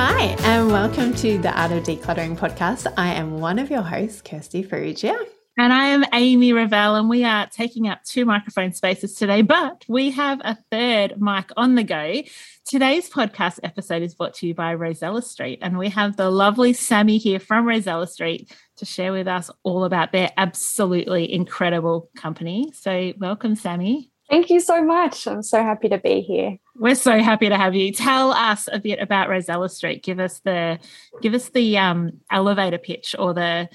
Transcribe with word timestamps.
Hi, 0.00 0.36
and 0.44 0.68
welcome 0.68 1.12
to 1.14 1.38
the 1.38 1.50
Art 1.60 1.72
of 1.72 1.82
Decluttering 1.82 2.38
podcast. 2.38 2.86
I 2.96 3.14
am 3.14 3.40
one 3.40 3.58
of 3.58 3.68
your 3.68 3.82
hosts, 3.82 4.22
Kirsten 4.22 4.62
Farrugia. 4.62 5.18
And 5.56 5.72
I 5.72 5.86
am 5.86 6.04
Amy 6.12 6.52
Revell, 6.52 6.94
and 6.94 7.08
we 7.08 7.24
are 7.24 7.48
taking 7.48 7.88
up 7.88 8.04
two 8.04 8.24
microphone 8.24 8.72
spaces 8.72 9.14
today, 9.14 9.42
but 9.42 9.84
we 9.88 10.12
have 10.12 10.40
a 10.44 10.56
third 10.70 11.20
mic 11.20 11.50
on 11.56 11.74
the 11.74 11.82
go. 11.82 12.22
Today's 12.64 13.10
podcast 13.10 13.58
episode 13.64 14.02
is 14.04 14.14
brought 14.14 14.34
to 14.34 14.46
you 14.46 14.54
by 14.54 14.74
Rosella 14.74 15.20
Street, 15.20 15.58
and 15.62 15.76
we 15.76 15.88
have 15.88 16.16
the 16.16 16.30
lovely 16.30 16.74
Sammy 16.74 17.18
here 17.18 17.40
from 17.40 17.66
Rosella 17.66 18.06
Street 18.06 18.52
to 18.76 18.84
share 18.84 19.10
with 19.10 19.26
us 19.26 19.50
all 19.64 19.82
about 19.82 20.12
their 20.12 20.30
absolutely 20.36 21.32
incredible 21.32 22.08
company. 22.16 22.70
So, 22.72 23.14
welcome, 23.18 23.56
Sammy. 23.56 24.12
Thank 24.30 24.50
you 24.50 24.60
so 24.60 24.80
much. 24.84 25.26
I'm 25.26 25.42
so 25.42 25.60
happy 25.60 25.88
to 25.88 25.98
be 25.98 26.20
here. 26.20 26.58
We're 26.78 26.94
so 26.94 27.18
happy 27.20 27.48
to 27.48 27.56
have 27.56 27.74
you. 27.74 27.92
Tell 27.92 28.30
us 28.30 28.68
a 28.72 28.78
bit 28.78 29.00
about 29.00 29.28
Rosella 29.28 29.68
Street. 29.68 30.02
Give 30.02 30.20
us 30.20 30.40
the 30.40 30.78
give 31.20 31.34
us 31.34 31.48
the 31.48 31.76
um, 31.76 32.20
elevator 32.30 32.78
pitch 32.78 33.16
or 33.18 33.34
the 33.34 33.68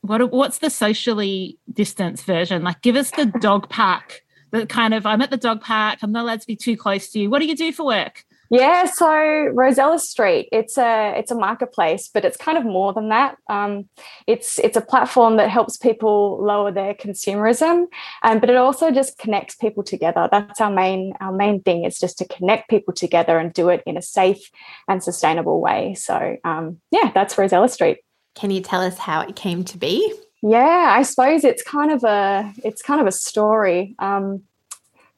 what 0.00 0.32
what's 0.32 0.58
the 0.58 0.70
socially 0.70 1.58
distanced 1.72 2.24
version? 2.24 2.64
Like 2.64 2.82
give 2.82 2.96
us 2.96 3.12
the 3.12 3.26
dog 3.26 3.68
park. 3.68 4.22
The 4.50 4.66
kind 4.66 4.94
of 4.94 5.06
I'm 5.06 5.22
at 5.22 5.30
the 5.30 5.36
dog 5.36 5.60
park. 5.60 6.00
I'm 6.02 6.12
not 6.12 6.24
allowed 6.24 6.40
to 6.40 6.46
be 6.46 6.56
too 6.56 6.76
close 6.76 7.10
to 7.10 7.20
you. 7.20 7.30
What 7.30 7.38
do 7.38 7.46
you 7.46 7.56
do 7.56 7.72
for 7.72 7.86
work? 7.86 8.24
Yeah, 8.50 8.86
so 8.86 9.10
Rosella 9.52 9.98
Street, 9.98 10.48
it's 10.52 10.78
a 10.78 11.14
it's 11.18 11.30
a 11.30 11.34
marketplace, 11.34 12.08
but 12.12 12.24
it's 12.24 12.36
kind 12.36 12.56
of 12.56 12.64
more 12.64 12.94
than 12.94 13.10
that. 13.10 13.36
Um, 13.50 13.88
it's 14.26 14.58
it's 14.58 14.76
a 14.76 14.80
platform 14.80 15.36
that 15.36 15.50
helps 15.50 15.76
people 15.76 16.42
lower 16.42 16.72
their 16.72 16.94
consumerism, 16.94 17.86
um, 18.22 18.40
but 18.40 18.48
it 18.48 18.56
also 18.56 18.90
just 18.90 19.18
connects 19.18 19.54
people 19.54 19.82
together. 19.82 20.28
That's 20.30 20.60
our 20.62 20.70
main 20.70 21.12
our 21.20 21.32
main 21.32 21.62
thing. 21.62 21.84
Is 21.84 21.98
just 21.98 22.16
to 22.18 22.24
connect 22.26 22.70
people 22.70 22.94
together 22.94 23.38
and 23.38 23.52
do 23.52 23.68
it 23.68 23.82
in 23.84 23.98
a 23.98 24.02
safe 24.02 24.50
and 24.88 25.02
sustainable 25.02 25.60
way. 25.60 25.94
So 25.94 26.38
um, 26.42 26.80
yeah, 26.90 27.10
that's 27.14 27.36
Rosella 27.36 27.68
Street. 27.68 27.98
Can 28.34 28.50
you 28.50 28.62
tell 28.62 28.80
us 28.80 28.96
how 28.96 29.20
it 29.20 29.36
came 29.36 29.62
to 29.64 29.76
be? 29.76 30.14
Yeah, 30.42 30.94
I 30.96 31.02
suppose 31.02 31.44
it's 31.44 31.62
kind 31.62 31.90
of 31.90 32.02
a 32.02 32.50
it's 32.64 32.80
kind 32.80 33.00
of 33.00 33.06
a 33.06 33.12
story. 33.12 33.94
Um, 33.98 34.44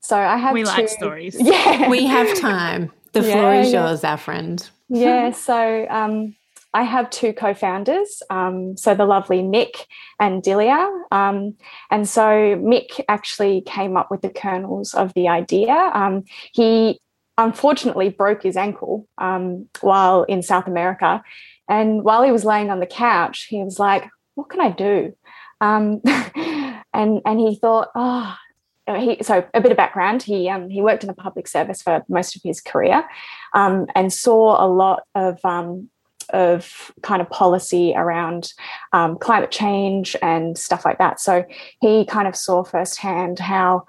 so 0.01 0.17
I 0.17 0.37
have 0.37 0.55
we 0.55 0.63
two, 0.63 0.69
like 0.69 0.89
stories. 0.89 1.37
Yeah, 1.39 1.89
We 1.89 2.07
have 2.07 2.37
time. 2.37 2.91
The 3.13 3.23
Yeah, 3.23 3.33
floor 3.33 3.55
is 3.55 3.73
yeah. 3.73 3.89
yours, 3.89 4.05
our 4.05 4.17
friend. 4.17 4.69
yeah. 4.89 5.31
So 5.35 5.87
um, 5.89 6.37
I 6.73 6.85
have 6.85 7.11
two 7.11 7.33
co-founders. 7.33 8.23
Um, 8.31 8.77
so 8.77 8.95
the 8.95 9.05
lovely 9.05 9.43
Mick 9.43 9.87
and 10.21 10.43
Dilyar. 10.43 10.89
Um, 11.11 11.57
and 11.91 12.09
so 12.09 12.23
Mick 12.23 13.01
actually 13.09 13.63
came 13.63 13.97
up 13.97 14.11
with 14.11 14.23
the 14.23 14.31
kernels 14.31 14.95
of 14.95 15.13
the 15.15 15.29
idea. 15.29 15.91
Um, 15.95 16.25
he 16.53 17.01
unfortunately 17.39 18.11
broke 18.11 18.43
his 18.43 18.57
ankle 18.57 19.09
um, 19.19 19.67
while 19.81 20.23
in 20.25 20.43
South 20.43 20.67
America, 20.67 21.23
and 21.69 22.03
while 22.05 22.23
he 22.23 22.31
was 22.33 22.45
laying 22.45 22.71
on 22.71 22.81
the 22.81 22.87
couch, 22.87 23.47
he 23.49 23.63
was 23.65 23.79
like, 23.79 24.09
"What 24.35 24.49
can 24.51 24.61
I 24.61 24.71
do?" 24.71 25.15
Um, 25.61 26.01
and 26.93 27.21
and 27.25 27.41
he 27.41 27.57
thought, 27.57 27.89
"Oh." 27.95 28.37
He, 28.99 29.23
so 29.23 29.45
a 29.55 29.61
bit 29.61 29.71
of 29.71 29.77
background. 29.77 30.23
He 30.23 30.49
um, 30.49 30.69
he 30.69 30.81
worked 30.81 31.05
in 31.05 31.09
the 31.09 31.15
public 31.15 31.49
service 31.49 31.83
for 31.83 32.05
most 32.09 32.37
of 32.37 32.43
his 32.43 32.61
career, 32.61 33.05
um, 33.55 33.87
and 33.95 34.13
saw 34.13 34.65
a 34.65 34.69
lot 34.69 35.03
of 35.15 35.39
um, 35.45 35.91
of 36.33 36.93
kind 37.03 37.21
of 37.21 37.29
policy 37.31 37.93
around 37.97 38.53
um, 38.93 39.19
climate 39.19 39.51
change 39.51 40.17
and 40.23 40.57
stuff 40.57 40.85
like 40.85 40.99
that. 40.99 41.21
So 41.21 41.45
he 41.81 42.05
kind 42.05 42.29
of 42.29 42.37
saw 42.37 42.65
firsthand 42.65 43.39
how 43.39 43.85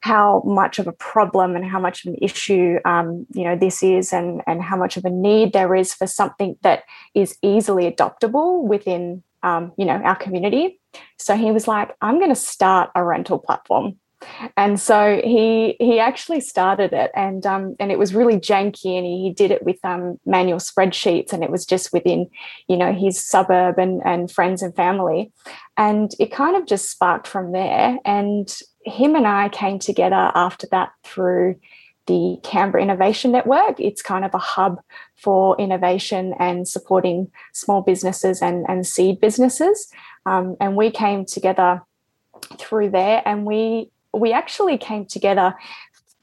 how 0.00 0.42
much 0.46 0.78
of 0.78 0.86
a 0.86 0.92
problem 0.92 1.56
and 1.56 1.64
how 1.64 1.80
much 1.80 2.04
of 2.04 2.12
an 2.12 2.18
issue 2.22 2.78
um, 2.84 3.26
you 3.34 3.44
know 3.44 3.56
this 3.56 3.82
is 3.82 4.12
and 4.12 4.42
and 4.46 4.62
how 4.62 4.76
much 4.76 4.96
of 4.96 5.04
a 5.04 5.10
need 5.10 5.52
there 5.52 5.74
is 5.74 5.92
for 5.92 6.06
something 6.06 6.56
that 6.62 6.84
is 7.14 7.36
easily 7.42 7.90
adoptable 7.90 8.62
within 8.62 9.22
um, 9.42 9.72
you 9.76 9.84
know 9.84 9.94
our 9.94 10.16
community 10.16 10.80
so 11.18 11.36
he 11.36 11.50
was 11.50 11.66
like 11.66 11.94
i'm 12.00 12.18
going 12.18 12.30
to 12.30 12.40
start 12.40 12.90
a 12.94 13.04
rental 13.04 13.38
platform 13.38 13.96
and 14.56 14.80
so 14.80 15.20
he 15.22 15.76
he 15.78 15.98
actually 15.98 16.40
started 16.40 16.92
it 16.92 17.10
and 17.14 17.44
um, 17.44 17.76
and 17.78 17.92
it 17.92 17.98
was 17.98 18.14
really 18.14 18.36
janky 18.36 18.96
and 18.96 19.06
he, 19.06 19.22
he 19.22 19.32
did 19.32 19.50
it 19.50 19.62
with 19.62 19.78
um, 19.84 20.18
manual 20.24 20.58
spreadsheets 20.58 21.32
and 21.32 21.44
it 21.44 21.50
was 21.50 21.66
just 21.66 21.92
within 21.92 22.28
you 22.68 22.76
know 22.76 22.92
his 22.92 23.22
suburb 23.22 23.78
and, 23.78 24.00
and 24.04 24.30
friends 24.30 24.62
and 24.62 24.74
family 24.74 25.32
and 25.76 26.12
it 26.18 26.32
kind 26.32 26.56
of 26.56 26.66
just 26.66 26.90
sparked 26.90 27.26
from 27.26 27.52
there 27.52 27.98
and 28.04 28.60
him 28.84 29.16
and 29.16 29.26
I 29.26 29.48
came 29.48 29.78
together 29.78 30.30
after 30.34 30.66
that 30.70 30.92
through 31.04 31.56
the 32.06 32.38
Canberra 32.44 32.82
Innovation 32.82 33.32
Network. 33.32 33.80
It's 33.80 34.00
kind 34.00 34.24
of 34.24 34.32
a 34.32 34.38
hub 34.38 34.80
for 35.16 35.58
innovation 35.58 36.34
and 36.38 36.68
supporting 36.68 37.32
small 37.52 37.82
businesses 37.82 38.40
and, 38.40 38.64
and 38.68 38.86
seed 38.86 39.20
businesses. 39.20 39.88
Um, 40.24 40.56
and 40.60 40.76
we 40.76 40.92
came 40.92 41.24
together 41.24 41.82
through 42.58 42.90
there 42.90 43.22
and 43.24 43.44
we 43.44 43.90
we 44.16 44.32
actually 44.32 44.78
came 44.78 45.06
together 45.06 45.54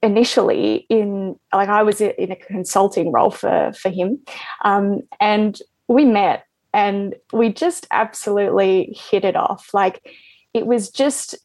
initially 0.02 0.86
in 0.90 1.40
like 1.54 1.70
I 1.70 1.82
was 1.82 2.02
in 2.02 2.32
a 2.32 2.36
consulting 2.36 3.12
role 3.12 3.32
for 3.32 3.72
for 3.74 3.90
him 3.90 4.20
um, 4.66 5.02
and 5.20 5.58
we 5.88 6.04
met 6.04 6.46
and 6.74 7.16
we 7.32 7.54
just 7.54 7.88
absolutely 7.90 8.98
hit 9.10 9.24
it 9.24 9.36
off 9.36 9.74
like 9.74 10.14
it 10.54 10.66
was 10.66 10.90
just 10.90 11.36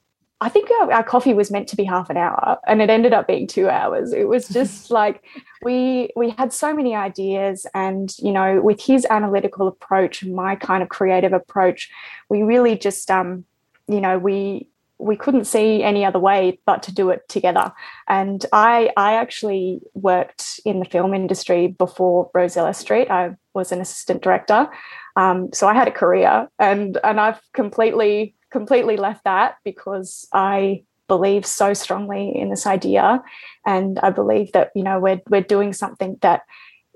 I 0.40 0.48
think 0.48 0.70
our, 0.70 0.92
our, 0.92 1.02
coffee 1.02 1.34
was 1.34 1.50
meant 1.50 1.68
to 1.70 1.76
be 1.76 1.82
half 1.82 2.10
an 2.10 2.16
hour 2.16 2.58
and 2.68 2.80
it 2.80 2.90
ended 2.90 3.12
up 3.12 3.26
being 3.26 3.48
two 3.48 3.68
hours. 3.68 4.12
It 4.12 4.28
was 4.28 4.46
just 4.48 4.88
like 5.00 5.24
we 5.62 6.10
we 6.14 6.30
had 6.30 6.52
so 6.52 6.72
many 6.72 6.94
ideas 6.94 7.66
and 7.74 8.16
you 8.18 8.32
know 8.32 8.60
with 8.60 8.80
his 8.80 9.06
analytical 9.10 9.66
approach 9.66 10.22
and 10.22 10.34
my 10.34 10.54
kind 10.54 10.82
of 10.82 10.88
creative 10.88 11.32
approach, 11.32 11.90
we 12.28 12.42
really 12.42 12.78
just 12.78 13.10
um 13.10 13.44
you 13.88 14.00
know 14.00 14.18
we 14.18 14.68
we 14.98 15.16
couldn't 15.16 15.44
see 15.44 15.82
any 15.82 16.04
other 16.04 16.18
way 16.18 16.58
but 16.66 16.82
to 16.84 16.94
do 16.94 17.10
it 17.10 17.28
together. 17.28 17.72
And 18.08 18.44
I 18.52 18.90
I 18.96 19.14
actually 19.14 19.80
worked 19.94 20.60
in 20.64 20.80
the 20.80 20.84
film 20.84 21.14
industry 21.14 21.68
before 21.68 22.30
Rosella 22.34 22.74
Street. 22.74 23.10
I 23.10 23.36
was 23.54 23.72
an 23.72 23.80
assistant 23.80 24.22
director. 24.22 24.68
Um, 25.16 25.50
so 25.52 25.68
I 25.68 25.74
had 25.74 25.88
a 25.88 25.92
career 25.92 26.48
and 26.58 26.98
and 27.04 27.20
I've 27.20 27.40
completely 27.52 28.34
completely 28.50 28.96
left 28.96 29.24
that 29.24 29.56
because 29.64 30.26
I 30.32 30.84
believe 31.08 31.46
so 31.46 31.74
strongly 31.74 32.36
in 32.36 32.50
this 32.50 32.66
idea, 32.66 33.22
and 33.66 33.98
I 34.00 34.10
believe 34.10 34.52
that 34.52 34.70
you 34.74 34.82
know 34.82 35.00
we're 35.00 35.20
we're 35.28 35.40
doing 35.42 35.72
something 35.72 36.18
that 36.20 36.42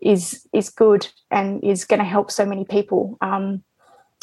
is 0.00 0.46
is 0.52 0.69
good 0.69 1.08
and 1.31 1.62
is 1.64 1.84
going 1.84 2.00
to 2.00 2.05
help 2.05 2.31
so 2.31 2.44
many 2.44 2.64
people. 2.64 3.16
Um, 3.20 3.64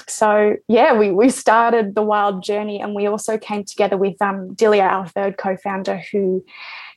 so 0.07 0.56
yeah, 0.68 0.98
we 0.98 1.12
we 1.12 1.30
started 1.30 1.96
the 1.96 2.01
wild 2.01 2.44
journey, 2.44 2.81
and 2.81 2.96
we 2.96 3.07
also 3.07 3.38
came 3.38 3.63
together 3.63 3.98
with 3.98 4.22
um, 4.22 4.56
Dilyar, 4.56 4.90
our 4.90 5.07
third 5.07 5.38
co-founder, 5.38 6.01
who 6.12 6.44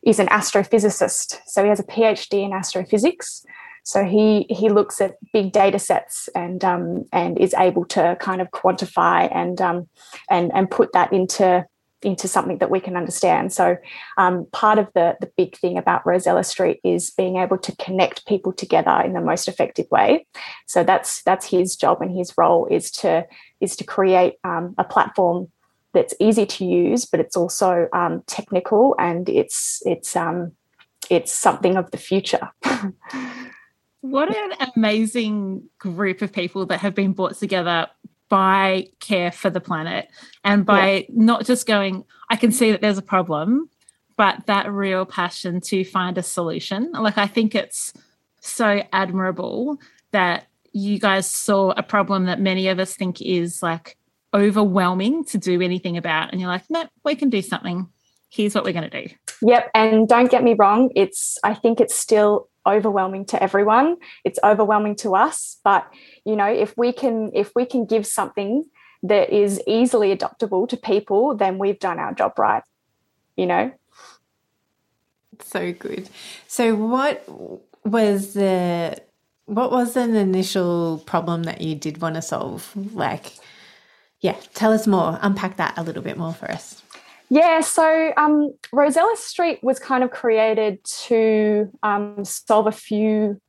is 0.03 0.19
an 0.19 0.27
astrophysicist. 0.29 1.41
So 1.47 1.63
he 1.63 1.69
has 1.69 1.81
a 1.81 1.85
PhD 1.85 2.45
in 2.45 2.53
astrophysics. 2.53 3.45
So 3.85 4.05
he 4.05 4.47
he 4.49 4.69
looks 4.69 5.01
at 5.01 5.17
big 5.33 5.53
data 5.53 5.79
sets 5.79 6.29
and 6.35 6.65
um, 6.65 7.05
and 7.13 7.39
is 7.39 7.55
able 7.55 7.85
to 7.87 8.17
kind 8.21 8.41
of 8.41 8.51
quantify 8.51 9.29
and 9.35 9.61
um, 9.61 9.89
and 10.31 10.53
and 10.55 10.71
put 10.71 10.93
that 10.93 11.13
into 11.13 11.67
into 12.03 12.29
something 12.29 12.59
that 12.59 12.71
we 12.71 12.81
can 12.81 12.97
understand. 12.97 13.53
So, 13.53 13.77
um, 14.17 14.47
part 14.53 14.79
of 14.79 14.89
the 14.95 15.17
the 15.21 15.31
big 15.37 15.57
thing 15.57 15.79
about 15.79 16.07
Rosella 16.07 16.45
Street 16.45 16.81
is 16.85 17.11
being 17.11 17.37
able 17.37 17.59
to 17.59 17.77
connect 17.77 18.27
people 18.27 18.53
together 18.53 19.01
in 19.05 19.13
the 19.13 19.21
most 19.21 19.49
effective 19.49 19.87
way. 19.91 20.27
So 20.67 20.85
that's 20.85 21.23
that's 21.23 21.47
his 21.47 21.77
job 21.77 22.01
and 22.01 22.17
his 22.17 22.35
role 22.37 22.67
is 22.67 22.91
to 23.03 23.27
is 23.61 23.77
to 23.77 23.85
create 23.85 24.35
um, 24.45 24.75
a 24.79 24.85
platform 24.85 25.49
that's 25.93 26.15
easy 26.19 26.47
to 26.47 26.65
use, 26.65 27.05
but 27.05 27.21
it's 27.21 27.37
also 27.37 27.89
um, 27.93 28.23
technical 28.27 28.95
and 28.99 29.29
it's 29.29 29.83
it's 29.85 30.17
um, 30.17 30.53
it's 31.11 31.33
something 31.33 31.77
of 31.77 31.91
the 31.91 31.99
future. 31.99 32.51
what 34.01 34.35
an 34.35 34.69
amazing 34.75 35.65
group 35.79 36.23
of 36.23 36.33
people 36.33 36.67
that 36.67 36.81
have 36.81 36.95
been 36.95 37.13
brought 37.13 37.37
together 37.37 37.87
by 38.33 38.87
care 38.99 39.31
for 39.31 39.51
the 39.51 39.61
planet 39.61 40.09
and 40.43 40.65
by 40.65 40.91
yeah. 40.91 41.03
not 41.11 41.45
just 41.45 41.67
going, 41.67 42.03
I 42.31 42.37
can 42.37 42.51
see 42.51 42.71
that 42.71 42.81
there's 42.81 42.97
a 42.97 43.03
problem, 43.03 43.69
but 44.17 44.47
that 44.47 44.73
real 44.73 45.05
passion 45.05 45.61
to 45.67 45.85
find 45.85 46.17
a 46.17 46.23
solution. 46.23 46.93
Like, 46.93 47.19
I 47.19 47.27
think 47.27 47.55
it's 47.55 47.93
so 48.41 48.83
admirable 48.91 49.79
that 50.13 50.47
you 50.73 50.99
guys 50.99 51.27
saw 51.27 51.75
a 51.77 51.83
problem 51.83 52.25
that 52.25 52.41
many 52.41 52.69
of 52.69 52.79
us 52.79 52.95
think 52.95 53.21
is 53.21 53.63
like 53.63 53.99
overwhelming 54.33 55.27
to 55.27 55.37
do 55.37 55.61
anything 55.61 55.99
about. 55.99 56.33
And 56.33 56.41
you're 56.41 56.49
like, 56.49 56.65
no, 56.71 56.87
we 57.05 57.15
can 57.15 57.29
do 57.29 57.43
something. 57.43 57.87
Here's 58.31 58.55
what 58.55 58.65
we're 58.65 58.73
going 58.73 58.89
to 58.89 59.09
do. 59.09 59.15
Yep. 59.43 59.71
And 59.75 60.09
don't 60.09 60.31
get 60.31 60.43
me 60.43 60.55
wrong, 60.55 60.91
it's, 60.97 61.37
I 61.45 61.53
think 61.53 61.83
it's 61.83 61.95
still 61.95 62.49
overwhelming 62.67 63.25
to 63.27 63.43
everyone. 63.43 63.97
It's 64.25 64.39
overwhelming 64.45 64.97
to 64.97 65.15
us 65.15 65.59
but 65.65 65.87
you 66.25 66.37
know 66.37 66.47
if 66.47 66.77
we 66.77 66.93
can 66.93 67.31
if 67.35 67.53
we 67.55 67.67
can 67.67 67.85
give 67.87 68.07
something 68.07 68.65
that 69.03 69.31
is 69.31 69.61
easily 69.67 70.17
adoptable 70.17 70.69
to 70.69 70.77
people 70.77 71.35
then 71.37 71.59
we've 71.59 71.79
done 71.79 71.99
our 71.99 72.15
job 72.15 72.39
right 72.39 72.63
you 73.37 73.47
know? 73.47 73.73
So 75.41 75.73
good. 75.73 76.09
So 76.47 76.75
what 76.75 77.25
was 77.85 78.35
the 78.35 79.01
what 79.47 79.73
was 79.73 79.97
an 79.97 80.15
initial 80.15 81.03
problem 81.05 81.43
that 81.45 81.61
you 81.61 81.75
did 81.75 82.01
want 82.01 82.15
to 82.15 82.23
solve? 82.23 82.71
Like 82.95 83.33
yeah 84.21 84.37
tell 84.55 84.73
us 84.73 84.87
more. 84.87 85.19
Unpack 85.23 85.57
that 85.57 85.75
a 85.77 85.83
little 85.83 86.03
bit 86.03 86.17
more 86.17 86.35
for 86.35 86.51
us 86.51 86.82
yeah, 87.33 87.63
so 87.63 88.13
um, 88.19 88.53
Rosella 88.75 89.17
Street 89.17 89.61
was 89.63 89.79
kind 89.79 90.05
of 90.05 90.11
created 90.11 90.85
to 90.85 91.73
um, 91.83 92.27
solve 92.27 92.67
a 92.67 92.73
few 92.73 93.41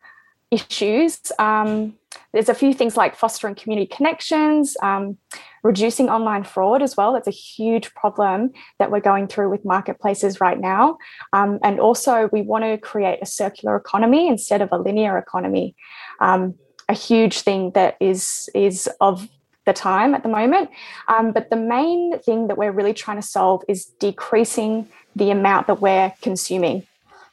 issues. 0.51 1.19
Um, 1.37 1.95
there's 2.31 2.47
a 2.47 2.55
few 2.55 2.73
things 2.73 2.95
like 2.95 3.13
fostering 3.13 3.55
community 3.55 3.93
connections, 3.93 4.77
um, 4.81 5.17
reducing 5.65 6.07
online 6.07 6.45
fraud 6.45 6.81
as 6.81 6.95
well. 6.95 7.11
That's 7.11 7.27
a 7.27 7.31
huge 7.31 7.93
problem 7.93 8.51
that 8.79 8.89
we're 8.89 9.01
going 9.01 9.27
through 9.27 9.49
with 9.49 9.65
marketplaces 9.65 10.39
right 10.39 10.61
now. 10.61 10.97
Um, 11.33 11.59
and 11.61 11.81
also, 11.81 12.29
we 12.31 12.41
want 12.41 12.63
to 12.63 12.77
create 12.77 13.19
a 13.21 13.25
circular 13.25 13.75
economy 13.75 14.29
instead 14.29 14.61
of 14.61 14.69
a 14.71 14.77
linear 14.77 15.17
economy. 15.17 15.75
Um, 16.21 16.55
a 16.87 16.93
huge 16.93 17.41
thing 17.41 17.71
that 17.71 17.97
is 17.99 18.47
is 18.55 18.87
of 19.01 19.27
the 19.65 19.73
time 19.73 20.13
at 20.13 20.23
the 20.23 20.29
moment. 20.29 20.69
Um, 21.07 21.31
but 21.31 21.49
the 21.49 21.55
main 21.55 22.17
thing 22.19 22.47
that 22.47 22.57
we're 22.57 22.71
really 22.71 22.93
trying 22.93 23.17
to 23.17 23.27
solve 23.27 23.63
is 23.67 23.85
decreasing 23.85 24.87
the 25.15 25.31
amount 25.31 25.67
that 25.67 25.81
we're 25.81 26.13
consuming 26.21 26.85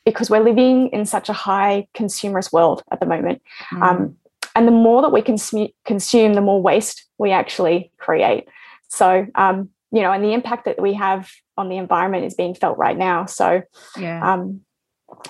because 0.05 0.31
we're 0.31 0.43
living 0.43 0.89
in 0.89 1.07
such 1.07 1.29
a 1.29 1.33
high 1.33 1.87
consumerist 1.95 2.53
world 2.53 2.83
at 2.91 3.01
the 3.01 3.07
moment. 3.07 3.43
Mm. 3.73 3.83
Um, 3.83 4.17
and 4.55 4.67
the 4.67 4.73
more 4.73 5.03
that 5.03 5.13
we 5.13 5.23
consume, 5.23 5.69
consume, 5.85 6.35
the 6.35 6.41
more 6.41 6.61
waste 6.61 7.05
we 7.19 7.31
actually 7.31 7.93
create. 7.99 8.49
So, 8.89 9.27
um, 9.35 9.71
you 9.93 10.03
know, 10.03 10.13
and 10.13 10.25
the 10.25 10.33
impact 10.33 10.65
that 10.65 10.81
we 10.81 10.95
have 10.95 11.31
on 11.57 11.69
the 11.69 11.77
environment 11.77 12.25
is 12.25 12.35
being 12.35 12.55
felt 12.55 12.79
right 12.79 12.97
now. 12.97 13.27
So, 13.27 13.63
yeah. 13.99 14.35
Um, 14.35 14.63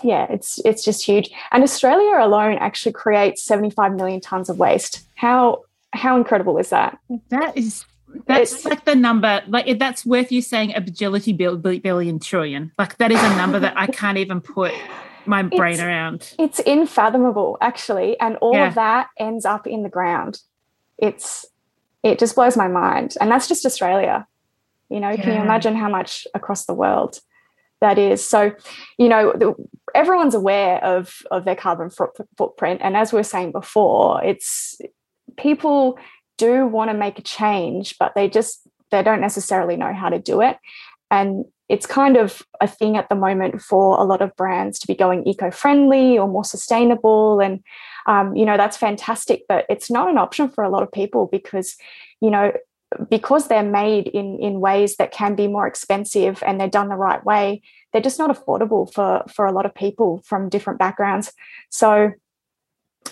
yeah, 0.02 0.26
it's 0.31 0.61
it's 0.64 0.85
just 0.85 1.05
huge. 1.05 1.31
And 1.52 1.62
Australia 1.62 2.19
alone 2.19 2.58
actually 2.58 2.93
creates 2.93 3.43
75 3.44 3.94
million 3.94 4.20
tons 4.20 4.49
of 4.49 4.58
waste. 4.58 5.06
How 5.14 5.62
how 5.92 6.16
incredible 6.16 6.58
is 6.58 6.70
that? 6.70 6.98
That 7.31 7.56
is 7.56 7.84
that's 8.26 8.52
it's, 8.52 8.64
like 8.64 8.84
the 8.84 8.94
number 8.94 9.42
like 9.46 9.78
that's 9.78 10.04
worth 10.04 10.32
you 10.32 10.42
saying 10.42 10.75
a 10.75 10.81
bajillity 10.81 11.37
billion 11.82 12.19
trillion 12.19 12.72
like 12.78 12.96
that 12.98 13.12
is 13.12 13.22
a 13.22 13.37
number 13.37 13.58
that 13.58 13.76
i 13.76 13.87
can't 13.87 14.19
even 14.19 14.40
put 14.40 14.72
my 15.26 15.42
brain 15.42 15.75
it's, 15.75 15.82
around 15.82 16.34
it's 16.38 16.60
unfathomable 16.66 17.56
actually 17.60 18.19
and 18.20 18.37
all 18.38 18.54
yeah. 18.54 18.69
of 18.69 18.75
that 18.75 19.08
ends 19.19 19.44
up 19.44 19.66
in 19.66 19.82
the 19.82 19.88
ground 19.88 20.40
it's 20.98 21.46
it 22.02 22.19
just 22.19 22.34
blows 22.34 22.56
my 22.56 22.69
mind 22.69 23.14
and 23.20 23.31
that's 23.31 23.46
just 23.46 23.64
australia 23.64 24.26
you 24.88 24.98
know 24.98 25.10
yeah. 25.10 25.22
can 25.22 25.34
you 25.34 25.40
imagine 25.40 25.76
how 25.76 25.88
much 25.88 26.26
across 26.34 26.66
the 26.66 26.75
world 26.75 27.20
that 27.81 27.98
is 27.98 28.26
so 28.26 28.52
you 28.98 29.08
know 29.08 29.32
the, 29.37 29.54
everyone's 29.94 30.34
aware 30.34 30.82
of 30.84 31.22
of 31.31 31.44
their 31.44 31.56
carbon 31.56 31.90
footprint 32.37 32.81
and 32.82 32.96
as 32.96 33.12
we 33.12 33.19
were 33.19 33.22
saying 33.22 33.52
before 33.52 34.22
it's 34.25 34.81
people 35.36 35.98
do 36.38 36.66
want 36.66 36.90
to 36.90 36.96
make 36.96 37.18
a 37.18 37.22
change, 37.22 37.96
but 37.98 38.14
they 38.14 38.28
just 38.28 38.66
they 38.90 39.02
don't 39.02 39.20
necessarily 39.20 39.76
know 39.76 39.92
how 39.92 40.08
to 40.08 40.18
do 40.18 40.40
it. 40.40 40.56
And 41.10 41.44
it's 41.68 41.86
kind 41.86 42.16
of 42.16 42.42
a 42.60 42.66
thing 42.66 42.96
at 42.96 43.08
the 43.08 43.14
moment 43.14 43.62
for 43.62 43.96
a 43.96 44.04
lot 44.04 44.22
of 44.22 44.34
brands 44.36 44.78
to 44.80 44.86
be 44.86 44.94
going 44.94 45.26
eco-friendly 45.26 46.18
or 46.18 46.26
more 46.26 46.44
sustainable. 46.44 47.40
And 47.40 47.62
um, 48.06 48.34
you 48.34 48.44
know, 48.44 48.56
that's 48.56 48.76
fantastic, 48.76 49.44
but 49.48 49.66
it's 49.68 49.90
not 49.90 50.08
an 50.08 50.18
option 50.18 50.48
for 50.48 50.64
a 50.64 50.70
lot 50.70 50.82
of 50.82 50.90
people 50.90 51.28
because, 51.30 51.76
you 52.20 52.30
know, 52.30 52.52
because 53.08 53.46
they're 53.46 53.62
made 53.62 54.08
in 54.08 54.38
in 54.40 54.60
ways 54.60 54.96
that 54.96 55.12
can 55.12 55.36
be 55.36 55.46
more 55.46 55.66
expensive 55.66 56.42
and 56.44 56.58
they're 56.58 56.68
done 56.68 56.88
the 56.88 56.96
right 56.96 57.24
way, 57.24 57.62
they're 57.92 58.02
just 58.02 58.18
not 58.18 58.30
affordable 58.30 58.92
for 58.92 59.22
for 59.28 59.46
a 59.46 59.52
lot 59.52 59.66
of 59.66 59.74
people 59.74 60.22
from 60.24 60.48
different 60.48 60.78
backgrounds. 60.78 61.32
So 61.68 62.12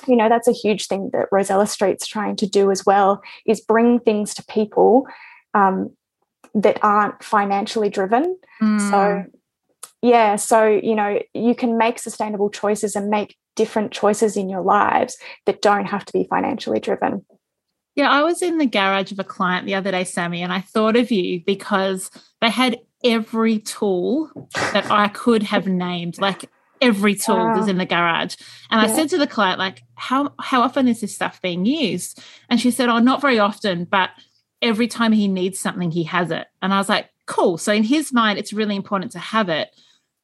you 0.06 0.16
know 0.16 0.28
that's 0.28 0.48
a 0.48 0.52
huge 0.52 0.86
thing 0.86 1.10
that 1.12 1.28
rosella 1.32 1.66
street's 1.66 2.06
trying 2.06 2.36
to 2.36 2.46
do 2.46 2.70
as 2.70 2.84
well 2.84 3.22
is 3.46 3.60
bring 3.60 4.00
things 4.00 4.34
to 4.34 4.44
people 4.44 5.06
um, 5.54 5.90
that 6.54 6.78
aren't 6.82 7.22
financially 7.22 7.88
driven. 7.88 8.38
Mm. 8.62 8.90
so 8.90 9.24
yeah 10.02 10.36
so 10.36 10.66
you 10.66 10.94
know 10.94 11.20
you 11.34 11.54
can 11.54 11.78
make 11.78 11.98
sustainable 11.98 12.50
choices 12.50 12.94
and 12.96 13.08
make 13.08 13.36
different 13.56 13.92
choices 13.92 14.36
in 14.36 14.48
your 14.48 14.62
lives 14.62 15.16
that 15.46 15.62
don't 15.62 15.86
have 15.86 16.04
to 16.04 16.12
be 16.12 16.24
financially 16.30 16.80
driven. 16.80 17.24
Yeah 17.94 18.10
i 18.10 18.22
was 18.22 18.42
in 18.42 18.58
the 18.58 18.66
garage 18.66 19.12
of 19.12 19.18
a 19.18 19.24
client 19.24 19.66
the 19.66 19.74
other 19.74 19.90
day 19.90 20.04
sammy 20.04 20.42
and 20.42 20.52
i 20.52 20.60
thought 20.60 20.96
of 20.96 21.10
you 21.10 21.42
because 21.44 22.10
they 22.40 22.50
had 22.50 22.78
every 23.04 23.58
tool 23.58 24.30
that 24.72 24.90
i 24.90 25.08
could 25.08 25.42
have 25.42 25.66
named. 25.66 26.20
Like 26.20 26.50
every 26.80 27.14
tool 27.14 27.36
wow. 27.36 27.58
is 27.58 27.66
ah. 27.66 27.70
in 27.70 27.78
the 27.78 27.86
garage. 27.86 28.36
And 28.70 28.82
yeah. 28.82 28.92
I 28.92 28.96
said 28.96 29.08
to 29.10 29.18
the 29.18 29.26
client, 29.26 29.58
like, 29.58 29.82
how 29.94 30.32
how 30.40 30.62
often 30.62 30.88
is 30.88 31.00
this 31.00 31.14
stuff 31.14 31.42
being 31.42 31.66
used? 31.66 32.22
And 32.48 32.60
she 32.60 32.70
said, 32.70 32.88
Oh, 32.88 32.98
not 32.98 33.20
very 33.20 33.38
often, 33.38 33.84
but 33.84 34.10
every 34.62 34.88
time 34.88 35.12
he 35.12 35.28
needs 35.28 35.58
something, 35.58 35.90
he 35.90 36.04
has 36.04 36.30
it. 36.30 36.46
And 36.62 36.72
I 36.72 36.78
was 36.78 36.88
like, 36.88 37.08
cool. 37.26 37.58
So 37.58 37.72
in 37.72 37.84
his 37.84 38.12
mind, 38.12 38.38
it's 38.38 38.52
really 38.52 38.76
important 38.76 39.12
to 39.12 39.18
have 39.18 39.48
it. 39.48 39.70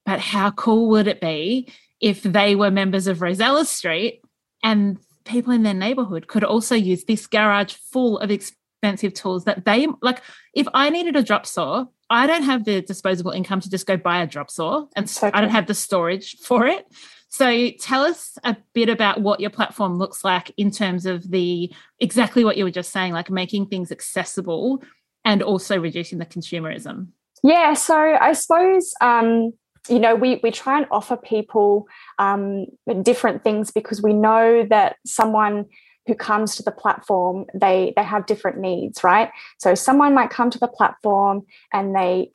But 0.04 0.20
how 0.20 0.50
cool 0.50 0.88
would 0.90 1.06
it 1.06 1.20
be 1.20 1.68
if 2.00 2.22
they 2.22 2.56
were 2.56 2.70
members 2.70 3.06
of 3.06 3.22
Rosella 3.22 3.64
Street 3.64 4.22
and 4.62 4.98
people 5.24 5.52
in 5.52 5.62
their 5.62 5.74
neighborhood 5.74 6.26
could 6.26 6.44
also 6.44 6.74
use 6.74 7.04
this 7.04 7.26
garage 7.26 7.74
full 7.74 8.18
of 8.18 8.30
expensive 8.30 9.14
tools 9.14 9.44
that 9.44 9.64
they 9.64 9.86
like 10.02 10.20
if 10.54 10.66
I 10.74 10.90
needed 10.90 11.16
a 11.16 11.22
drop 11.22 11.46
saw 11.46 11.86
I 12.10 12.26
don't 12.26 12.42
have 12.42 12.64
the 12.64 12.82
disposable 12.82 13.30
income 13.30 13.60
to 13.60 13.70
just 13.70 13.86
go 13.86 13.96
buy 13.96 14.22
a 14.22 14.26
drop 14.26 14.50
saw, 14.50 14.86
and 14.94 15.08
so 15.08 15.30
I 15.32 15.40
don't 15.40 15.50
have 15.50 15.66
the 15.66 15.74
storage 15.74 16.38
for 16.38 16.66
it. 16.66 16.86
So 17.28 17.70
tell 17.80 18.04
us 18.04 18.38
a 18.44 18.56
bit 18.74 18.88
about 18.88 19.20
what 19.20 19.40
your 19.40 19.50
platform 19.50 19.98
looks 19.98 20.22
like 20.22 20.52
in 20.56 20.70
terms 20.70 21.04
of 21.04 21.28
the 21.30 21.72
exactly 21.98 22.44
what 22.44 22.56
you 22.56 22.64
were 22.64 22.70
just 22.70 22.92
saying, 22.92 23.12
like 23.12 23.30
making 23.30 23.66
things 23.66 23.90
accessible 23.90 24.84
and 25.24 25.42
also 25.42 25.78
reducing 25.78 26.18
the 26.18 26.26
consumerism. 26.26 27.08
Yeah, 27.42 27.74
so 27.74 27.96
I 27.96 28.34
suppose 28.34 28.94
um, 29.00 29.52
you 29.88 29.98
know 29.98 30.14
we 30.14 30.40
we 30.42 30.50
try 30.50 30.76
and 30.78 30.86
offer 30.90 31.16
people 31.16 31.88
um, 32.18 32.66
different 33.02 33.42
things 33.42 33.70
because 33.70 34.00
we 34.00 34.12
know 34.12 34.64
that 34.70 34.96
someone 35.04 35.66
who 36.06 36.14
comes 36.14 36.56
to 36.56 36.62
the 36.62 36.72
platform 36.72 37.46
they 37.54 37.92
they 37.96 38.04
have 38.04 38.26
different 38.26 38.58
needs 38.58 39.04
right? 39.04 39.30
So 39.58 39.74
someone 39.74 40.14
might 40.14 40.30
come 40.30 40.50
to 40.50 40.58
the 40.58 40.68
platform 40.68 41.42
and 41.72 41.94
they 41.94 42.30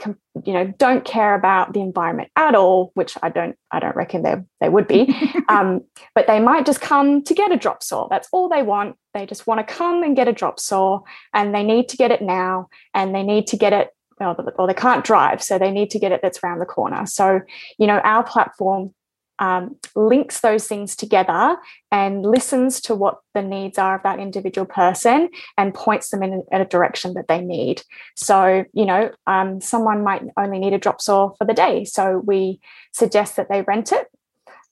you 0.45 0.53
know 0.53 0.67
don't 0.77 1.05
care 1.05 1.35
about 1.35 1.73
the 1.73 1.81
environment 1.81 2.29
at 2.35 2.55
all 2.55 2.91
which 2.93 3.17
i 3.21 3.29
don't 3.29 3.57
i 3.71 3.79
don't 3.79 3.95
reckon 3.95 4.21
they 4.21 4.35
they 4.61 4.69
would 4.69 4.87
be 4.87 5.13
um, 5.49 5.81
but 6.15 6.27
they 6.27 6.39
might 6.39 6.65
just 6.65 6.79
come 6.79 7.23
to 7.23 7.33
get 7.33 7.51
a 7.51 7.57
drop 7.57 7.83
saw. 7.83 8.07
That's 8.07 8.27
all 8.31 8.49
they 8.49 8.63
want. 8.63 8.95
They 9.13 9.25
just 9.25 9.47
want 9.47 9.65
to 9.65 9.73
come 9.73 10.03
and 10.03 10.15
get 10.15 10.27
a 10.27 10.33
drop 10.33 10.59
saw 10.59 11.01
and 11.33 11.53
they 11.53 11.63
need 11.63 11.89
to 11.89 11.97
get 11.97 12.11
it 12.11 12.21
now 12.21 12.69
and 12.93 13.13
they 13.13 13.23
need 13.23 13.47
to 13.47 13.57
get 13.57 13.73
it 13.73 13.89
well, 14.19 14.35
or 14.57 14.67
they 14.67 14.73
can't 14.73 15.05
drive 15.05 15.41
so 15.41 15.57
they 15.57 15.71
need 15.71 15.89
to 15.91 15.99
get 15.99 16.11
it 16.11 16.19
that's 16.21 16.39
around 16.43 16.59
the 16.59 16.65
corner. 16.65 17.05
So 17.05 17.41
you 17.77 17.87
know 17.87 17.99
our 17.99 18.23
platform 18.23 18.93
um, 19.39 19.77
links 19.95 20.41
those 20.41 20.67
things 20.67 20.95
together 20.95 21.57
and 21.91 22.23
listens 22.23 22.81
to 22.81 22.93
what 22.93 23.19
the 23.33 23.41
needs 23.41 23.77
are 23.77 23.95
of 23.95 24.03
that 24.03 24.19
individual 24.19 24.67
person 24.67 25.29
and 25.57 25.73
points 25.73 26.09
them 26.09 26.23
in 26.23 26.43
a 26.51 26.65
direction 26.65 27.13
that 27.13 27.27
they 27.27 27.41
need. 27.41 27.81
So, 28.15 28.65
you 28.73 28.85
know, 28.85 29.11
um, 29.27 29.61
someone 29.61 30.03
might 30.03 30.23
only 30.37 30.59
need 30.59 30.73
a 30.73 30.77
drop 30.77 31.01
saw 31.01 31.31
for 31.37 31.45
the 31.45 31.53
day. 31.53 31.85
So 31.85 32.21
we 32.25 32.59
suggest 32.91 33.37
that 33.37 33.49
they 33.49 33.61
rent 33.61 33.91
it. 33.91 34.07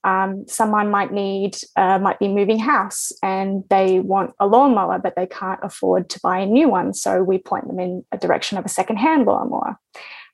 Um, 0.04 0.44
someone 0.46 0.90
might 0.90 1.12
need, 1.12 1.56
uh, 1.74 1.98
might 1.98 2.20
be 2.20 2.28
moving 2.28 2.58
house 2.58 3.10
and 3.22 3.64
they 3.68 3.98
want 3.98 4.32
a 4.38 4.46
lawnmower, 4.46 4.98
but 5.00 5.16
they 5.16 5.26
can't 5.26 5.60
afford 5.62 6.08
to 6.10 6.20
buy 6.22 6.38
a 6.38 6.46
new 6.46 6.68
one. 6.68 6.94
So 6.94 7.22
we 7.22 7.38
point 7.38 7.66
them 7.66 7.80
in 7.80 8.04
a 8.12 8.18
direction 8.18 8.58
of 8.58 8.64
a 8.64 8.68
second-hand 8.68 9.26
lawnmower. 9.26 9.76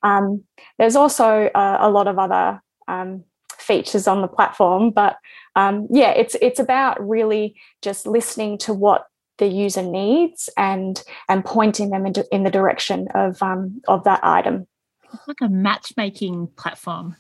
Um, 0.03 0.45
there's 0.79 0.97
also 0.97 1.47
uh, 1.55 1.79
a 1.81 1.89
lot 1.89 2.09
of 2.09 2.19
other 2.19 2.61
um, 2.89 3.25
features 3.65 4.07
on 4.07 4.21
the 4.21 4.29
platform. 4.29 4.91
But 4.91 5.17
um, 5.57 5.89
yeah, 5.91 6.11
it's 6.11 6.37
it's 6.41 6.61
about 6.61 7.07
really 7.07 7.57
just 7.83 8.07
listening 8.07 8.59
to 8.59 8.75
what 8.75 9.07
the 9.39 9.47
user 9.47 9.83
needs 9.83 10.49
and 10.57 11.03
and 11.29 11.45
pointing 11.45 11.91
them 11.91 12.07
into 12.07 12.25
in 12.33 12.45
the 12.45 12.51
direction 12.51 13.09
of 13.15 13.43
um, 13.43 13.81
of 13.89 14.05
that 14.05 14.21
item. 14.23 14.67
It's 15.13 15.29
like 15.29 15.41
a 15.43 15.49
matchmaking 15.49 16.49
platform. 16.57 17.17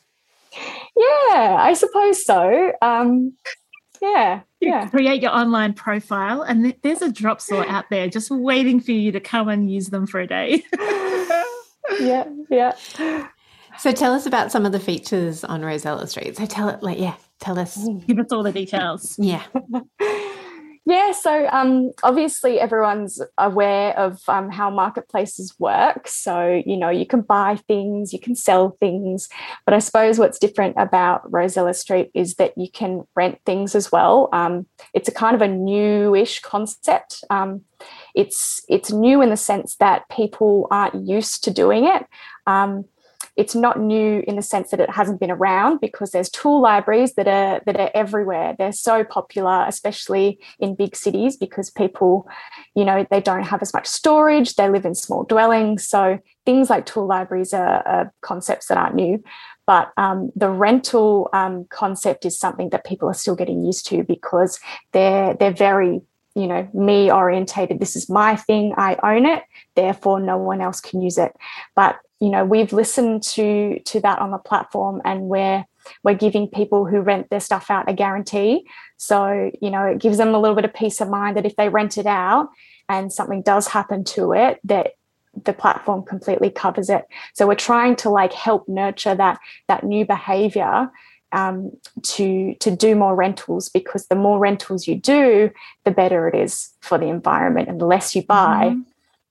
Yeah, 0.96 1.56
I 1.58 1.74
suppose 1.76 2.24
so. 2.24 2.72
Um, 2.80 3.34
yeah, 4.00 4.42
you 4.60 4.68
yeah. 4.68 4.88
Create 4.88 5.22
your 5.22 5.32
online 5.32 5.72
profile, 5.72 6.42
and 6.42 6.74
there's 6.82 7.02
a 7.02 7.10
drop 7.10 7.40
saw 7.40 7.64
out 7.68 7.86
there 7.90 8.08
just 8.08 8.30
waiting 8.30 8.80
for 8.80 8.92
you 8.92 9.12
to 9.12 9.20
come 9.20 9.48
and 9.48 9.70
use 9.70 9.88
them 9.88 10.06
for 10.06 10.20
a 10.20 10.26
day. 10.26 10.64
yeah, 12.00 12.24
yeah. 12.50 12.76
So 13.78 13.92
tell 13.92 14.12
us 14.12 14.26
about 14.26 14.52
some 14.52 14.66
of 14.66 14.72
the 14.72 14.80
features 14.80 15.44
on 15.44 15.62
Rosella 15.62 16.06
Street. 16.06 16.36
So 16.36 16.46
tell 16.46 16.68
it, 16.68 16.82
like, 16.82 16.98
yeah, 16.98 17.16
tell 17.40 17.58
us. 17.58 17.86
Give 18.06 18.18
us 18.18 18.32
all 18.32 18.42
the 18.42 18.52
details. 18.52 19.16
Yeah. 19.18 19.42
yeah, 20.86 21.12
so 21.12 21.48
um, 21.48 21.92
obviously 22.02 22.60
everyone's 22.60 23.20
aware 23.38 23.98
of 23.98 24.20
um, 24.28 24.50
how 24.50 24.70
marketplaces 24.70 25.54
work. 25.58 26.06
So, 26.06 26.62
you 26.64 26.76
know, 26.76 26.90
you 26.90 27.06
can 27.06 27.22
buy 27.22 27.56
things, 27.66 28.12
you 28.12 28.18
can 28.20 28.36
sell 28.36 28.76
things. 28.80 29.28
But 29.64 29.74
I 29.74 29.78
suppose 29.78 30.18
what's 30.18 30.38
different 30.38 30.76
about 30.78 31.30
Rosella 31.32 31.74
Street 31.74 32.10
is 32.14 32.34
that 32.34 32.52
you 32.56 32.70
can 32.70 33.06
rent 33.16 33.40
things 33.46 33.74
as 33.74 33.90
well. 33.90 34.28
Um, 34.32 34.66
it's 34.92 35.08
a 35.08 35.12
kind 35.12 35.34
of 35.34 35.42
a 35.42 35.48
newish 35.48 36.40
concept. 36.40 37.24
Um, 37.30 37.62
it's 38.14 38.62
it's 38.68 38.92
new 38.92 39.20
in 39.20 39.30
the 39.30 39.36
sense 39.36 39.76
that 39.76 40.08
people 40.08 40.68
aren't 40.70 41.06
used 41.06 41.44
to 41.44 41.50
doing 41.50 41.84
it. 41.86 42.06
Um, 42.46 42.84
it's 43.36 43.54
not 43.54 43.80
new 43.80 44.22
in 44.28 44.36
the 44.36 44.42
sense 44.42 44.70
that 44.70 44.80
it 44.80 44.90
hasn't 44.90 45.18
been 45.18 45.30
around 45.30 45.80
because 45.80 46.12
there's 46.12 46.30
tool 46.30 46.60
libraries 46.60 47.14
that 47.14 47.26
are 47.26 47.60
that 47.66 47.78
are 47.78 47.90
everywhere. 47.94 48.54
They're 48.56 48.72
so 48.72 49.02
popular, 49.02 49.64
especially 49.66 50.38
in 50.60 50.76
big 50.76 50.94
cities, 50.94 51.36
because 51.36 51.70
people, 51.70 52.28
you 52.76 52.84
know, 52.84 53.06
they 53.10 53.20
don't 53.20 53.42
have 53.42 53.62
as 53.62 53.74
much 53.74 53.86
storage. 53.86 54.54
They 54.54 54.68
live 54.68 54.84
in 54.84 54.94
small 54.94 55.24
dwellings, 55.24 55.86
so 55.86 56.18
things 56.46 56.70
like 56.70 56.86
tool 56.86 57.06
libraries 57.06 57.52
are, 57.52 57.86
are 57.86 58.12
concepts 58.20 58.66
that 58.66 58.78
aren't 58.78 58.94
new. 58.94 59.22
But 59.66 59.92
um, 59.96 60.30
the 60.36 60.50
rental 60.50 61.30
um, 61.32 61.66
concept 61.70 62.24
is 62.24 62.38
something 62.38 62.70
that 62.70 62.84
people 62.84 63.08
are 63.08 63.14
still 63.14 63.34
getting 63.34 63.64
used 63.64 63.86
to 63.86 64.04
because 64.04 64.60
they're 64.92 65.34
they're 65.34 65.52
very 65.52 66.02
you 66.36 66.46
know 66.48 66.68
me 66.74 67.10
orientated 67.12 67.78
this 67.78 67.94
is 67.94 68.08
my 68.08 68.34
thing 68.34 68.74
i 68.76 68.96
own 69.04 69.24
it 69.24 69.44
therefore 69.76 70.18
no 70.18 70.36
one 70.36 70.60
else 70.60 70.80
can 70.80 71.00
use 71.00 71.16
it 71.16 71.32
but 71.76 71.96
you 72.20 72.30
know 72.30 72.44
we've 72.44 72.72
listened 72.72 73.22
to 73.22 73.78
to 73.80 74.00
that 74.00 74.18
on 74.18 74.30
the 74.30 74.38
platform 74.38 75.00
and 75.04 75.22
we're 75.22 75.64
we're 76.02 76.14
giving 76.14 76.48
people 76.48 76.86
who 76.86 77.00
rent 77.00 77.28
their 77.28 77.40
stuff 77.40 77.70
out 77.70 77.90
a 77.90 77.92
guarantee. 77.92 78.66
So 78.96 79.50
you 79.60 79.70
know 79.70 79.84
it 79.84 79.98
gives 79.98 80.18
them 80.18 80.34
a 80.34 80.38
little 80.38 80.56
bit 80.56 80.64
of 80.64 80.74
peace 80.74 81.00
of 81.00 81.08
mind 81.08 81.36
that 81.36 81.46
if 81.46 81.56
they 81.56 81.68
rent 81.68 81.98
it 81.98 82.06
out 82.06 82.48
and 82.88 83.12
something 83.12 83.42
does 83.42 83.68
happen 83.68 84.04
to 84.04 84.32
it 84.32 84.60
that 84.64 84.92
the 85.44 85.52
platform 85.52 86.02
completely 86.04 86.50
covers 86.50 86.88
it. 86.88 87.06
So 87.32 87.46
we're 87.46 87.56
trying 87.56 87.96
to 87.96 88.10
like 88.10 88.32
help 88.32 88.68
nurture 88.68 89.14
that 89.14 89.40
that 89.68 89.84
new 89.84 90.06
behavior 90.06 90.90
um, 91.32 91.72
to 92.02 92.54
to 92.60 92.70
do 92.74 92.94
more 92.94 93.14
rentals 93.14 93.68
because 93.68 94.06
the 94.06 94.14
more 94.14 94.38
rentals 94.38 94.86
you 94.86 94.94
do 94.94 95.50
the 95.84 95.90
better 95.90 96.28
it 96.28 96.34
is 96.34 96.70
for 96.80 96.96
the 96.96 97.06
environment 97.06 97.68
and 97.68 97.80
the 97.80 97.86
less 97.86 98.14
you 98.14 98.22
buy. 98.22 98.70
Mm-hmm. 98.70 98.80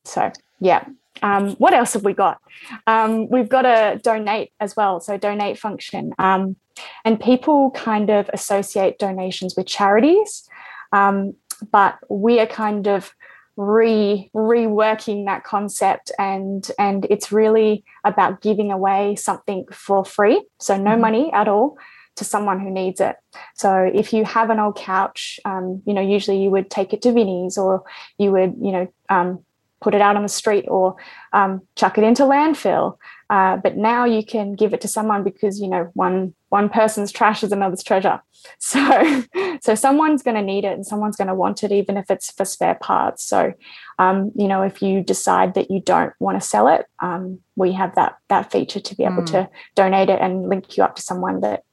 so 0.04 0.32
yeah 0.60 0.86
um, 1.24 1.51
what 1.51 1.74
else 1.74 1.94
have 1.94 2.03
we 2.03 2.13
got? 2.13 2.39
Um, 2.86 3.30
we've 3.30 3.50
got 3.50 3.65
a 3.65 4.00
donate 4.03 4.51
as 4.60 4.75
well, 4.75 5.00
so 5.00 5.18
donate 5.18 5.58
function. 5.58 6.13
Um, 6.20 6.58
and 7.06 7.20
people 7.20 7.72
kind 7.72 8.10
of 8.10 8.30
associate 8.34 9.00
donations 9.00 9.56
with 9.56 9.65
charities, 9.65 10.48
um, 10.92 11.34
but 11.72 11.98
we 12.10 12.39
are 12.39 12.48
kind 12.48 12.88
of 12.88 13.12
re 13.56 14.30
reworking 14.36 15.25
that 15.25 15.44
concept, 15.44 16.12
and 16.20 16.70
and 16.77 17.06
it's 17.10 17.32
really 17.32 17.86
about 18.03 18.42
giving 18.42 18.72
away 18.72 19.15
something 19.15 19.65
for 19.72 20.03
free, 20.03 20.44
so 20.60 20.77
no 20.77 20.92
mm-hmm. 20.92 21.01
money 21.01 21.32
at 21.34 21.48
all 21.48 21.77
to 22.15 22.24
someone 22.24 22.60
who 22.60 22.70
needs 22.70 23.00
it. 23.01 23.15
So 23.56 23.89
if 23.92 24.13
you 24.13 24.24
have 24.25 24.50
an 24.50 24.60
old 24.60 24.75
couch, 24.75 25.39
um, 25.46 25.82
you 25.86 25.94
know, 25.94 26.01
usually 26.01 26.44
you 26.44 26.51
would 26.51 26.70
take 26.70 26.94
it 26.94 27.01
to 27.03 27.12
Vinnie's 27.12 27.58
or 27.58 27.84
you 28.20 28.32
would, 28.32 28.53
you 28.62 28.72
know, 28.72 28.94
um, 29.10 29.44
put 29.84 29.94
it 29.94 30.02
out 30.02 30.16
on 30.16 30.24
the 30.24 30.30
street 30.30 30.66
or 30.70 30.96
um, 31.34 31.62
chuck 31.75 31.98
it 31.98 32.06
into 32.06 32.24
landfill. 32.24 32.98
Uh, 33.30 33.58
but 33.58 33.75
now 33.75 34.06
you 34.06 34.24
can 34.25 34.54
give 34.54 34.74
it 34.74 34.82
to 34.82 34.88
someone 34.88 35.24
because 35.24 35.60
you 35.60 35.68
know 35.68 35.90
one 35.94 36.34
one 36.50 36.70
person's 36.70 37.12
trash 37.12 37.44
is 37.44 37.52
another's 37.52 37.84
treasure. 37.84 38.22
So 38.60 39.24
so 39.62 39.74
someone's 39.74 40.22
going 40.22 40.36
to 40.36 40.42
need 40.42 40.66
it 40.66 40.74
and 40.74 40.86
someone's 40.86 41.16
going 41.16 41.30
to 41.30 41.34
want 41.34 41.63
it 41.63 41.72
even 41.72 41.96
if 41.96 42.12
it's 42.12 42.30
for 42.30 42.44
spare 42.44 42.75
parts. 42.75 43.24
So 43.24 43.54
um, 44.00 44.34
you 44.36 44.50
know 44.50 44.63
if 44.63 44.82
you 44.82 45.02
decide 45.02 45.54
that 45.54 45.72
you 45.72 45.80
don't 45.80 46.12
want 46.20 46.42
to 46.42 46.46
sell 46.46 46.68
it, 46.68 46.86
um, 47.00 47.40
we 47.56 47.72
have 47.72 47.96
that 47.96 48.18
that 48.28 48.52
feature 48.52 48.82
to 48.82 48.96
be 48.96 49.06
able 49.06 49.24
mm. 49.24 49.32
to 49.32 49.50
donate 49.75 50.10
it 50.10 50.20
and 50.20 50.50
link 50.50 50.75
you 50.75 50.84
up 50.84 50.96
to 50.98 51.02
someone 51.02 51.40
that 51.40 51.63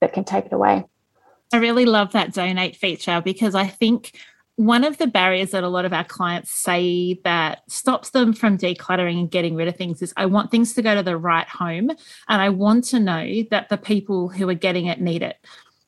that 0.00 0.14
can 0.14 0.24
take 0.24 0.46
it 0.46 0.52
away. 0.54 0.86
I 1.52 1.58
really 1.58 1.84
love 1.84 2.12
that 2.12 2.32
donate 2.32 2.76
feature 2.76 3.20
because 3.22 3.54
I 3.54 3.66
think 3.66 4.12
one 4.58 4.82
of 4.82 4.98
the 4.98 5.06
barriers 5.06 5.52
that 5.52 5.62
a 5.62 5.68
lot 5.68 5.84
of 5.84 5.92
our 5.92 6.02
clients 6.02 6.50
say 6.50 7.14
that 7.22 7.62
stops 7.70 8.10
them 8.10 8.32
from 8.32 8.58
decluttering 8.58 9.16
and 9.16 9.30
getting 9.30 9.54
rid 9.54 9.68
of 9.68 9.76
things 9.76 10.02
is 10.02 10.12
I 10.16 10.26
want 10.26 10.50
things 10.50 10.74
to 10.74 10.82
go 10.82 10.96
to 10.96 11.02
the 11.04 11.16
right 11.16 11.46
home 11.46 11.90
and 11.90 12.42
I 12.42 12.48
want 12.48 12.82
to 12.86 12.98
know 12.98 13.44
that 13.52 13.68
the 13.68 13.76
people 13.76 14.28
who 14.28 14.48
are 14.48 14.54
getting 14.54 14.86
it 14.86 15.00
need 15.00 15.22
it. 15.22 15.36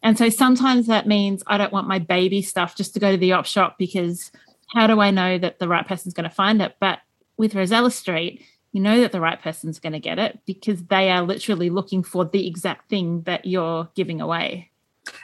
And 0.05 0.17
so 0.17 0.29
sometimes 0.29 0.87
that 0.87 1.09
means 1.09 1.43
I 1.49 1.59
don't 1.59 1.73
want 1.73 1.89
my 1.89 1.99
baby 1.99 2.43
stuff 2.43 2.77
just 2.77 2.95
to 2.95 3.01
go 3.01 3.11
to 3.11 3.17
the 3.17 3.33
op 3.33 3.45
shop 3.45 3.77
because 3.77 4.31
how 4.69 4.87
do 4.87 5.01
I 5.01 5.11
know 5.11 5.37
that 5.37 5.59
the 5.59 5.67
right 5.67 5.87
person's 5.87 6.15
going 6.15 6.31
to 6.31 6.35
find 6.35 6.63
it? 6.63 6.77
But 6.79 7.01
with 7.37 7.57
Rosella 7.57 7.91
Street, 7.91 8.47
you 8.71 8.81
know 8.81 9.01
that 9.01 9.11
the 9.11 9.21
right 9.21 9.43
person's 9.43 9.81
going 9.81 9.95
to 9.95 9.99
get 9.99 10.21
it 10.21 10.39
because 10.47 10.85
they 10.85 11.11
are 11.11 11.23
literally 11.23 11.71
looking 11.71 12.05
for 12.05 12.25
the 12.25 12.47
exact 12.47 12.89
thing 12.89 13.23
that 13.23 13.47
you're 13.47 13.91
giving 13.97 14.21
away 14.21 14.71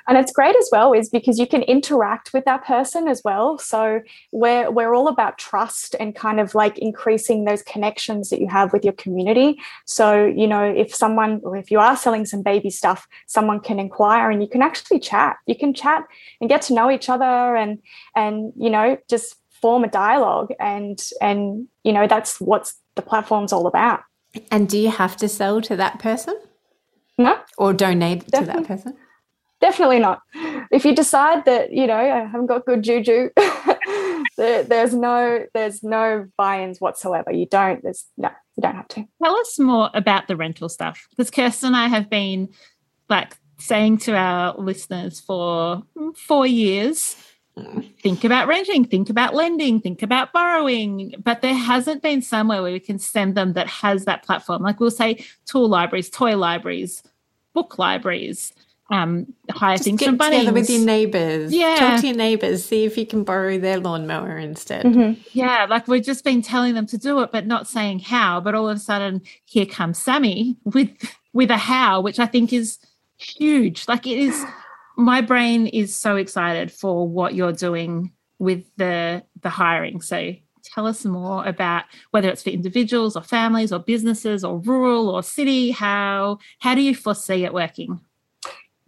and 0.09 0.17
it's 0.17 0.33
great 0.33 0.57
as 0.57 0.69
well 0.73 0.93
is 0.93 1.09
because 1.09 1.39
you 1.39 1.47
can 1.47 1.63
interact 1.63 2.33
with 2.33 2.45
that 2.45 2.65
person 2.65 3.09
as 3.09 3.23
well. 3.25 3.59
So 3.59 4.01
we're 4.33 4.71
we're 4.71 4.95
all 4.95 5.09
about 5.09 5.39
trust 5.39 5.95
and 5.99 6.15
kind 6.15 6.41
of 6.41 6.55
like 6.55 6.79
increasing 6.79 7.45
those 7.45 7.63
connections 7.63 8.31
that 8.31 8.41
you 8.41 8.49
have 8.49 8.73
with 8.73 8.85
your 8.85 8.95
community. 8.95 9.61
So 9.85 10.25
you 10.25 10.47
know 10.47 10.63
if 10.63 10.95
someone 10.95 11.41
or 11.43 11.57
if 11.57 11.71
you 11.71 11.79
are 11.79 11.97
selling 11.97 12.25
some 12.25 12.43
baby 12.43 12.71
stuff 12.71 13.07
someone 13.27 13.61
can 13.61 13.79
inquire 13.79 14.31
and 14.31 14.43
you 14.43 14.49
can 14.49 14.63
actually 14.63 15.01
chat. 15.01 15.37
You 15.47 15.57
can 15.57 15.75
chat 15.75 16.05
and 16.41 16.49
get 16.49 16.63
to 16.63 16.75
know 16.75 16.91
each 16.91 17.09
other 17.09 17.57
and 17.57 17.81
and 18.15 18.53
you 18.57 18.71
know 18.71 18.99
just 19.09 19.37
form 19.51 19.85
a 19.85 19.89
dialogue 19.89 20.53
and 20.61 21.03
and 21.21 21.67
you 21.83 21.93
know 21.93 22.07
that's 22.07 22.41
what 22.41 22.73
the 22.95 23.03
platform's 23.03 23.53
all 23.53 23.67
about. 23.67 24.03
And 24.51 24.69
do 24.69 24.79
you 24.79 24.91
have 24.91 25.17
to 25.19 25.29
sell 25.29 25.61
to 25.63 25.77
that 25.77 25.99
person? 25.99 26.39
No. 27.19 27.39
Or 27.57 27.73
donate 27.73 28.27
Definitely. 28.27 28.65
to 28.65 28.69
that 28.69 28.69
person 28.69 28.99
definitely 29.61 29.99
not. 29.99 30.21
If 30.71 30.85
you 30.85 30.95
decide 30.95 31.45
that 31.45 31.73
you 31.73 31.87
know 31.87 31.97
I 31.97 32.25
haven't 32.25 32.47
got 32.47 32.67
good 32.67 32.83
juju, 32.83 33.31
there, 34.37 34.63
there's 34.63 34.95
no 34.95 35.47
there's 35.55 35.83
no 35.83 36.29
buy-ins 36.37 36.81
whatsoever. 36.81 37.33
You 37.33 37.47
don't. 37.47 37.83
There's 37.83 38.07
no. 38.17 38.31
You 38.57 38.63
don't 38.63 38.75
have 38.75 38.89
to. 38.89 39.07
Tell 39.23 39.37
us 39.37 39.59
more 39.59 39.91
about 39.93 40.29
the 40.29 40.37
rental 40.37 40.69
stuff 40.69 41.07
because 41.11 41.31
Kirsten 41.31 41.69
and 41.69 41.77
I 41.77 41.89
have 41.89 42.09
been 42.09 42.49
like 43.11 43.37
saying 43.59 43.99
to 43.99 44.15
our 44.15 44.55
listeners 44.57 45.21
for 45.21 45.83
four 46.15 46.47
years 46.47 47.17
think 48.03 48.25
about 48.25 48.49
renting, 48.49 48.85
think 48.85 49.09
about 49.09 49.35
lending, 49.35 49.81
think 49.81 50.03
about 50.03 50.33
borrowing. 50.33 51.15
But 51.23 51.41
there 51.41 51.55
hasn't 51.55 52.03
been 52.03 52.21
somewhere 52.23 52.63
where 52.63 52.73
we 52.73 52.81
can 52.81 52.99
send 52.99 53.35
them 53.35 53.55
that 53.55 53.67
has 53.69 54.05
that 54.05 54.25
platform. 54.25 54.63
Like 54.63 54.79
we'll 54.79 54.91
say 54.91 55.25
tool 55.47 55.69
libraries, 55.69 56.11
toy 56.11 56.37
libraries, 56.37 57.03
book 57.55 57.79
libraries, 57.79 58.53
um, 58.91 59.33
hire 59.51 59.77
Just 59.77 59.85
things 59.85 59.99
get 59.99 60.07
from 60.07 60.19
Bunnings. 60.19 60.41
together 60.41 60.53
with 60.53 60.71
your 60.71 60.85
neighbours. 60.85 61.53
Yeah. 61.53 61.77
Talk 61.77 62.01
to 62.03 62.07
your 62.07 62.17
neighbours. 62.17 62.65
See 62.65 62.85
if 62.85 62.97
you 62.97 63.05
can 63.07 63.25
borrow 63.25 63.59
their 63.59 63.79
lawnmower 63.79 64.39
instead. 64.39 64.85
Mm-hmm. 64.85 65.21
Yeah, 65.33 65.67
like 65.69 65.89
we've 65.89 66.05
just 66.05 66.25
been 66.25 66.41
telling 66.43 66.75
them 66.75 66.87
to 66.87 66.99
do 66.99 67.21
it, 67.21 67.33
but 67.33 67.47
not 67.47 67.67
saying 67.67 68.01
how. 68.01 68.41
But 68.41 68.55
all 68.55 68.69
of 68.69 68.77
a 68.77 68.81
sudden, 68.81 69.23
here 69.45 69.67
comes 69.67 69.99
Sammy 69.99 70.57
with 70.65 70.91
with 71.33 71.51
a 71.51 71.57
how, 71.57 72.01
which 72.01 72.19
I 72.21 72.27
think 72.27 72.53
is 72.53 72.79
huge. 73.19 73.89
Like 73.89 74.07
it 74.07 74.19
is 74.19 74.45
my 74.97 75.21
brain 75.21 75.67
is 75.67 75.97
so 75.97 76.17
excited 76.17 76.71
for 76.71 77.09
what 77.09 77.35
you're 77.35 77.53
doing 77.53 78.13
with 78.39 78.65
the 78.77 79.25
the 79.43 79.51
hiring. 79.51 80.01
So 80.01 80.35
tell 80.63 80.87
us 80.87 81.05
more 81.05 81.45
about 81.45 81.85
whether 82.13 82.29
it's 82.29 82.43
for 82.43 82.51
individuals 82.51 83.17
or 83.17 83.23
families 83.23 83.73
or 83.73 83.79
businesses 83.81 84.45
or 84.45 84.59
rural 84.59 85.09
or 85.09 85.23
city. 85.25 85.73
How 85.73 86.39
how 86.61 86.75
do 86.77 86.83
you 86.83 86.95
foresee 86.95 87.45
it 87.45 87.53
working? 87.53 88.01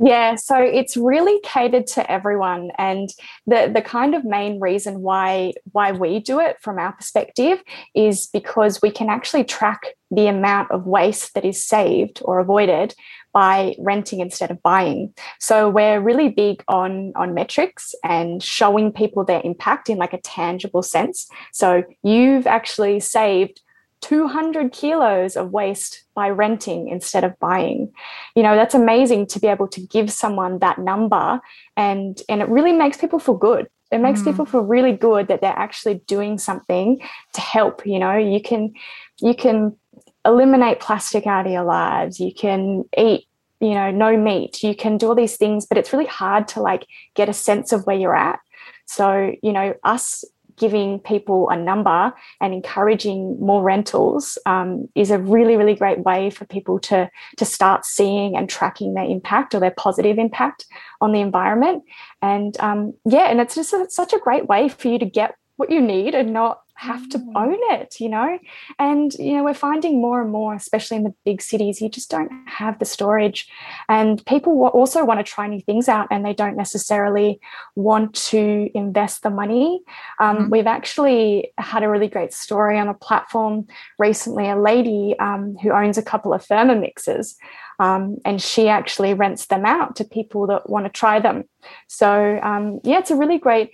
Yeah, 0.00 0.36
so 0.36 0.56
it's 0.56 0.96
really 0.96 1.40
catered 1.40 1.88
to 1.88 2.08
everyone, 2.10 2.70
and 2.78 3.08
the 3.48 3.68
the 3.72 3.82
kind 3.82 4.14
of 4.14 4.24
main 4.24 4.60
reason 4.60 5.02
why 5.02 5.54
why 5.72 5.90
we 5.90 6.20
do 6.20 6.38
it 6.38 6.56
from 6.60 6.78
our 6.78 6.92
perspective 6.92 7.60
is 7.96 8.28
because 8.28 8.80
we 8.80 8.92
can 8.92 9.08
actually 9.08 9.42
track 9.42 9.80
the 10.12 10.28
amount 10.28 10.70
of 10.70 10.86
waste 10.86 11.34
that 11.34 11.44
is 11.44 11.64
saved 11.64 12.22
or 12.24 12.38
avoided 12.38 12.94
by 13.32 13.74
renting 13.80 14.20
instead 14.20 14.52
of 14.52 14.62
buying. 14.62 15.12
So 15.40 15.68
we're 15.68 16.00
really 16.00 16.28
big 16.28 16.62
on 16.68 17.12
on 17.16 17.34
metrics 17.34 17.92
and 18.04 18.40
showing 18.40 18.92
people 18.92 19.24
their 19.24 19.42
impact 19.44 19.90
in 19.90 19.98
like 19.98 20.12
a 20.12 20.20
tangible 20.20 20.84
sense. 20.84 21.28
So 21.52 21.82
you've 22.04 22.46
actually 22.46 23.00
saved 23.00 23.62
200 24.00 24.72
kilos 24.72 25.36
of 25.36 25.50
waste 25.50 26.04
by 26.14 26.30
renting 26.30 26.88
instead 26.88 27.24
of 27.24 27.38
buying. 27.38 27.92
You 28.34 28.42
know 28.42 28.54
that's 28.54 28.74
amazing 28.74 29.26
to 29.28 29.40
be 29.40 29.46
able 29.46 29.68
to 29.68 29.80
give 29.80 30.10
someone 30.10 30.58
that 30.60 30.78
number 30.78 31.40
and 31.76 32.20
and 32.28 32.40
it 32.40 32.48
really 32.48 32.72
makes 32.72 32.96
people 32.96 33.18
feel 33.18 33.36
good. 33.36 33.68
It 33.90 33.98
makes 33.98 34.20
mm. 34.20 34.24
people 34.26 34.44
feel 34.44 34.62
really 34.62 34.92
good 34.92 35.28
that 35.28 35.40
they're 35.40 35.58
actually 35.58 36.02
doing 36.06 36.38
something 36.38 37.00
to 37.34 37.40
help 37.40 37.86
you 37.86 37.98
know. 37.98 38.16
You 38.16 38.40
can 38.40 38.72
you 39.20 39.34
can 39.34 39.76
eliminate 40.24 40.80
plastic 40.80 41.26
out 41.26 41.46
of 41.46 41.52
your 41.52 41.64
lives. 41.64 42.20
You 42.20 42.32
can 42.32 42.84
eat 42.96 43.26
you 43.60 43.74
know 43.74 43.90
no 43.90 44.16
meat. 44.16 44.62
You 44.62 44.74
can 44.74 44.98
do 44.98 45.08
all 45.08 45.14
these 45.14 45.36
things 45.36 45.66
but 45.66 45.78
it's 45.78 45.92
really 45.92 46.06
hard 46.06 46.48
to 46.48 46.60
like 46.60 46.86
get 47.14 47.28
a 47.28 47.34
sense 47.34 47.72
of 47.72 47.86
where 47.86 47.96
you're 47.96 48.16
at. 48.16 48.40
So 48.86 49.32
you 49.42 49.52
know 49.52 49.74
us 49.84 50.24
giving 50.58 50.98
people 51.00 51.48
a 51.50 51.56
number 51.56 52.12
and 52.40 52.52
encouraging 52.52 53.38
more 53.40 53.62
rentals 53.62 54.38
um, 54.46 54.88
is 54.94 55.10
a 55.10 55.18
really, 55.18 55.56
really 55.56 55.74
great 55.74 56.00
way 56.00 56.30
for 56.30 56.44
people 56.46 56.78
to, 56.80 57.10
to 57.36 57.44
start 57.44 57.84
seeing 57.84 58.36
and 58.36 58.48
tracking 58.48 58.94
their 58.94 59.04
impact 59.04 59.54
or 59.54 59.60
their 59.60 59.74
positive 59.76 60.18
impact 60.18 60.66
on 61.00 61.12
the 61.12 61.20
environment. 61.20 61.84
And 62.22 62.58
um, 62.60 62.94
yeah, 63.04 63.30
and 63.30 63.40
it's 63.40 63.54
just 63.54 63.72
a, 63.72 63.86
such 63.88 64.12
a 64.12 64.18
great 64.18 64.46
way 64.46 64.68
for 64.68 64.88
you 64.88 64.98
to 64.98 65.06
get 65.06 65.34
what 65.56 65.70
you 65.70 65.80
need 65.80 66.14
and 66.14 66.32
not 66.32 66.60
have 66.78 67.08
to 67.08 67.18
mm. 67.18 67.32
own 67.34 67.58
it, 67.76 67.98
you 67.98 68.08
know? 68.08 68.38
And, 68.78 69.12
you 69.14 69.36
know, 69.36 69.42
we're 69.42 69.52
finding 69.52 70.00
more 70.00 70.22
and 70.22 70.30
more, 70.30 70.54
especially 70.54 70.96
in 70.96 71.02
the 71.02 71.14
big 71.24 71.42
cities, 71.42 71.80
you 71.82 71.88
just 71.88 72.08
don't 72.08 72.30
have 72.46 72.78
the 72.78 72.84
storage. 72.84 73.48
And 73.88 74.24
people 74.26 74.64
also 74.68 75.04
want 75.04 75.18
to 75.18 75.24
try 75.24 75.48
new 75.48 75.60
things 75.60 75.88
out 75.88 76.06
and 76.12 76.24
they 76.24 76.34
don't 76.34 76.56
necessarily 76.56 77.40
want 77.74 78.14
to 78.30 78.70
invest 78.74 79.24
the 79.24 79.30
money. 79.30 79.80
Um, 80.20 80.36
mm-hmm. 80.36 80.50
We've 80.50 80.68
actually 80.68 81.52
had 81.58 81.82
a 81.82 81.88
really 81.88 82.06
great 82.06 82.32
story 82.32 82.78
on 82.78 82.86
a 82.86 82.94
platform 82.94 83.66
recently, 83.98 84.48
a 84.48 84.56
lady 84.56 85.16
um, 85.18 85.56
who 85.60 85.72
owns 85.72 85.98
a 85.98 86.02
couple 86.02 86.32
of 86.32 86.46
Thermomixes. 86.46 87.34
Um, 87.80 88.18
and 88.24 88.40
she 88.40 88.68
actually 88.68 89.14
rents 89.14 89.46
them 89.46 89.64
out 89.66 89.96
to 89.96 90.04
people 90.04 90.46
that 90.46 90.70
want 90.70 90.86
to 90.86 90.90
try 90.90 91.18
them. 91.18 91.44
So, 91.88 92.38
um, 92.40 92.80
yeah, 92.84 92.98
it's 92.98 93.10
a 93.10 93.16
really 93.16 93.38
great 93.38 93.72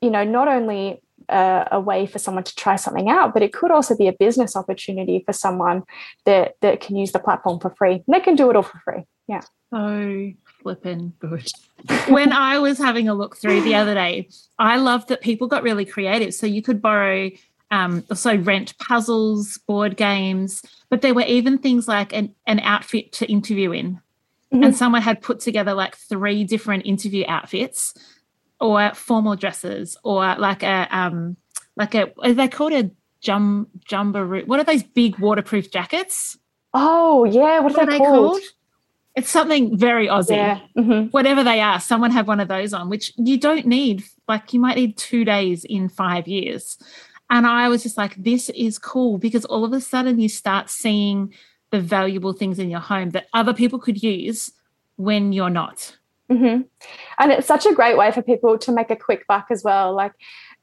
you 0.00 0.10
know, 0.10 0.22
not 0.22 0.48
only 0.48 1.00
a, 1.28 1.68
a, 1.72 1.80
way 1.80 2.06
for 2.06 2.18
someone 2.18 2.44
to 2.44 2.54
try 2.54 2.76
something 2.76 3.08
out, 3.08 3.34
but 3.34 3.42
it 3.42 3.52
could 3.52 3.70
also 3.70 3.96
be 3.96 4.08
a 4.08 4.12
business 4.12 4.56
opportunity 4.56 5.22
for 5.24 5.32
someone 5.32 5.82
that 6.24 6.56
that 6.60 6.80
can 6.80 6.96
use 6.96 7.12
the 7.12 7.18
platform 7.18 7.60
for 7.60 7.70
free. 7.70 7.94
And 7.94 8.04
they 8.08 8.20
can 8.20 8.36
do 8.36 8.50
it 8.50 8.56
all 8.56 8.62
for 8.62 8.78
free. 8.78 9.04
Yeah. 9.26 9.42
So 9.72 10.32
flipping 10.62 11.12
good. 11.18 11.50
when 12.08 12.32
I 12.32 12.58
was 12.58 12.78
having 12.78 13.08
a 13.08 13.14
look 13.14 13.36
through 13.36 13.62
the 13.62 13.74
other 13.74 13.94
day, 13.94 14.28
I 14.58 14.76
loved 14.76 15.08
that 15.08 15.20
people 15.20 15.48
got 15.48 15.62
really 15.62 15.84
creative. 15.84 16.34
So 16.34 16.46
you 16.46 16.62
could 16.62 16.80
borrow 16.80 17.30
um, 17.70 18.04
also 18.10 18.36
rent 18.36 18.78
puzzles, 18.78 19.58
board 19.66 19.96
games, 19.96 20.62
but 20.90 21.02
there 21.02 21.14
were 21.14 21.22
even 21.22 21.58
things 21.58 21.88
like 21.88 22.12
an, 22.12 22.34
an 22.46 22.60
outfit 22.60 23.12
to 23.14 23.30
interview 23.30 23.72
in. 23.72 24.00
Mm-hmm. 24.52 24.62
And 24.62 24.76
someone 24.76 25.02
had 25.02 25.20
put 25.22 25.40
together 25.40 25.74
like 25.74 25.96
three 25.96 26.44
different 26.44 26.86
interview 26.86 27.24
outfits 27.26 27.94
or 28.60 28.92
formal 28.94 29.36
dresses 29.36 29.96
or 30.04 30.34
like 30.36 30.62
a 30.62 30.88
um 30.90 31.36
like 31.76 31.94
a 31.94 32.12
are 32.22 32.32
they 32.32 32.48
called 32.48 32.72
a 32.72 32.90
jum 33.20 33.66
jumbaroo 33.88 34.46
what 34.46 34.60
are 34.60 34.64
those 34.64 34.82
big 34.82 35.18
waterproof 35.18 35.70
jackets 35.70 36.38
oh 36.72 37.24
yeah 37.24 37.60
what, 37.60 37.74
what 37.74 37.82
are, 37.82 37.90
they, 37.90 37.98
called? 37.98 38.32
called? 38.32 38.42
it's 39.14 39.30
something 39.30 39.76
very 39.76 40.06
aussie 40.06 40.30
yeah. 40.30 40.60
mm-hmm. 40.76 41.08
whatever 41.08 41.42
they 41.42 41.60
are 41.60 41.80
someone 41.80 42.10
had 42.10 42.26
one 42.26 42.40
of 42.40 42.48
those 42.48 42.72
on 42.72 42.88
which 42.88 43.12
you 43.16 43.38
don't 43.38 43.66
need 43.66 44.04
like 44.28 44.52
you 44.52 44.60
might 44.60 44.76
need 44.76 44.96
two 44.96 45.24
days 45.24 45.64
in 45.64 45.88
five 45.88 46.28
years 46.28 46.78
and 47.30 47.46
i 47.46 47.68
was 47.68 47.82
just 47.82 47.96
like 47.96 48.14
this 48.16 48.50
is 48.50 48.78
cool 48.78 49.18
because 49.18 49.44
all 49.46 49.64
of 49.64 49.72
a 49.72 49.80
sudden 49.80 50.20
you 50.20 50.28
start 50.28 50.68
seeing 50.68 51.32
the 51.70 51.80
valuable 51.80 52.32
things 52.32 52.58
in 52.58 52.70
your 52.70 52.80
home 52.80 53.10
that 53.10 53.26
other 53.32 53.54
people 53.54 53.78
could 53.78 54.02
use 54.02 54.52
when 54.96 55.32
you're 55.32 55.50
not 55.50 55.96
Mm-hmm. 56.30 56.62
And 57.18 57.32
it's 57.32 57.46
such 57.46 57.66
a 57.66 57.74
great 57.74 57.96
way 57.96 58.10
for 58.10 58.22
people 58.22 58.58
to 58.58 58.72
make 58.72 58.90
a 58.90 58.96
quick 58.96 59.26
buck 59.26 59.46
as 59.50 59.62
well. 59.62 59.94
Like, 59.94 60.12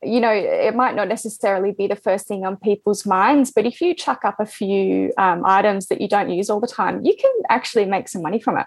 you 0.01 0.19
know, 0.19 0.31
it 0.31 0.75
might 0.75 0.95
not 0.95 1.07
necessarily 1.07 1.71
be 1.71 1.87
the 1.87 1.95
first 1.95 2.27
thing 2.27 2.45
on 2.45 2.57
people's 2.57 3.05
minds, 3.05 3.51
but 3.51 3.65
if 3.65 3.79
you 3.81 3.93
chuck 3.93 4.25
up 4.25 4.39
a 4.39 4.45
few 4.45 5.13
um, 5.17 5.43
items 5.45 5.87
that 5.87 6.01
you 6.01 6.07
don't 6.07 6.31
use 6.31 6.49
all 6.49 6.59
the 6.59 6.67
time, 6.67 7.05
you 7.05 7.15
can 7.15 7.31
actually 7.49 7.85
make 7.85 8.07
some 8.09 8.23
money 8.23 8.39
from 8.39 8.57
it. 8.57 8.65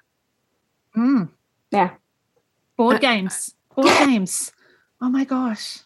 Mm. 0.96 1.28
Yeah. 1.72 1.90
Board 2.76 3.00
games. 3.00 3.54
Board 3.74 3.88
games. 3.98 4.52
Oh 5.00 5.09
my 5.09 5.24
gosh. 5.24 5.80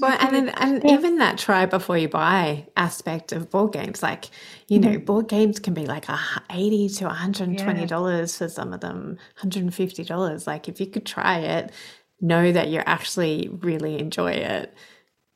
Well, 0.00 0.16
and 0.20 0.34
then, 0.34 0.48
and 0.50 0.82
yeah. 0.84 0.94
even 0.94 1.18
that 1.18 1.38
try 1.38 1.66
before 1.66 1.98
you 1.98 2.08
buy 2.08 2.66
aspect 2.76 3.32
of 3.32 3.50
board 3.50 3.72
games, 3.72 4.02
like 4.02 4.26
you 4.68 4.78
know, 4.78 4.90
mm-hmm. 4.90 5.04
board 5.04 5.28
games 5.28 5.58
can 5.58 5.74
be 5.74 5.86
like 5.86 6.06
eighty 6.50 6.88
to 6.88 7.06
one 7.06 7.14
hundred 7.14 7.48
and 7.48 7.58
twenty 7.58 7.86
dollars 7.86 8.34
yeah. 8.34 8.46
for 8.46 8.52
some 8.52 8.72
of 8.72 8.80
them, 8.80 9.06
one 9.06 9.18
hundred 9.36 9.62
and 9.62 9.74
fifty 9.74 10.04
dollars. 10.04 10.46
Like 10.46 10.68
if 10.68 10.80
you 10.80 10.86
could 10.86 11.06
try 11.06 11.38
it, 11.38 11.72
know 12.20 12.52
that 12.52 12.68
you 12.68 12.80
actually 12.86 13.48
really 13.60 13.98
enjoy 13.98 14.32
it, 14.32 14.74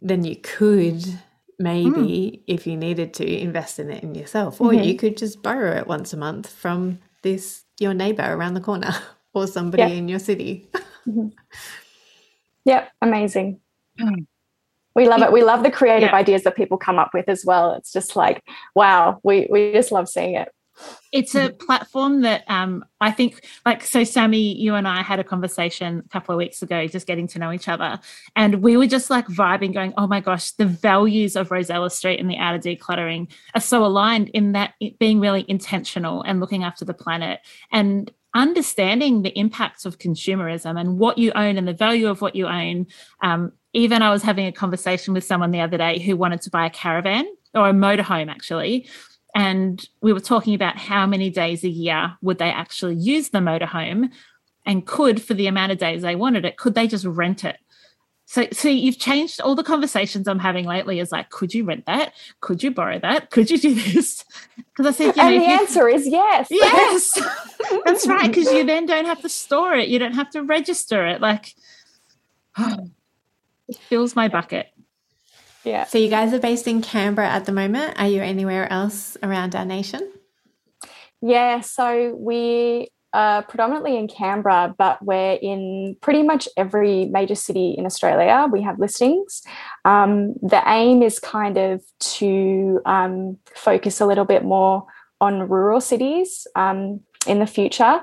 then 0.01 0.25
you 0.25 0.37
could 0.37 1.05
maybe, 1.59 1.91
mm. 1.91 2.43
if 2.47 2.67
you 2.67 2.77
needed 2.77 3.15
to, 3.15 3.27
invest 3.27 3.79
in 3.79 3.91
it 3.91 4.03
in 4.03 4.15
yourself, 4.15 4.61
or 4.61 4.71
mm-hmm. 4.71 4.85
you 4.85 4.97
could 4.97 5.17
just 5.17 5.43
borrow 5.43 5.77
it 5.77 5.87
once 5.87 6.13
a 6.13 6.17
month 6.17 6.51
from 6.51 6.99
this 7.23 7.65
your 7.81 7.95
neighbor 7.95 8.25
around 8.25 8.55
the 8.55 8.61
corner 8.61 8.95
or 9.35 9.47
somebody 9.47 9.83
yeah. 9.83 9.89
in 9.89 10.09
your 10.09 10.19
city. 10.19 10.69
mm-hmm. 11.07 11.29
Yep, 12.65 12.91
amazing. 13.03 13.61
Mm 14.01 14.27
we 14.99 15.07
love 15.09 15.23
it 15.23 15.31
we 15.31 15.45
love 15.45 15.63
the 15.63 15.71
creative 15.71 16.09
yeah. 16.09 16.17
ideas 16.17 16.43
that 16.43 16.57
people 16.57 16.77
come 16.77 16.99
up 16.99 17.11
with 17.15 17.29
as 17.29 17.45
well 17.45 17.73
it's 17.75 17.93
just 17.93 18.17
like 18.17 18.43
wow 18.75 19.21
we 19.23 19.47
we 19.49 19.73
just 19.73 19.93
love 19.93 20.09
seeing 20.09 20.35
it 20.35 20.49
it's 21.13 21.35
a 21.35 21.51
platform 21.51 22.21
that 22.23 22.45
um, 22.49 22.85
I 23.01 23.11
think, 23.11 23.45
like, 23.65 23.83
so 23.83 24.05
Sammy, 24.05 24.55
you 24.57 24.75
and 24.75 24.87
I 24.87 25.03
had 25.03 25.19
a 25.19 25.25
conversation 25.25 26.03
a 26.05 26.09
couple 26.09 26.35
of 26.35 26.39
weeks 26.39 26.63
ago, 26.63 26.87
just 26.87 27.07
getting 27.07 27.27
to 27.29 27.39
know 27.39 27.53
each 27.53 27.69
other. 27.69 27.99
And 28.37 28.63
we 28.63 28.77
were 28.77 28.87
just 28.87 29.11
like 29.11 29.27
vibing, 29.27 29.73
going, 29.73 29.95
oh 29.97 30.07
my 30.07 30.21
gosh, 30.21 30.53
the 30.53 30.67
values 30.67 31.35
of 31.35 31.51
Rosella 31.51 31.91
Street 31.91 32.21
and 32.21 32.31
the 32.31 32.39
Art 32.39 32.57
of 32.57 32.63
Decluttering 32.63 33.31
are 33.55 33.61
so 33.61 33.85
aligned 33.85 34.29
in 34.29 34.53
that 34.53 34.75
being 34.99 35.19
really 35.19 35.45
intentional 35.49 36.23
and 36.23 36.41
looking 36.41 36.63
after 36.63 36.85
the 36.85 36.95
planet 36.95 37.41
and 37.73 38.13
understanding 38.35 39.23
the 39.23 39.37
impacts 39.39 39.87
of 39.87 39.99
consumerism 39.99 40.79
and 40.79 40.99
what 40.99 41.19
you 41.19 41.33
own 41.35 41.57
and 41.57 41.67
the 41.67 41.73
value 41.73 42.09
of 42.09 42.21
what 42.21 42.37
you 42.37 42.47
own 42.47 42.87
um, 43.23 43.53
even 43.73 44.03
I 44.03 44.11
was 44.11 44.23
having 44.23 44.47
a 44.47 44.53
conversation 44.53 45.15
with 45.15 45.25
someone 45.25 45.51
the 45.51 45.61
other 45.61 45.77
day 45.77 45.99
who 45.99 46.17
wanted 46.17 46.41
to 46.43 46.51
buy 46.51 46.67
a 46.67 46.71
caravan 46.71 47.27
or 47.55 47.69
a 47.69 47.73
motorhome 47.73 48.31
actually. 48.31 48.89
And 49.35 49.85
we 50.01 50.13
were 50.13 50.21
talking 50.21 50.55
about 50.55 50.79
how 50.79 51.07
many 51.07 51.31
days 51.31 51.65
a 51.65 51.69
year 51.69 52.17
would 52.23 52.39
they 52.39 52.51
actually 52.51 52.97
use 52.97 53.29
the 53.29 53.39
motorhome 53.39 54.11
and 54.65 54.87
could, 54.87 55.23
for 55.23 55.35
the 55.35 55.47
amount 55.47 55.73
of 55.73 55.79
days 55.79 56.03
they 56.03 56.17
wanted 56.17 56.45
it, 56.45 56.57
could 56.57 56.75
they 56.75 56.87
just 56.87 57.05
rent 57.05 57.45
it? 57.45 57.59
So, 58.25 58.47
so 58.53 58.69
you've 58.69 58.99
changed 58.99 59.41
all 59.41 59.55
the 59.55 59.63
conversations 59.63 60.29
I'm 60.29 60.39
having 60.39 60.67
lately 60.67 61.01
is 61.01 61.13
like, 61.13 61.31
could 61.31 61.55
you 61.55 61.65
rent 61.65 61.87
that? 61.87 62.13
Could 62.41 62.63
you 62.63 62.71
borrow 62.71 62.99
that? 62.99 63.31
Could 63.31 63.51
you 63.51 63.59
do 63.59 63.75
this? 63.75 64.25
Because 64.77 64.95
I 64.95 64.97
said, 64.97 65.17
you 65.17 65.23
and 65.23 65.37
know, 65.37 65.41
the 65.41 65.51
answer 65.51 65.89
is 65.89 66.07
yes. 66.07 66.47
Yes, 66.53 67.21
that's 67.85 68.07
right. 68.07 68.29
Because 68.29 68.53
you 68.53 68.65
then 68.65 68.87
don't 68.87 69.07
have 69.07 69.21
to 69.23 69.29
store 69.29 69.75
it. 69.75 69.89
You 69.89 69.99
don't 69.99 70.13
have 70.13 70.31
to 70.31 70.43
register 70.45 71.05
it. 71.05 71.21
Like, 71.21 71.53
oh, 72.59 72.89
it 73.69 73.77
fills 73.77 74.17
my 74.17 74.29
bucket. 74.29 74.69
Yeah. 75.65 75.85
So 75.85 75.99
you 75.99 76.09
guys 76.09 76.33
are 76.33 76.39
based 76.39 76.67
in 76.67 76.83
Canberra 76.83 77.29
at 77.29 77.45
the 77.45 77.53
moment. 77.53 78.01
Are 78.01 78.09
you 78.09 78.23
anywhere 78.23 78.73
else 78.73 79.17
around 79.23 79.55
our 79.55 79.65
nation? 79.65 80.13
Yeah, 81.21 81.61
so 81.61 82.15
we 82.15 82.91
are 83.13 83.43
predominantly 83.43 83.97
in 83.97 84.07
Canberra, 84.07 84.75
but 84.79 85.05
we're 85.05 85.39
in 85.43 85.97
pretty 86.01 86.23
much 86.23 86.49
every 86.57 87.07
major 87.07 87.35
city 87.35 87.75
in 87.77 87.87
Australia. 87.87 88.47
We 88.51 88.63
have 88.63 88.79
listings. 88.79 89.43
Um, 89.85 90.35
the 90.43 90.63
aim 90.67 91.03
is 91.03 91.19
kind 91.19 91.59
of 91.59 91.83
to 91.99 92.81
um, 92.87 93.39
focus 93.55 94.01
a 94.01 94.07
little 94.07 94.25
bit 94.25 94.45
more 94.45 94.87
on 95.21 95.49
rural 95.49 95.81
cities. 95.81 96.47
Um, 96.55 97.01
in 97.27 97.39
the 97.41 97.47
future 97.47 98.01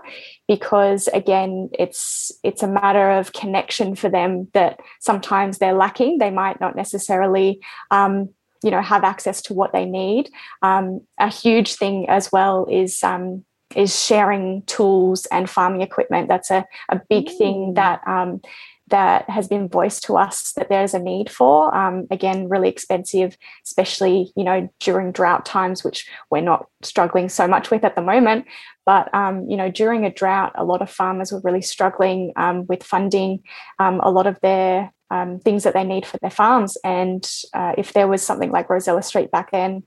because 0.47 1.07
again 1.13 1.69
it's 1.77 2.31
it's 2.43 2.61
a 2.61 2.67
matter 2.67 3.11
of 3.11 3.33
connection 3.33 3.95
for 3.95 4.09
them 4.09 4.47
that 4.53 4.79
sometimes 4.99 5.57
they're 5.57 5.73
lacking. 5.73 6.17
They 6.17 6.31
might 6.31 6.59
not 6.59 6.75
necessarily 6.75 7.59
um, 7.91 8.29
you 8.63 8.71
know 8.71 8.81
have 8.81 9.03
access 9.03 9.41
to 9.43 9.53
what 9.53 9.73
they 9.73 9.85
need. 9.85 10.29
Um, 10.61 11.01
a 11.19 11.29
huge 11.29 11.75
thing 11.75 12.07
as 12.09 12.31
well 12.31 12.67
is 12.69 13.03
um, 13.03 13.45
is 13.75 13.99
sharing 13.99 14.63
tools 14.63 15.25
and 15.27 15.49
farming 15.49 15.81
equipment. 15.81 16.27
That's 16.27 16.51
a, 16.51 16.65
a 16.89 17.01
big 17.09 17.27
mm. 17.27 17.37
thing 17.37 17.73
that 17.75 18.01
um, 18.07 18.41
that 18.89 19.29
has 19.29 19.47
been 19.47 19.67
voiced 19.67 20.03
to 20.03 20.15
us 20.15 20.53
that 20.53 20.69
there's 20.69 20.93
a 20.93 20.99
need 20.99 21.29
for. 21.29 21.75
Um, 21.75 22.07
again, 22.11 22.47
really 22.49 22.69
expensive, 22.69 23.37
especially 23.65 24.31
you 24.35 24.43
know 24.43 24.69
during 24.79 25.11
drought 25.11 25.45
times, 25.45 25.83
which 25.83 26.07
we're 26.29 26.41
not 26.41 26.67
struggling 26.81 27.29
so 27.29 27.47
much 27.47 27.71
with 27.71 27.83
at 27.83 27.95
the 27.95 28.01
moment. 28.01 28.45
But 28.85 29.13
um, 29.13 29.49
you 29.49 29.57
know, 29.57 29.69
during 29.71 30.05
a 30.05 30.13
drought, 30.13 30.53
a 30.55 30.63
lot 30.63 30.81
of 30.81 30.89
farmers 30.89 31.31
were 31.31 31.41
really 31.43 31.61
struggling 31.61 32.33
um, 32.35 32.65
with 32.67 32.83
funding 32.83 33.41
um, 33.79 33.99
a 34.01 34.11
lot 34.11 34.27
of 34.27 34.39
their 34.41 34.93
um, 35.09 35.39
things 35.39 35.63
that 35.63 35.73
they 35.73 35.83
need 35.83 36.05
for 36.05 36.17
their 36.19 36.29
farms. 36.29 36.77
And 36.83 37.27
uh, 37.53 37.73
if 37.77 37.93
there 37.93 38.07
was 38.07 38.23
something 38.23 38.51
like 38.51 38.69
Rosella 38.69 39.01
Street 39.01 39.31
back 39.31 39.51
then, 39.51 39.83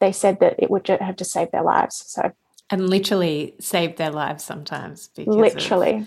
they 0.00 0.12
said 0.12 0.40
that 0.40 0.56
it 0.58 0.70
would 0.70 0.86
have 0.86 1.16
just 1.16 1.32
saved 1.32 1.52
their 1.52 1.62
lives. 1.62 2.04
So 2.06 2.32
and 2.70 2.90
literally 2.90 3.54
saved 3.60 3.96
their 3.96 4.10
lives 4.10 4.42
sometimes 4.42 5.08
because 5.14 5.36
literally 5.36 6.06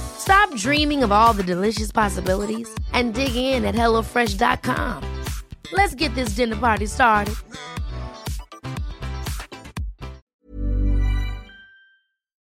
Stop 0.21 0.55
dreaming 0.55 1.03
of 1.03 1.11
all 1.11 1.33
the 1.33 1.43
delicious 1.43 1.91
possibilities 1.91 2.69
and 2.93 3.15
dig 3.15 3.35
in 3.35 3.65
at 3.65 3.73
HelloFresh.com. 3.73 5.03
Let's 5.73 5.95
get 5.95 6.13
this 6.13 6.35
dinner 6.35 6.55
party 6.55 6.85
started. 6.85 7.33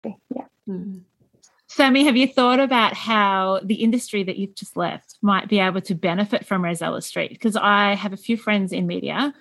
Yeah. 0.05 0.45
Mm. 0.69 1.01
Sammy, 1.67 2.05
have 2.05 2.19
you 2.19 2.27
thought 2.27 2.61
about 2.61 2.93
how 2.93 3.61
the 3.65 3.77
industry 3.77 4.23
that 4.23 4.37
you've 4.37 4.55
just 4.55 4.77
left 4.77 5.17
might 5.23 5.49
be 5.49 5.59
able 5.59 5.81
to 5.81 5.95
benefit 5.95 6.45
from 6.45 6.63
Rosella 6.63 7.01
Street? 7.01 7.31
Because 7.31 7.57
I 7.57 7.95
have 7.95 8.13
a 8.13 8.19
few 8.19 8.37
friends 8.37 8.73
in 8.73 8.87
media 8.87 9.33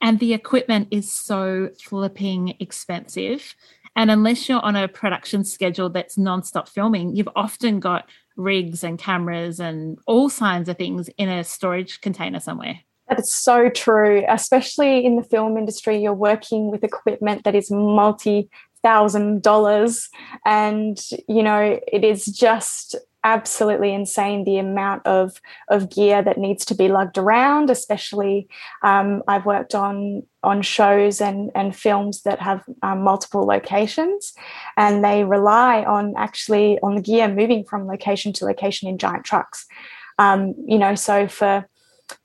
and 0.00 0.18
the 0.18 0.34
equipment 0.34 0.88
is 0.90 1.10
so 1.10 1.70
flipping 1.80 2.56
expensive. 2.58 3.54
And 3.96 4.10
unless 4.10 4.48
you're 4.48 4.60
on 4.60 4.76
a 4.76 4.86
production 4.86 5.42
schedule 5.42 5.88
that's 5.88 6.16
nonstop 6.16 6.68
filming, 6.68 7.16
you've 7.16 7.28
often 7.34 7.80
got 7.80 8.08
rigs 8.36 8.84
and 8.84 8.98
cameras 8.98 9.58
and 9.58 9.98
all 10.06 10.28
kinds 10.30 10.68
of 10.68 10.76
things 10.76 11.08
in 11.16 11.30
a 11.30 11.42
storage 11.42 12.02
container 12.02 12.38
somewhere. 12.38 12.80
That 13.08 13.20
is 13.20 13.32
so 13.32 13.70
true, 13.70 14.24
especially 14.28 15.04
in 15.04 15.16
the 15.16 15.22
film 15.22 15.56
industry. 15.56 15.96
You're 15.96 16.12
working 16.12 16.70
with 16.70 16.84
equipment 16.84 17.44
that 17.44 17.54
is 17.54 17.70
multi 17.70 18.50
thousand 18.82 19.42
dollars, 19.42 20.08
and 20.44 21.00
you 21.28 21.42
know 21.42 21.80
it 21.90 22.04
is 22.04 22.26
just 22.26 22.96
absolutely 23.26 23.92
insane 23.92 24.44
the 24.44 24.56
amount 24.56 25.04
of 25.04 25.40
of 25.68 25.90
gear 25.90 26.22
that 26.22 26.38
needs 26.38 26.64
to 26.64 26.76
be 26.76 26.86
lugged 26.86 27.18
around 27.18 27.70
especially 27.70 28.48
um, 28.82 29.20
i've 29.26 29.44
worked 29.44 29.74
on 29.74 30.22
on 30.44 30.62
shows 30.62 31.20
and 31.20 31.50
and 31.56 31.74
films 31.74 32.22
that 32.22 32.40
have 32.40 32.62
um, 32.82 33.02
multiple 33.02 33.44
locations 33.44 34.32
and 34.76 35.04
they 35.04 35.24
rely 35.24 35.82
on 35.82 36.14
actually 36.16 36.78
on 36.84 36.94
the 36.94 37.02
gear 37.02 37.26
moving 37.26 37.64
from 37.64 37.88
location 37.88 38.32
to 38.32 38.44
location 38.44 38.88
in 38.88 38.96
giant 38.96 39.24
trucks. 39.24 39.66
Um, 40.18 40.54
you 40.66 40.78
know 40.78 40.94
so 40.94 41.26
for 41.26 41.68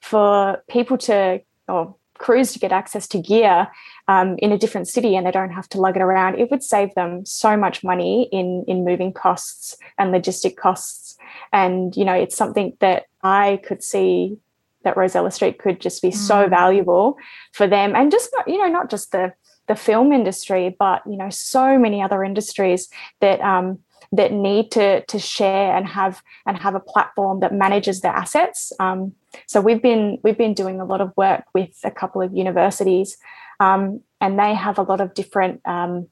for 0.01 0.63
people 0.69 0.97
to 0.99 1.41
or 1.67 1.95
crews 2.21 2.53
to 2.53 2.59
get 2.59 2.71
access 2.71 3.07
to 3.07 3.19
gear 3.19 3.67
um, 4.07 4.35
in 4.37 4.51
a 4.51 4.57
different 4.57 4.87
city 4.87 5.15
and 5.15 5.25
they 5.25 5.31
don't 5.31 5.51
have 5.51 5.67
to 5.69 5.79
lug 5.79 5.95
it 5.97 6.01
around, 6.01 6.39
it 6.39 6.49
would 6.51 6.63
save 6.63 6.93
them 6.93 7.25
so 7.25 7.57
much 7.57 7.83
money 7.83 8.29
in 8.31 8.63
in 8.67 8.85
moving 8.85 9.11
costs 9.11 9.75
and 9.97 10.13
logistic 10.13 10.55
costs. 10.55 11.17
And 11.51 11.95
you 11.95 12.05
know, 12.05 12.13
it's 12.13 12.37
something 12.37 12.77
that 12.79 13.05
I 13.23 13.59
could 13.65 13.83
see 13.83 14.37
that 14.83 14.97
Rosella 14.97 15.31
Street 15.31 15.59
could 15.59 15.79
just 15.79 16.01
be 16.01 16.09
mm. 16.09 16.15
so 16.15 16.47
valuable 16.47 17.17
for 17.51 17.67
them, 17.67 17.95
and 17.95 18.11
just 18.11 18.29
not 18.33 18.47
you 18.47 18.57
know 18.57 18.69
not 18.69 18.89
just 18.89 19.11
the 19.11 19.33
the 19.67 19.75
film 19.75 20.11
industry, 20.11 20.75
but 20.77 21.01
you 21.05 21.17
know 21.17 21.29
so 21.29 21.77
many 21.77 22.01
other 22.01 22.23
industries 22.23 22.89
that 23.19 23.41
um, 23.41 23.79
that 24.11 24.33
need 24.33 24.71
to 24.71 25.03
to 25.05 25.19
share 25.19 25.75
and 25.75 25.87
have 25.87 26.21
and 26.45 26.57
have 26.57 26.75
a 26.75 26.79
platform 26.79 27.39
that 27.39 27.53
manages 27.53 28.01
their 28.01 28.11
assets. 28.11 28.73
Um, 28.79 29.13
so 29.47 29.61
we've 29.61 29.81
been 29.81 30.19
we've 30.23 30.37
been 30.37 30.53
doing 30.53 30.79
a 30.79 30.85
lot 30.85 31.01
of 31.01 31.13
work 31.15 31.45
with 31.53 31.77
a 31.83 31.91
couple 31.91 32.21
of 32.21 32.35
universities, 32.35 33.17
um, 33.59 34.01
and 34.19 34.37
they 34.37 34.53
have 34.53 34.77
a 34.77 34.83
lot 34.83 35.01
of 35.01 35.13
different 35.13 35.61
um, 35.65 36.07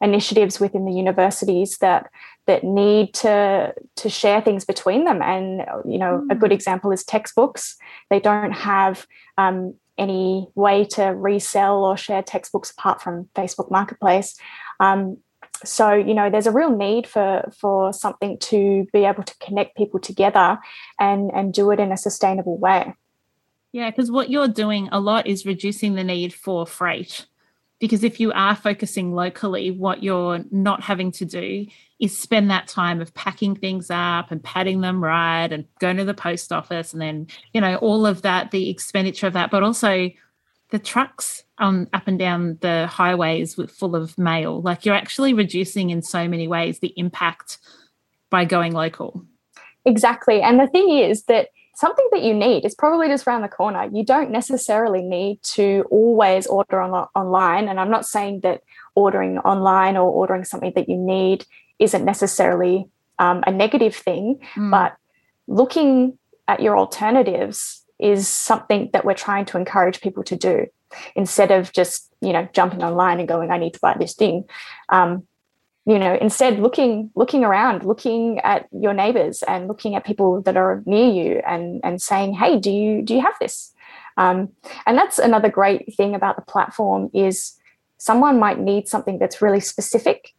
initiatives 0.00 0.60
within 0.60 0.84
the 0.84 0.92
universities 0.92 1.78
that 1.78 2.10
that 2.46 2.64
need 2.64 3.14
to 3.14 3.74
to 3.96 4.08
share 4.10 4.40
things 4.42 4.64
between 4.64 5.04
them. 5.04 5.22
And 5.22 5.64
you 5.90 5.98
know, 5.98 6.24
mm. 6.24 6.32
a 6.32 6.34
good 6.34 6.50
hmm. 6.50 6.54
example 6.54 6.92
is 6.92 7.04
textbooks. 7.04 7.76
They 8.10 8.20
don't 8.20 8.52
have 8.52 9.06
um, 9.38 9.74
any 9.96 10.48
way 10.54 10.84
to 10.84 11.04
resell 11.04 11.84
or 11.84 11.96
share 11.96 12.22
textbooks 12.22 12.70
apart 12.70 13.00
from 13.00 13.28
Facebook 13.34 13.70
Marketplace. 13.70 14.36
Um, 14.80 15.18
so 15.64 15.92
you 15.92 16.14
know 16.14 16.30
there's 16.30 16.46
a 16.46 16.52
real 16.52 16.74
need 16.74 17.06
for 17.06 17.50
for 17.56 17.92
something 17.92 18.38
to 18.38 18.86
be 18.92 19.04
able 19.04 19.22
to 19.22 19.34
connect 19.38 19.76
people 19.76 20.00
together 20.00 20.58
and 20.98 21.30
and 21.32 21.52
do 21.52 21.70
it 21.70 21.80
in 21.80 21.92
a 21.92 21.96
sustainable 21.96 22.58
way. 22.58 22.94
Yeah 23.72 23.90
because 23.90 24.10
what 24.10 24.30
you're 24.30 24.48
doing 24.48 24.88
a 24.92 25.00
lot 25.00 25.26
is 25.26 25.46
reducing 25.46 25.94
the 25.94 26.04
need 26.04 26.32
for 26.32 26.66
freight. 26.66 27.26
Because 27.78 28.04
if 28.04 28.20
you 28.20 28.30
are 28.32 28.54
focusing 28.54 29.14
locally 29.14 29.70
what 29.70 30.02
you're 30.02 30.44
not 30.50 30.82
having 30.82 31.12
to 31.12 31.24
do 31.24 31.66
is 31.98 32.16
spend 32.16 32.50
that 32.50 32.68
time 32.68 33.00
of 33.00 33.14
packing 33.14 33.54
things 33.54 33.90
up 33.90 34.30
and 34.30 34.42
padding 34.42 34.80
them 34.80 35.02
right 35.02 35.50
and 35.50 35.66
going 35.78 35.96
to 35.96 36.04
the 36.04 36.14
post 36.14 36.52
office 36.52 36.92
and 36.92 37.00
then 37.00 37.26
you 37.52 37.60
know 37.60 37.76
all 37.76 38.06
of 38.06 38.22
that 38.22 38.50
the 38.50 38.68
expenditure 38.68 39.26
of 39.26 39.34
that 39.34 39.50
but 39.50 39.62
also 39.62 40.10
the 40.70 40.78
trucks 40.78 41.44
um, 41.58 41.88
up 41.92 42.06
and 42.06 42.18
down 42.18 42.58
the 42.60 42.86
highways 42.86 43.56
with 43.56 43.70
full 43.70 43.94
of 43.94 44.16
mail. 44.18 44.60
Like 44.62 44.84
you're 44.84 44.94
actually 44.94 45.34
reducing 45.34 45.90
in 45.90 46.02
so 46.02 46.28
many 46.28 46.48
ways 46.48 46.78
the 46.78 46.94
impact 46.96 47.58
by 48.30 48.44
going 48.44 48.72
local. 48.72 49.24
Exactly. 49.84 50.42
And 50.42 50.60
the 50.60 50.66
thing 50.66 50.90
is 50.98 51.24
that 51.24 51.48
something 51.74 52.06
that 52.12 52.22
you 52.22 52.34
need 52.34 52.64
is 52.64 52.74
probably 52.74 53.08
just 53.08 53.26
around 53.26 53.42
the 53.42 53.48
corner. 53.48 53.88
You 53.92 54.04
don't 54.04 54.30
necessarily 54.30 55.02
need 55.02 55.42
to 55.54 55.84
always 55.90 56.46
order 56.46 56.80
on, 56.80 57.08
online. 57.14 57.68
And 57.68 57.80
I'm 57.80 57.90
not 57.90 58.06
saying 58.06 58.40
that 58.40 58.62
ordering 58.94 59.38
online 59.38 59.96
or 59.96 60.08
ordering 60.10 60.44
something 60.44 60.72
that 60.76 60.88
you 60.88 60.96
need 60.96 61.46
isn't 61.78 62.04
necessarily 62.04 62.86
um, 63.18 63.42
a 63.46 63.50
negative 63.50 63.94
thing, 63.94 64.40
mm. 64.54 64.70
but 64.70 64.96
looking 65.46 66.18
at 66.48 66.60
your 66.60 66.76
alternatives 66.76 67.84
is 68.02 68.28
something 68.28 68.90
that 68.92 69.04
we're 69.04 69.14
trying 69.14 69.44
to 69.44 69.56
encourage 69.56 70.00
people 70.00 70.22
to 70.24 70.36
do 70.36 70.66
instead 71.14 71.50
of 71.50 71.72
just 71.72 72.12
you 72.20 72.32
know 72.32 72.48
jumping 72.52 72.82
online 72.82 73.18
and 73.18 73.28
going 73.28 73.50
i 73.50 73.58
need 73.58 73.74
to 73.74 73.80
buy 73.80 73.94
this 73.98 74.14
thing 74.14 74.44
um, 74.88 75.26
you 75.86 75.98
know 75.98 76.16
instead 76.20 76.58
looking 76.58 77.10
looking 77.14 77.44
around 77.44 77.84
looking 77.84 78.38
at 78.40 78.66
your 78.72 78.92
neighbors 78.92 79.42
and 79.44 79.68
looking 79.68 79.94
at 79.94 80.04
people 80.04 80.42
that 80.42 80.56
are 80.56 80.82
near 80.86 81.10
you 81.10 81.42
and 81.46 81.80
and 81.84 82.02
saying 82.02 82.32
hey 82.32 82.58
do 82.58 82.70
you 82.70 83.02
do 83.02 83.14
you 83.14 83.20
have 83.20 83.34
this 83.40 83.72
um, 84.16 84.48
and 84.86 84.98
that's 84.98 85.18
another 85.18 85.48
great 85.48 85.94
thing 85.96 86.14
about 86.14 86.36
the 86.36 86.42
platform 86.42 87.08
is 87.14 87.56
someone 87.96 88.38
might 88.38 88.58
need 88.58 88.88
something 88.88 89.18
that's 89.18 89.40
really 89.40 89.60
specific 89.60 90.34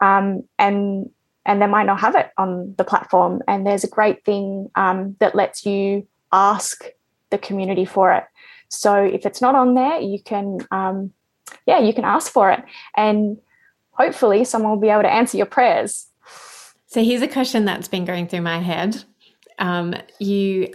um, 0.00 0.44
and 0.58 1.10
and 1.48 1.62
they 1.62 1.66
might 1.66 1.86
not 1.86 2.00
have 2.00 2.14
it 2.14 2.30
on 2.36 2.74
the 2.76 2.84
platform. 2.84 3.42
And 3.48 3.66
there's 3.66 3.82
a 3.82 3.88
great 3.88 4.22
thing 4.24 4.70
um, 4.74 5.16
that 5.18 5.34
lets 5.34 5.64
you 5.64 6.06
ask 6.30 6.84
the 7.30 7.38
community 7.38 7.84
for 7.84 8.12
it. 8.12 8.24
So 8.68 9.02
if 9.02 9.24
it's 9.24 9.40
not 9.40 9.54
on 9.54 9.74
there, 9.74 10.00
you 10.00 10.22
can, 10.22 10.58
um, 10.70 11.12
yeah, 11.66 11.78
you 11.78 11.92
can 11.92 12.04
ask 12.04 12.30
for 12.30 12.50
it, 12.50 12.62
and 12.96 13.38
hopefully 13.92 14.44
someone 14.44 14.72
will 14.72 14.80
be 14.80 14.90
able 14.90 15.02
to 15.02 15.12
answer 15.12 15.36
your 15.36 15.46
prayers. 15.46 16.06
So 16.86 17.02
here's 17.02 17.22
a 17.22 17.28
question 17.28 17.64
that's 17.64 17.88
been 17.88 18.04
going 18.04 18.28
through 18.28 18.42
my 18.42 18.58
head. 18.58 19.04
Um, 19.58 19.94
you 20.18 20.72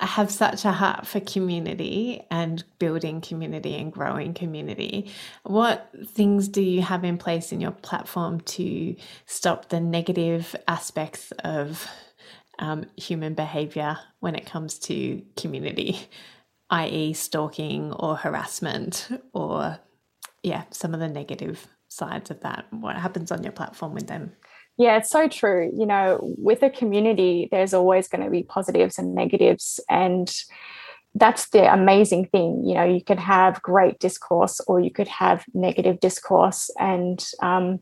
have 0.00 0.30
such 0.30 0.64
a 0.64 0.72
heart 0.72 1.06
for 1.06 1.20
community 1.20 2.22
and 2.30 2.62
building 2.78 3.20
community 3.20 3.74
and 3.74 3.92
growing 3.92 4.32
community. 4.32 5.10
What 5.42 5.90
things 6.06 6.48
do 6.48 6.62
you 6.62 6.82
have 6.82 7.04
in 7.04 7.18
place 7.18 7.50
in 7.50 7.60
your 7.60 7.72
platform 7.72 8.40
to 8.42 8.94
stop 9.26 9.70
the 9.70 9.80
negative 9.80 10.54
aspects 10.68 11.32
of 11.44 11.88
um, 12.58 12.86
human 12.96 13.34
behavior 13.34 13.98
when 14.20 14.34
it 14.34 14.46
comes 14.46 14.78
to 14.80 15.22
community, 15.36 15.98
i.e., 16.70 17.12
stalking 17.12 17.92
or 17.92 18.16
harassment, 18.16 19.08
or 19.32 19.78
yeah, 20.42 20.64
some 20.70 20.94
of 20.94 21.00
the 21.00 21.08
negative 21.08 21.66
sides 21.88 22.30
of 22.30 22.40
that? 22.40 22.66
What 22.70 22.96
happens 22.96 23.32
on 23.32 23.42
your 23.42 23.52
platform 23.52 23.94
with 23.94 24.06
them? 24.06 24.32
Yeah, 24.78 24.96
it's 24.96 25.10
so 25.10 25.26
true. 25.26 25.72
You 25.76 25.86
know, 25.86 26.18
with 26.38 26.62
a 26.62 26.70
community, 26.70 27.48
there's 27.50 27.74
always 27.74 28.06
going 28.06 28.22
to 28.22 28.30
be 28.30 28.44
positives 28.44 28.96
and 28.96 29.12
negatives. 29.12 29.80
And 29.90 30.32
that's 31.14 31.48
the 31.48 31.72
amazing 31.72 32.26
thing. 32.26 32.62
You 32.64 32.74
know, 32.74 32.84
you 32.84 33.02
could 33.02 33.18
have 33.18 33.60
great 33.60 33.98
discourse 33.98 34.60
or 34.68 34.78
you 34.78 34.92
could 34.92 35.08
have 35.08 35.44
negative 35.52 35.98
discourse. 35.98 36.70
And 36.78 37.24
um, 37.42 37.80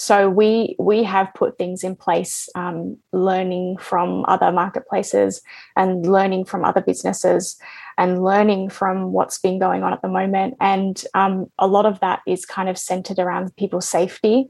so 0.00 0.30
we 0.30 0.76
we 0.78 1.02
have 1.02 1.28
put 1.34 1.58
things 1.58 1.84
in 1.84 1.94
place, 1.94 2.48
um, 2.54 2.96
learning 3.12 3.76
from 3.76 4.24
other 4.28 4.50
marketplaces 4.50 5.42
and 5.76 6.06
learning 6.06 6.46
from 6.46 6.64
other 6.64 6.80
businesses 6.80 7.58
and 7.98 8.24
learning 8.24 8.70
from 8.70 9.12
what's 9.12 9.38
been 9.38 9.58
going 9.58 9.82
on 9.82 9.92
at 9.92 10.00
the 10.00 10.08
moment. 10.08 10.56
And 10.58 11.04
um, 11.12 11.52
a 11.58 11.66
lot 11.66 11.84
of 11.84 12.00
that 12.00 12.20
is 12.26 12.46
kind 12.46 12.70
of 12.70 12.78
centered 12.78 13.18
around 13.18 13.54
people's 13.56 13.86
safety. 13.86 14.48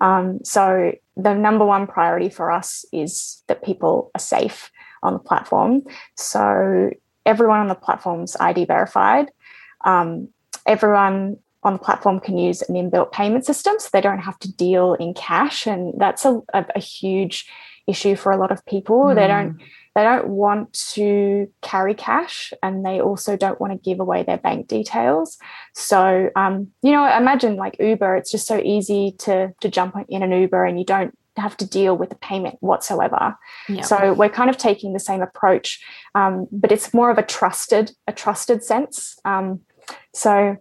Um, 0.00 0.38
so 0.44 0.92
the 1.16 1.34
number 1.34 1.64
one 1.64 1.88
priority 1.88 2.28
for 2.28 2.52
us 2.52 2.84
is 2.92 3.42
that 3.48 3.64
people 3.64 4.12
are 4.14 4.20
safe 4.20 4.70
on 5.02 5.14
the 5.14 5.18
platform. 5.18 5.82
So 6.16 6.90
everyone 7.26 7.58
on 7.58 7.66
the 7.66 7.74
platform's 7.74 8.36
ID 8.38 8.66
verified. 8.66 9.32
Um, 9.84 10.28
everyone 10.66 11.38
on 11.64 11.72
the 11.72 11.78
platform 11.78 12.20
can 12.20 12.38
use 12.38 12.62
an 12.62 12.74
inbuilt 12.74 13.12
payment 13.12 13.44
system, 13.44 13.74
so 13.78 13.88
they 13.92 14.00
don't 14.00 14.20
have 14.20 14.38
to 14.40 14.52
deal 14.52 14.94
in 14.94 15.14
cash, 15.14 15.66
and 15.66 15.94
that's 15.96 16.24
a, 16.24 16.40
a, 16.52 16.66
a 16.76 16.80
huge 16.80 17.48
issue 17.86 18.16
for 18.16 18.32
a 18.32 18.36
lot 18.36 18.52
of 18.52 18.64
people. 18.66 19.04
Mm. 19.04 19.14
They 19.14 19.26
don't 19.26 19.50
hmm 19.50 19.64
they 19.94 20.02
don't 20.02 20.28
want 20.28 20.72
to 20.72 21.48
carry 21.62 21.94
cash 21.94 22.52
and 22.62 22.84
they 22.84 23.00
also 23.00 23.36
don't 23.36 23.60
want 23.60 23.72
to 23.72 23.78
give 23.78 24.00
away 24.00 24.22
their 24.22 24.38
bank 24.38 24.66
details 24.66 25.38
so 25.72 26.30
um, 26.36 26.68
you 26.82 26.92
know 26.92 27.04
imagine 27.16 27.56
like 27.56 27.76
uber 27.78 28.16
it's 28.16 28.30
just 28.30 28.46
so 28.46 28.60
easy 28.60 29.14
to 29.18 29.52
to 29.60 29.68
jump 29.68 29.96
in 30.08 30.22
an 30.22 30.32
uber 30.32 30.64
and 30.64 30.78
you 30.78 30.84
don't 30.84 31.16
have 31.36 31.56
to 31.56 31.66
deal 31.66 31.96
with 31.96 32.10
the 32.10 32.16
payment 32.16 32.56
whatsoever 32.60 33.36
yep. 33.68 33.84
so 33.84 34.12
we're 34.12 34.28
kind 34.28 34.50
of 34.50 34.56
taking 34.56 34.92
the 34.92 35.00
same 35.00 35.20
approach 35.20 35.84
um, 36.14 36.46
but 36.52 36.70
it's 36.70 36.94
more 36.94 37.10
of 37.10 37.18
a 37.18 37.22
trusted 37.22 37.90
a 38.06 38.12
trusted 38.12 38.62
sense 38.62 39.18
um, 39.24 39.60
so 40.12 40.56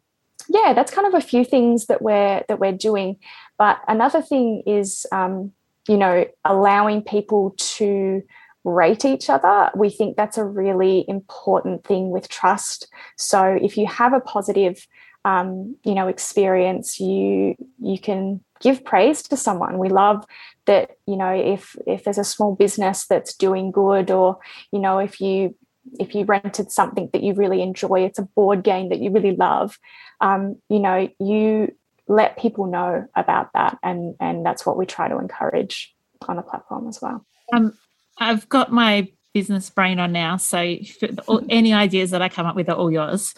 yeah 0.50 0.74
that's 0.74 0.92
kind 0.92 1.08
of 1.08 1.14
a 1.14 1.26
few 1.26 1.44
things 1.46 1.86
that 1.86 2.02
we're 2.02 2.44
that 2.48 2.60
we're 2.60 2.72
doing 2.72 3.18
but 3.58 3.80
another 3.88 4.22
thing 4.22 4.64
is 4.66 5.06
um, 5.12 5.52
you 5.88 5.98
know 5.98 6.26
allowing 6.46 7.02
people 7.02 7.56
to 7.58 8.24
rate 8.64 9.06
each 9.06 9.30
other. 9.30 9.70
We 9.76 9.90
think 9.90 10.16
that's 10.16 10.38
a 10.38 10.46
really 10.46 11.06
important 11.08 11.84
thing 11.84 12.10
with 12.10 12.30
trust. 12.30 12.88
So 13.18 13.58
if 13.62 13.78
you 13.78 13.88
have 13.88 14.14
a 14.14 14.20
positive, 14.20 14.88
um, 15.26 15.76
you 15.84 15.94
know, 15.94 16.08
experience, 16.08 17.00
you 17.00 17.56
you 17.82 18.00
can 18.00 18.42
give 18.62 18.84
praise 18.86 19.22
to 19.24 19.38
someone. 19.38 19.78
We 19.78 19.90
love 19.90 20.26
that, 20.66 20.92
you 21.06 21.18
know, 21.18 21.30
if 21.30 21.76
if 21.86 22.04
there's 22.04 22.18
a 22.18 22.24
small 22.24 22.56
business 22.56 23.06
that's 23.06 23.34
doing 23.36 23.72
good, 23.72 24.12
or 24.12 24.40
you 24.72 24.80
know, 24.80 25.00
if 25.00 25.20
you 25.20 25.56
if 26.00 26.16
you 26.16 26.26
rented 26.26 26.72
something 26.72 27.10
that 27.14 27.24
you 27.24 27.34
really 27.34 27.62
enjoy, 27.62 28.06
it's 28.06 28.20
a 28.20 28.24
board 28.24 28.64
game 28.64 28.90
that 28.90 29.00
you 29.00 29.12
really 29.12 29.36
love. 29.36 29.78
Um, 30.22 30.58
you 30.70 30.80
know, 30.80 31.10
you 31.20 31.76
let 32.08 32.38
people 32.38 32.68
know 32.68 33.08
about 33.16 33.50
that, 33.54 33.78
and 33.84 34.16
and 34.20 34.46
that's 34.46 34.66
what 34.66 34.78
we 34.78 34.86
try 34.86 35.08
to 35.08 35.18
encourage 35.18 35.94
on 36.28 36.38
the 36.38 36.42
platform 36.42 36.88
as 36.88 37.02
well. 37.02 37.26
Um, 37.52 37.78
I've 38.18 38.48
got 38.50 38.72
my 38.72 39.10
business 39.34 39.70
brain 39.70 40.00
on 40.00 40.12
now. 40.12 40.38
So 40.38 40.58
any 41.50 41.74
ideas 41.74 42.12
that 42.12 42.22
I 42.22 42.30
come 42.30 42.46
up 42.46 42.56
with 42.56 42.70
are 42.70 42.76
all 42.76 42.92
yours. 42.92 43.34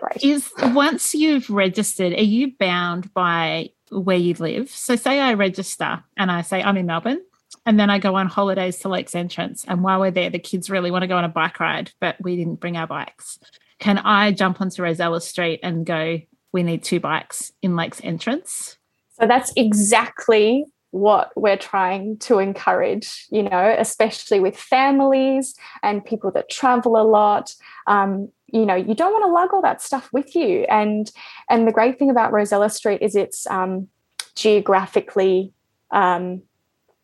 Right. 0.00 0.22
Is 0.22 0.50
once 0.58 1.14
you've 1.14 1.48
registered, 1.50 2.12
are 2.12 2.22
you 2.22 2.52
bound 2.58 3.12
by 3.14 3.70
where 3.90 4.16
you 4.16 4.34
live? 4.34 4.70
So 4.70 4.96
say 4.96 5.20
I 5.20 5.34
register 5.34 6.04
and 6.16 6.30
I 6.30 6.42
say 6.42 6.62
I'm 6.62 6.76
in 6.76 6.86
Melbourne 6.86 7.20
and 7.68 7.78
then 7.78 7.90
I 7.90 7.98
go 7.98 8.14
on 8.14 8.28
holidays 8.28 8.78
to 8.78 8.88
Lakes 8.88 9.14
Entrance. 9.14 9.66
And 9.68 9.82
while 9.82 10.00
we're 10.00 10.10
there, 10.10 10.30
the 10.30 10.38
kids 10.38 10.70
really 10.70 10.90
want 10.90 11.02
to 11.02 11.06
go 11.06 11.18
on 11.18 11.24
a 11.24 11.28
bike 11.28 11.60
ride, 11.60 11.92
but 12.00 12.16
we 12.18 12.34
didn't 12.34 12.60
bring 12.60 12.78
our 12.78 12.86
bikes. 12.86 13.38
Can 13.78 13.98
I 13.98 14.32
jump 14.32 14.62
onto 14.62 14.82
Rosella 14.82 15.20
Street 15.20 15.60
and 15.62 15.84
go, 15.84 16.18
we 16.50 16.62
need 16.62 16.82
two 16.82 16.98
bikes 16.98 17.52
in 17.60 17.76
Lakes 17.76 18.00
Entrance? 18.02 18.78
So 19.20 19.26
that's 19.26 19.52
exactly 19.54 20.64
what 20.92 21.30
we're 21.36 21.58
trying 21.58 22.16
to 22.20 22.38
encourage, 22.38 23.26
you 23.30 23.42
know, 23.42 23.76
especially 23.78 24.40
with 24.40 24.56
families 24.56 25.54
and 25.82 26.02
people 26.02 26.30
that 26.30 26.48
travel 26.48 26.98
a 26.98 27.04
lot. 27.04 27.54
Um, 27.86 28.30
you 28.46 28.64
know, 28.64 28.76
you 28.76 28.94
don't 28.94 29.12
want 29.12 29.26
to 29.26 29.30
lug 29.30 29.52
all 29.52 29.60
that 29.60 29.82
stuff 29.82 30.08
with 30.10 30.34
you. 30.34 30.64
And 30.70 31.12
and 31.50 31.68
the 31.68 31.72
great 31.72 31.98
thing 31.98 32.08
about 32.08 32.32
Rosella 32.32 32.70
Street 32.70 33.02
is 33.02 33.14
it's 33.14 33.46
um, 33.48 33.88
geographically 34.36 35.52
um, 35.90 36.44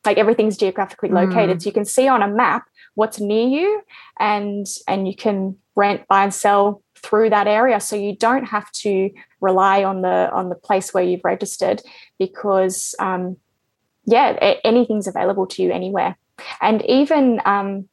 like 0.05 0.19
everything's 0.19 0.57
geographically 0.57 1.09
located. 1.09 1.59
Mm. 1.59 1.63
So 1.63 1.69
you 1.69 1.73
can 1.73 1.85
see 1.85 2.09
on 2.09 2.23
a 2.23 2.29
map 2.29 2.67
what's 2.95 3.21
near 3.21 3.47
you 3.47 3.83
and 4.19 4.67
and 4.87 5.09
you 5.09 5.17
can 5.17 5.57
rent, 5.75 6.07
buy 6.09 6.25
and 6.25 6.35
sell 6.35 6.83
through 6.97 7.31
that 7.31 7.47
area. 7.47 7.81
So 7.81 7.97
you 7.97 8.17
don't 8.17 8.45
have 8.45 8.71
to 8.73 9.11
rely 9.41 9.85
on 9.85 10.03
the 10.03 10.31
on 10.33 10.49
the 10.49 10.55
place 10.55 10.95
where 10.95 11.05
you've 11.05 11.25
registered 11.25 11.83
because 12.19 12.95
um, 12.99 13.37
yeah, 14.07 14.57
anything's 14.65 15.07
available 15.07 15.47
to 15.49 15.63
you 15.63 15.73
anywhere. 15.73 16.17
And 16.61 16.85
even 16.87 17.41
um, 17.45 17.89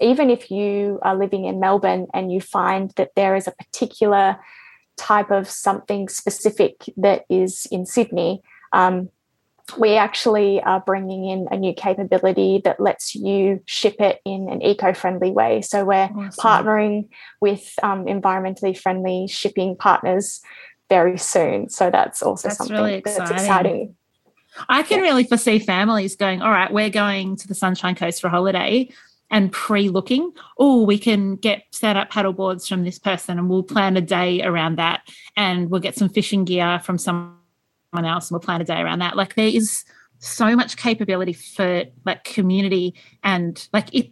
even 0.00 0.30
if 0.30 0.50
you 0.50 0.98
are 1.02 1.16
living 1.16 1.44
in 1.44 1.60
Melbourne 1.60 2.06
and 2.12 2.32
you 2.32 2.40
find 2.40 2.90
that 2.96 3.14
there 3.16 3.36
is 3.36 3.46
a 3.46 3.52
particular 3.52 4.36
type 4.96 5.30
of 5.30 5.48
something 5.48 6.08
specific 6.08 6.84
that 6.96 7.24
is 7.28 7.66
in 7.70 7.86
Sydney, 7.86 8.42
um, 8.72 9.10
we 9.76 9.96
actually 9.96 10.62
are 10.62 10.80
bringing 10.80 11.28
in 11.28 11.48
a 11.50 11.56
new 11.56 11.74
capability 11.74 12.60
that 12.64 12.80
lets 12.80 13.14
you 13.14 13.62
ship 13.66 13.96
it 13.98 14.20
in 14.24 14.48
an 14.48 14.62
eco-friendly 14.62 15.32
way. 15.32 15.60
So 15.62 15.84
we're 15.84 16.08
awesome. 16.08 16.30
partnering 16.30 17.08
with 17.40 17.72
um, 17.82 18.04
environmentally 18.04 18.78
friendly 18.78 19.26
shipping 19.26 19.76
partners 19.76 20.40
very 20.88 21.18
soon. 21.18 21.68
So 21.68 21.90
that's 21.90 22.22
also 22.22 22.48
that's 22.48 22.58
something 22.58 22.76
really 22.76 23.02
that's 23.04 23.30
exciting. 23.30 23.96
I 24.68 24.82
can 24.82 25.02
really 25.02 25.24
foresee 25.24 25.58
families 25.58 26.16
going, 26.16 26.40
all 26.42 26.50
right, 26.50 26.72
we're 26.72 26.90
going 26.90 27.36
to 27.36 27.48
the 27.48 27.54
Sunshine 27.54 27.94
Coast 27.94 28.20
for 28.20 28.28
a 28.28 28.30
holiday 28.30 28.88
and 29.30 29.52
pre-looking, 29.52 30.32
oh, 30.58 30.84
we 30.84 30.98
can 30.98 31.36
get 31.36 31.64
set 31.72 31.96
up 31.96 32.10
paddle 32.10 32.32
boards 32.32 32.66
from 32.68 32.84
this 32.84 32.98
person 32.98 33.38
and 33.38 33.50
we'll 33.50 33.62
plan 33.64 33.96
a 33.96 34.00
day 34.00 34.42
around 34.42 34.78
that. 34.78 35.02
And 35.36 35.68
we'll 35.68 35.80
get 35.80 35.96
some 35.96 36.08
fishing 36.08 36.44
gear 36.44 36.80
from 36.82 36.96
someone 36.96 37.35
else 38.04 38.30
and 38.30 38.34
we'll 38.34 38.40
plan 38.40 38.60
a 38.60 38.64
day 38.64 38.80
around 38.80 39.00
that. 39.00 39.16
Like 39.16 39.34
there 39.34 39.48
is 39.48 39.84
so 40.18 40.56
much 40.56 40.76
capability 40.76 41.32
for 41.32 41.84
like 42.04 42.24
community 42.24 42.94
and 43.22 43.68
like 43.72 43.94
it 43.94 44.10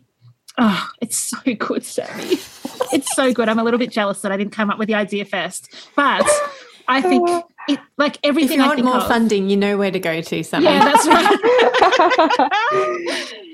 oh, 0.58 0.88
it's 1.00 1.16
so 1.16 1.38
good, 1.58 1.84
Sammy. 1.84 2.38
it's 2.92 3.14
so 3.14 3.32
good. 3.32 3.48
I'm 3.48 3.58
a 3.58 3.64
little 3.64 3.78
bit 3.78 3.90
jealous 3.90 4.20
that 4.22 4.32
I 4.32 4.36
didn't 4.36 4.52
come 4.52 4.70
up 4.70 4.78
with 4.78 4.88
the 4.88 4.94
idea 4.94 5.24
first. 5.24 5.72
But 5.96 6.26
I 6.88 7.02
think 7.02 7.28
it, 7.68 7.80
like 7.96 8.18
everything. 8.22 8.60
If 8.60 8.64
you 8.64 8.68
want 8.68 8.84
more 8.84 8.96
of, 8.96 9.08
funding, 9.08 9.50
you 9.50 9.56
know 9.56 9.76
where 9.76 9.90
to 9.90 10.00
go 10.00 10.20
to. 10.20 10.44
Something. 10.44 10.72
Yeah, 10.72 10.84
that's 10.84 11.06
right. 11.06 11.38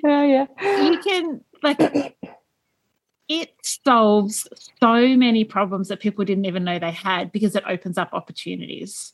oh 0.04 0.24
yeah. 0.24 0.46
You 0.82 0.98
can 0.98 1.44
like 1.62 2.16
it 3.28 3.52
solves 3.62 4.48
so 4.82 5.16
many 5.16 5.44
problems 5.44 5.88
that 5.88 6.00
people 6.00 6.24
didn't 6.24 6.46
even 6.46 6.64
know 6.64 6.78
they 6.78 6.90
had 6.90 7.30
because 7.30 7.54
it 7.54 7.62
opens 7.66 7.96
up 7.96 8.10
opportunities 8.12 9.12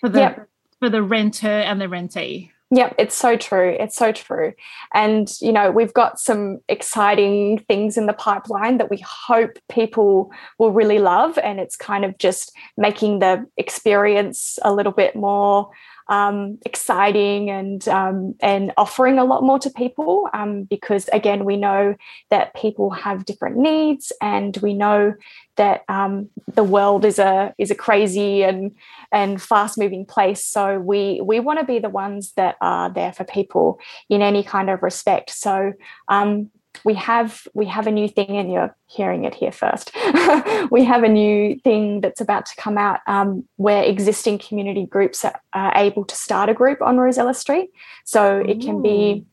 for 0.00 0.08
the 0.08 0.20
yep. 0.20 0.48
For 0.78 0.90
the 0.90 1.02
renter 1.02 1.48
and 1.48 1.80
the 1.80 1.86
rentee. 1.86 2.50
Yeah, 2.70 2.92
it's 2.98 3.14
so 3.14 3.36
true. 3.36 3.76
It's 3.78 3.94
so 3.94 4.10
true. 4.10 4.52
And, 4.92 5.32
you 5.40 5.52
know, 5.52 5.70
we've 5.70 5.94
got 5.94 6.18
some 6.18 6.58
exciting 6.68 7.58
things 7.68 7.96
in 7.96 8.06
the 8.06 8.12
pipeline 8.12 8.78
that 8.78 8.90
we 8.90 9.04
hope 9.06 9.52
people 9.68 10.32
will 10.58 10.72
really 10.72 10.98
love. 10.98 11.38
And 11.38 11.60
it's 11.60 11.76
kind 11.76 12.04
of 12.04 12.18
just 12.18 12.50
making 12.76 13.20
the 13.20 13.46
experience 13.56 14.58
a 14.62 14.74
little 14.74 14.90
bit 14.90 15.14
more 15.14 15.70
um, 16.08 16.58
exciting 16.64 17.50
and 17.50 17.86
um, 17.88 18.34
and 18.40 18.72
offering 18.76 19.18
a 19.18 19.24
lot 19.24 19.42
more 19.42 19.58
to 19.58 19.70
people 19.70 20.28
um, 20.32 20.64
because 20.64 21.08
again 21.12 21.44
we 21.44 21.56
know 21.56 21.94
that 22.30 22.54
people 22.54 22.90
have 22.90 23.24
different 23.24 23.56
needs 23.56 24.12
and 24.20 24.56
we 24.58 24.72
know 24.72 25.14
that 25.56 25.84
um, 25.88 26.28
the 26.54 26.64
world 26.64 27.04
is 27.04 27.18
a 27.18 27.54
is 27.58 27.70
a 27.70 27.74
crazy 27.74 28.42
and 28.42 28.72
and 29.10 29.40
fast 29.42 29.78
moving 29.78 30.04
place. 30.04 30.44
So 30.44 30.78
we 30.78 31.20
we 31.22 31.40
want 31.40 31.58
to 31.58 31.64
be 31.64 31.78
the 31.78 31.88
ones 31.88 32.32
that 32.32 32.56
are 32.60 32.90
there 32.90 33.12
for 33.12 33.24
people 33.24 33.80
in 34.08 34.22
any 34.22 34.42
kind 34.42 34.70
of 34.70 34.82
respect. 34.82 35.30
So 35.30 35.72
um, 36.08 36.50
we 36.84 36.94
have 36.94 37.46
we 37.54 37.66
have 37.66 37.86
a 37.86 37.90
new 37.90 38.08
thing 38.08 38.36
and 38.36 38.52
you're 38.52 38.74
hearing 38.86 39.24
it 39.24 39.34
here 39.34 39.52
first. 39.52 39.90
We 40.70 40.84
have 40.84 41.02
a 41.02 41.08
new 41.08 41.58
thing 41.60 42.00
that's 42.00 42.20
about 42.20 42.46
to 42.46 42.56
come 42.56 42.76
out 42.76 43.00
um, 43.06 43.44
where 43.56 43.82
existing 43.84 44.38
community 44.38 44.86
groups 44.86 45.24
are, 45.24 45.40
are, 45.52 45.72
able 45.76 46.04
to 46.04 46.16
start 46.16 46.48
a 46.48 46.54
group 46.54 46.82
on 46.82 46.96
rosella 46.96 47.34
street. 47.34 47.70
So 48.04 48.38
it 48.38 48.60
can 48.60 48.82
be 48.82 49.26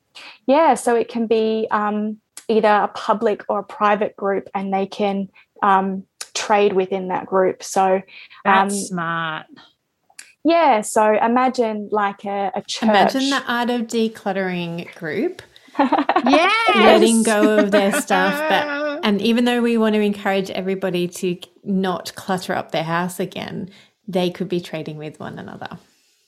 yeah 0.46 0.76
so 0.76 0.96
it 0.96 1.08
can 1.08 1.28
be 1.28 1.68
um, 1.72 2.20
either 2.48 2.68
a 2.68 2.88
public 2.90 3.44
or 3.50 3.60
a 3.60 3.64
private 3.64 4.16
group 4.16 4.50
and 4.54 4.74
they 4.74 4.86
can 4.86 5.30
um, 5.62 6.04
trade 6.34 6.74
within 6.74 7.08
that 7.08 7.26
group. 7.26 7.64
So 7.64 8.02
that's 8.44 8.74
um, 8.74 8.80
smart. 8.80 9.46
yeah 10.44 10.82
so 10.82 11.14
imagine 11.14 11.90
like 11.92 12.26
a, 12.26 12.52
a 12.56 12.62
church. 12.62 12.90
imagine 12.90 13.30
the 13.30 13.44
art 13.48 13.70
of 13.70 13.82
decluttering 13.88 14.94
group 14.96 15.42
yeah 15.80 16.52
letting 16.76 17.24
go 17.24 17.58
of 17.58 17.72
their 17.72 17.92
stuff 18.02 18.38
but 18.50 19.00
and 19.04 19.22
even 19.22 19.46
though 19.46 19.62
we 19.62 19.78
want 19.78 19.96
to 19.96 20.02
encourage 20.02 20.50
everybody 20.52 21.08
to 21.08 21.38
not 21.64 22.14
clutter 22.16 22.54
up 22.54 22.72
their 22.72 22.84
house 22.84 23.20
again 23.20 23.70
they 24.08 24.30
could 24.30 24.50
be 24.50 24.60
trading 24.60 24.98
with 24.98 25.20
one 25.20 25.40
another. 25.40 25.78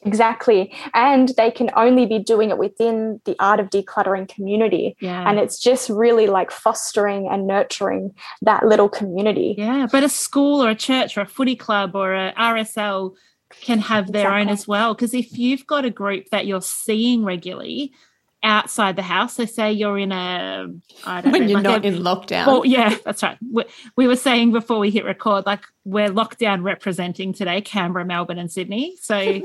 Exactly. 0.02 0.72
And 0.94 1.30
they 1.36 1.50
can 1.50 1.72
only 1.76 2.06
be 2.06 2.20
doing 2.20 2.52
it 2.52 2.60
within 2.60 3.20
the 3.26 3.36
art 3.40 3.60
of 3.60 3.72
decluttering 3.72 4.30
community. 4.30 4.96
Yeah. 5.00 5.28
and 5.28 5.40
it's 5.40 5.60
just 5.60 5.90
really 5.90 6.28
like 6.28 6.52
fostering 6.52 7.28
and 7.28 7.48
nurturing 7.48 8.14
that 8.44 8.66
little 8.66 8.90
community. 8.90 9.56
Yeah 9.58 9.88
but 9.92 10.04
a 10.04 10.10
school 10.10 10.64
or 10.64 10.70
a 10.70 10.76
church 10.76 11.18
or 11.18 11.22
a 11.22 11.26
footy 11.26 11.56
club 11.56 11.96
or 11.96 12.14
a 12.14 12.34
rsl 12.34 13.16
can 13.62 13.80
have 13.80 14.12
their 14.12 14.28
exactly. 14.28 14.42
own 14.42 14.50
as 14.50 14.68
well. 14.68 14.94
Because 14.94 15.14
if 15.14 15.38
you've 15.38 15.66
got 15.66 15.86
a 15.86 15.90
group 15.90 16.26
that 16.32 16.46
you're 16.46 16.62
seeing 16.62 17.24
regularly 17.24 17.94
outside 18.46 18.96
the 18.96 19.02
house. 19.02 19.36
So 19.36 19.46
say 19.46 19.74
you're 19.74 19.98
in 19.98 20.12
a 20.12 20.68
I 21.06 21.22
don't 21.22 21.34
when 21.34 21.42
know, 21.42 21.48
you're 21.48 21.62
like 21.62 21.64
not 21.64 21.86
a, 21.86 21.88
in 21.88 21.96
lockdown. 21.96 22.48
Well, 22.48 22.66
yeah, 22.66 22.96
that's 23.04 23.24
right. 23.24 23.38
We, 23.52 23.66
we, 23.98 24.08
were 24.08 24.16
saying 24.16 24.54
before 24.54 24.80
we 24.80 24.92
hit 24.92 25.04
record, 25.04 25.46
like 25.46 25.62
we're 25.84 26.10
lockdown 26.10 26.64
representing 26.64 27.34
today 27.34 27.60
Canberra, 27.62 28.06
Melbourne, 28.06 28.38
and 28.38 28.52
Sydney. 28.52 28.96
So 29.02 29.42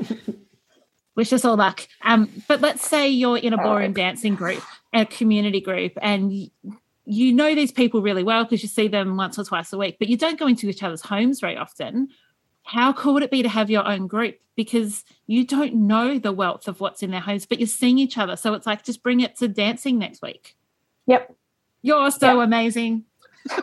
wish 1.15 1.33
us 1.33 1.43
all 1.43 1.57
luck. 1.57 1.85
Um, 2.03 2.29
but 2.47 2.61
let's 2.61 2.87
say 2.87 3.09
you're 3.09 3.37
in 3.37 3.53
a 3.53 3.57
ballroom 3.57 3.93
dancing 3.93 4.35
group, 4.35 4.63
a 4.93 5.05
community 5.05 5.59
group, 5.59 5.93
and 6.01 6.31
you 7.05 7.33
know 7.33 7.55
these 7.55 7.71
people 7.71 8.01
really 8.01 8.23
well 8.23 8.43
because 8.43 8.61
you 8.61 8.69
see 8.69 8.87
them 8.87 9.17
once 9.17 9.37
or 9.37 9.43
twice 9.43 9.73
a 9.73 9.77
week, 9.77 9.97
but 9.99 10.07
you 10.07 10.15
don't 10.15 10.39
go 10.39 10.47
into 10.47 10.69
each 10.69 10.83
other's 10.83 11.01
homes 11.01 11.39
very 11.39 11.57
often 11.57 12.09
how 12.63 12.93
cool 12.93 13.13
would 13.13 13.23
it 13.23 13.31
be 13.31 13.43
to 13.43 13.49
have 13.49 13.69
your 13.69 13.87
own 13.87 14.07
group? 14.07 14.39
Because 14.55 15.03
you 15.27 15.45
don't 15.45 15.73
know 15.73 16.19
the 16.19 16.31
wealth 16.31 16.67
of 16.67 16.79
what's 16.79 17.01
in 17.01 17.11
their 17.11 17.21
homes 17.21 17.45
but 17.45 17.59
you're 17.59 17.67
seeing 17.67 17.97
each 17.97 18.17
other. 18.17 18.35
So 18.35 18.53
it's 18.53 18.65
like 18.67 18.83
just 18.83 19.03
bring 19.03 19.21
it 19.21 19.35
to 19.37 19.47
dancing 19.47 19.97
next 19.97 20.21
week. 20.21 20.55
Yep. 21.07 21.35
You're 21.81 22.11
so 22.11 22.39
yep. 22.39 22.45
amazing. 22.45 23.05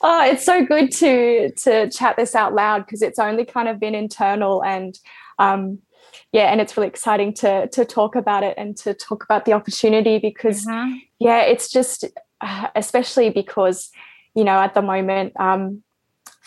Oh 0.00 0.24
it's 0.24 0.44
so 0.44 0.64
good 0.64 0.92
to 0.92 1.50
to 1.50 1.90
chat 1.90 2.16
this 2.16 2.34
out 2.34 2.54
loud 2.54 2.84
because 2.84 3.02
it's 3.02 3.18
only 3.18 3.44
kind 3.44 3.68
of 3.68 3.80
been 3.80 3.94
internal 3.94 4.62
and 4.62 4.98
um 5.38 5.78
yeah 6.30 6.52
and 6.52 6.60
it's 6.60 6.76
really 6.76 6.88
exciting 6.88 7.34
to 7.34 7.66
to 7.68 7.84
talk 7.84 8.14
about 8.14 8.44
it 8.44 8.54
and 8.56 8.76
to 8.78 8.94
talk 8.94 9.24
about 9.24 9.44
the 9.44 9.52
opportunity 9.52 10.18
because 10.18 10.64
mm-hmm. 10.66 10.98
yeah 11.18 11.40
it's 11.40 11.68
just 11.70 12.04
uh, 12.40 12.68
especially 12.76 13.30
because 13.30 13.90
you 14.36 14.44
know 14.44 14.60
at 14.60 14.74
the 14.74 14.82
moment 14.82 15.32
um 15.40 15.82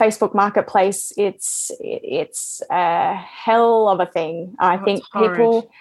Facebook 0.02 0.34
Marketplace, 0.34 1.14
it's 1.18 1.72
it's 1.80 2.62
a 2.72 3.16
hell 3.16 3.88
of 3.88 4.00
a 4.00 4.06
thing. 4.06 4.56
I 4.60 4.78
oh, 4.78 4.84
think 4.84 5.04
people, 5.14 5.72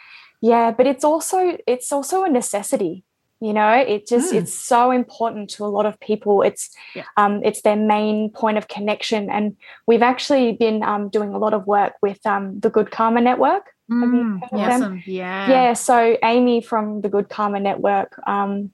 yeah, 0.41 0.71
but 0.71 0.87
it's 0.87 1.05
also 1.05 1.57
it's 1.67 1.91
also 1.93 2.25
a 2.25 2.29
necessity. 2.29 3.05
You 3.41 3.55
know, 3.55 3.73
it 3.73 4.07
just 4.07 4.35
mm. 4.35 4.37
it's 4.37 4.53
so 4.53 4.91
important 4.91 5.49
to 5.51 5.65
a 5.65 5.73
lot 5.77 5.87
of 5.87 5.99
people. 6.01 6.43
It's 6.43 6.69
yeah. 6.95 7.05
um, 7.17 7.41
it's 7.43 7.63
their 7.63 7.77
main 7.77 8.31
point 8.31 8.59
of 8.59 8.69
connection, 8.69 9.31
and 9.31 9.57
we've 9.87 10.03
actually 10.03 10.53
been 10.53 10.83
um, 10.83 11.09
doing 11.09 11.33
a 11.33 11.39
lot 11.39 11.55
of 11.55 11.67
work 11.67 11.95
with 12.03 12.25
um, 12.27 12.61
the 12.61 12.69
Good 12.69 12.91
Karma 12.91 13.23
Network. 13.23 13.73
Mm, 13.91 14.41
awesome. 14.53 15.03
Yeah. 15.07 15.51
Yeah. 15.51 15.73
So 15.73 16.19
Amy 16.23 16.61
from 16.61 17.01
the 17.01 17.09
Good 17.09 17.31
Karma 17.31 17.59
Network 17.59 18.21
um, 18.27 18.73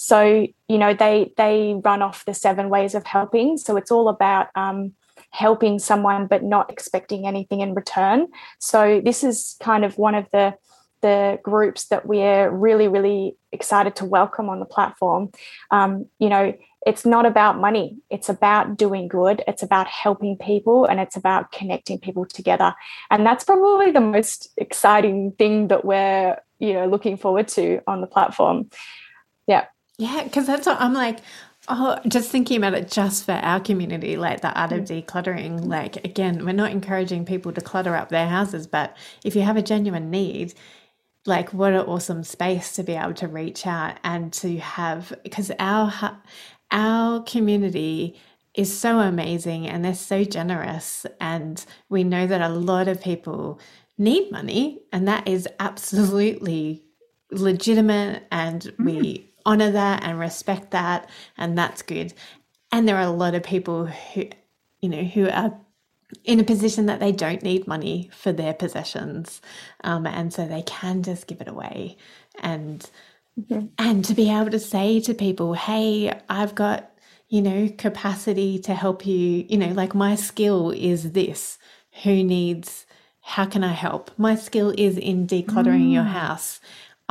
so 0.00 0.46
you 0.68 0.78
know 0.78 0.94
they 0.94 1.32
they 1.36 1.74
run 1.84 2.02
off 2.02 2.24
the 2.24 2.32
seven 2.32 2.68
ways 2.68 2.94
of 2.94 3.04
helping. 3.04 3.58
So 3.58 3.76
it's 3.76 3.90
all 3.90 4.08
about 4.08 4.46
um, 4.54 4.92
helping 5.30 5.80
someone 5.80 6.28
but 6.28 6.44
not 6.44 6.70
expecting 6.70 7.26
anything 7.26 7.60
in 7.60 7.74
return. 7.74 8.28
So 8.60 9.02
this 9.04 9.24
is 9.24 9.56
kind 9.60 9.84
of 9.84 9.98
one 9.98 10.14
of 10.14 10.26
the 10.30 10.54
the 11.00 11.40
groups 11.42 11.86
that 11.88 12.06
we're 12.06 12.48
really 12.48 12.86
really 12.86 13.36
excited 13.50 13.96
to 13.96 14.04
welcome 14.04 14.48
on 14.48 14.60
the 14.60 14.66
platform. 14.66 15.32
Um, 15.72 16.06
you 16.20 16.28
know, 16.28 16.54
it's 16.86 17.04
not 17.04 17.26
about 17.26 17.58
money 17.58 17.96
it's 18.08 18.28
about 18.28 18.76
doing 18.76 19.08
good 19.08 19.42
it's 19.48 19.64
about 19.64 19.88
helping 19.88 20.36
people 20.36 20.84
and 20.84 21.00
it's 21.00 21.16
about 21.16 21.50
connecting 21.50 21.98
people 21.98 22.24
together 22.24 22.72
and 23.10 23.26
that's 23.26 23.42
probably 23.42 23.90
the 23.90 24.00
most 24.00 24.48
exciting 24.56 25.32
thing 25.32 25.66
that 25.68 25.84
we're 25.84 26.36
you 26.60 26.72
know 26.72 26.86
looking 26.86 27.16
forward 27.16 27.48
to 27.48 27.80
on 27.88 28.00
the 28.00 28.06
platform 28.06 28.70
yeah 29.48 29.64
yeah, 29.98 30.22
because 30.24 30.46
that's 30.46 30.66
what 30.66 30.80
I'm 30.80 30.94
like. 30.94 31.20
Oh, 31.70 31.98
just 32.08 32.30
thinking 32.30 32.56
about 32.56 32.72
it 32.72 32.90
just 32.90 33.26
for 33.26 33.32
our 33.32 33.60
community, 33.60 34.16
like 34.16 34.40
the 34.40 34.58
art 34.58 34.72
of 34.72 34.84
mm. 34.84 35.04
decluttering. 35.04 35.66
Like, 35.66 35.96
again, 36.02 36.46
we're 36.46 36.52
not 36.52 36.70
encouraging 36.70 37.26
people 37.26 37.52
to 37.52 37.60
clutter 37.60 37.94
up 37.94 38.08
their 38.08 38.26
houses, 38.26 38.66
but 38.66 38.96
if 39.22 39.36
you 39.36 39.42
have 39.42 39.58
a 39.58 39.62
genuine 39.62 40.10
need, 40.10 40.54
like, 41.26 41.52
what 41.52 41.74
an 41.74 41.80
awesome 41.80 42.24
space 42.24 42.72
to 42.76 42.82
be 42.82 42.94
able 42.94 43.12
to 43.14 43.28
reach 43.28 43.66
out 43.66 43.98
and 44.02 44.32
to 44.34 44.56
have, 44.58 45.12
because 45.24 45.52
our, 45.58 45.92
our 46.70 47.22
community 47.24 48.18
is 48.54 48.76
so 48.78 49.00
amazing 49.00 49.66
and 49.66 49.84
they're 49.84 49.94
so 49.94 50.24
generous. 50.24 51.04
And 51.20 51.62
we 51.90 52.02
know 52.02 52.26
that 52.26 52.40
a 52.40 52.48
lot 52.48 52.88
of 52.88 53.02
people 53.02 53.60
need 53.98 54.30
money, 54.32 54.80
and 54.90 55.06
that 55.06 55.28
is 55.28 55.46
absolutely 55.60 56.82
legitimate. 57.30 58.22
And 58.30 58.72
we 58.78 58.94
mm 59.18 59.27
honor 59.48 59.70
that 59.70 60.04
and 60.04 60.18
respect 60.18 60.72
that, 60.72 61.08
and 61.38 61.56
that's 61.56 61.80
good. 61.80 62.12
And 62.70 62.86
there 62.86 62.96
are 62.96 63.02
a 63.02 63.10
lot 63.10 63.34
of 63.34 63.42
people 63.42 63.86
who, 63.86 64.28
you 64.80 64.90
know, 64.90 65.02
who 65.02 65.28
are 65.30 65.58
in 66.24 66.38
a 66.38 66.44
position 66.44 66.86
that 66.86 67.00
they 67.00 67.12
don't 67.12 67.42
need 67.42 67.66
money 67.66 68.10
for 68.12 68.30
their 68.30 68.52
possessions, 68.52 69.40
um, 69.84 70.06
and 70.06 70.32
so 70.32 70.46
they 70.46 70.62
can 70.62 71.02
just 71.02 71.26
give 71.26 71.40
it 71.40 71.48
away, 71.48 71.96
and 72.40 72.90
mm-hmm. 73.40 73.66
and 73.78 74.04
to 74.04 74.14
be 74.14 74.30
able 74.30 74.50
to 74.50 74.60
say 74.60 75.00
to 75.00 75.14
people, 75.14 75.54
"Hey, 75.54 76.12
I've 76.28 76.54
got." 76.54 76.92
You 77.30 77.42
know, 77.42 77.68
capacity 77.76 78.58
to 78.60 78.72
help 78.72 79.04
you, 79.04 79.44
you 79.50 79.58
know, 79.58 79.68
like 79.74 79.94
my 79.94 80.14
skill 80.14 80.70
is 80.70 81.12
this. 81.12 81.58
Who 82.02 82.24
needs 82.24 82.86
how 83.20 83.44
can 83.44 83.62
I 83.62 83.72
help? 83.72 84.10
My 84.16 84.34
skill 84.34 84.72
is 84.78 84.96
in 84.96 85.26
decluttering 85.26 85.88
mm. 85.88 85.92
your 85.92 86.04
house. 86.04 86.60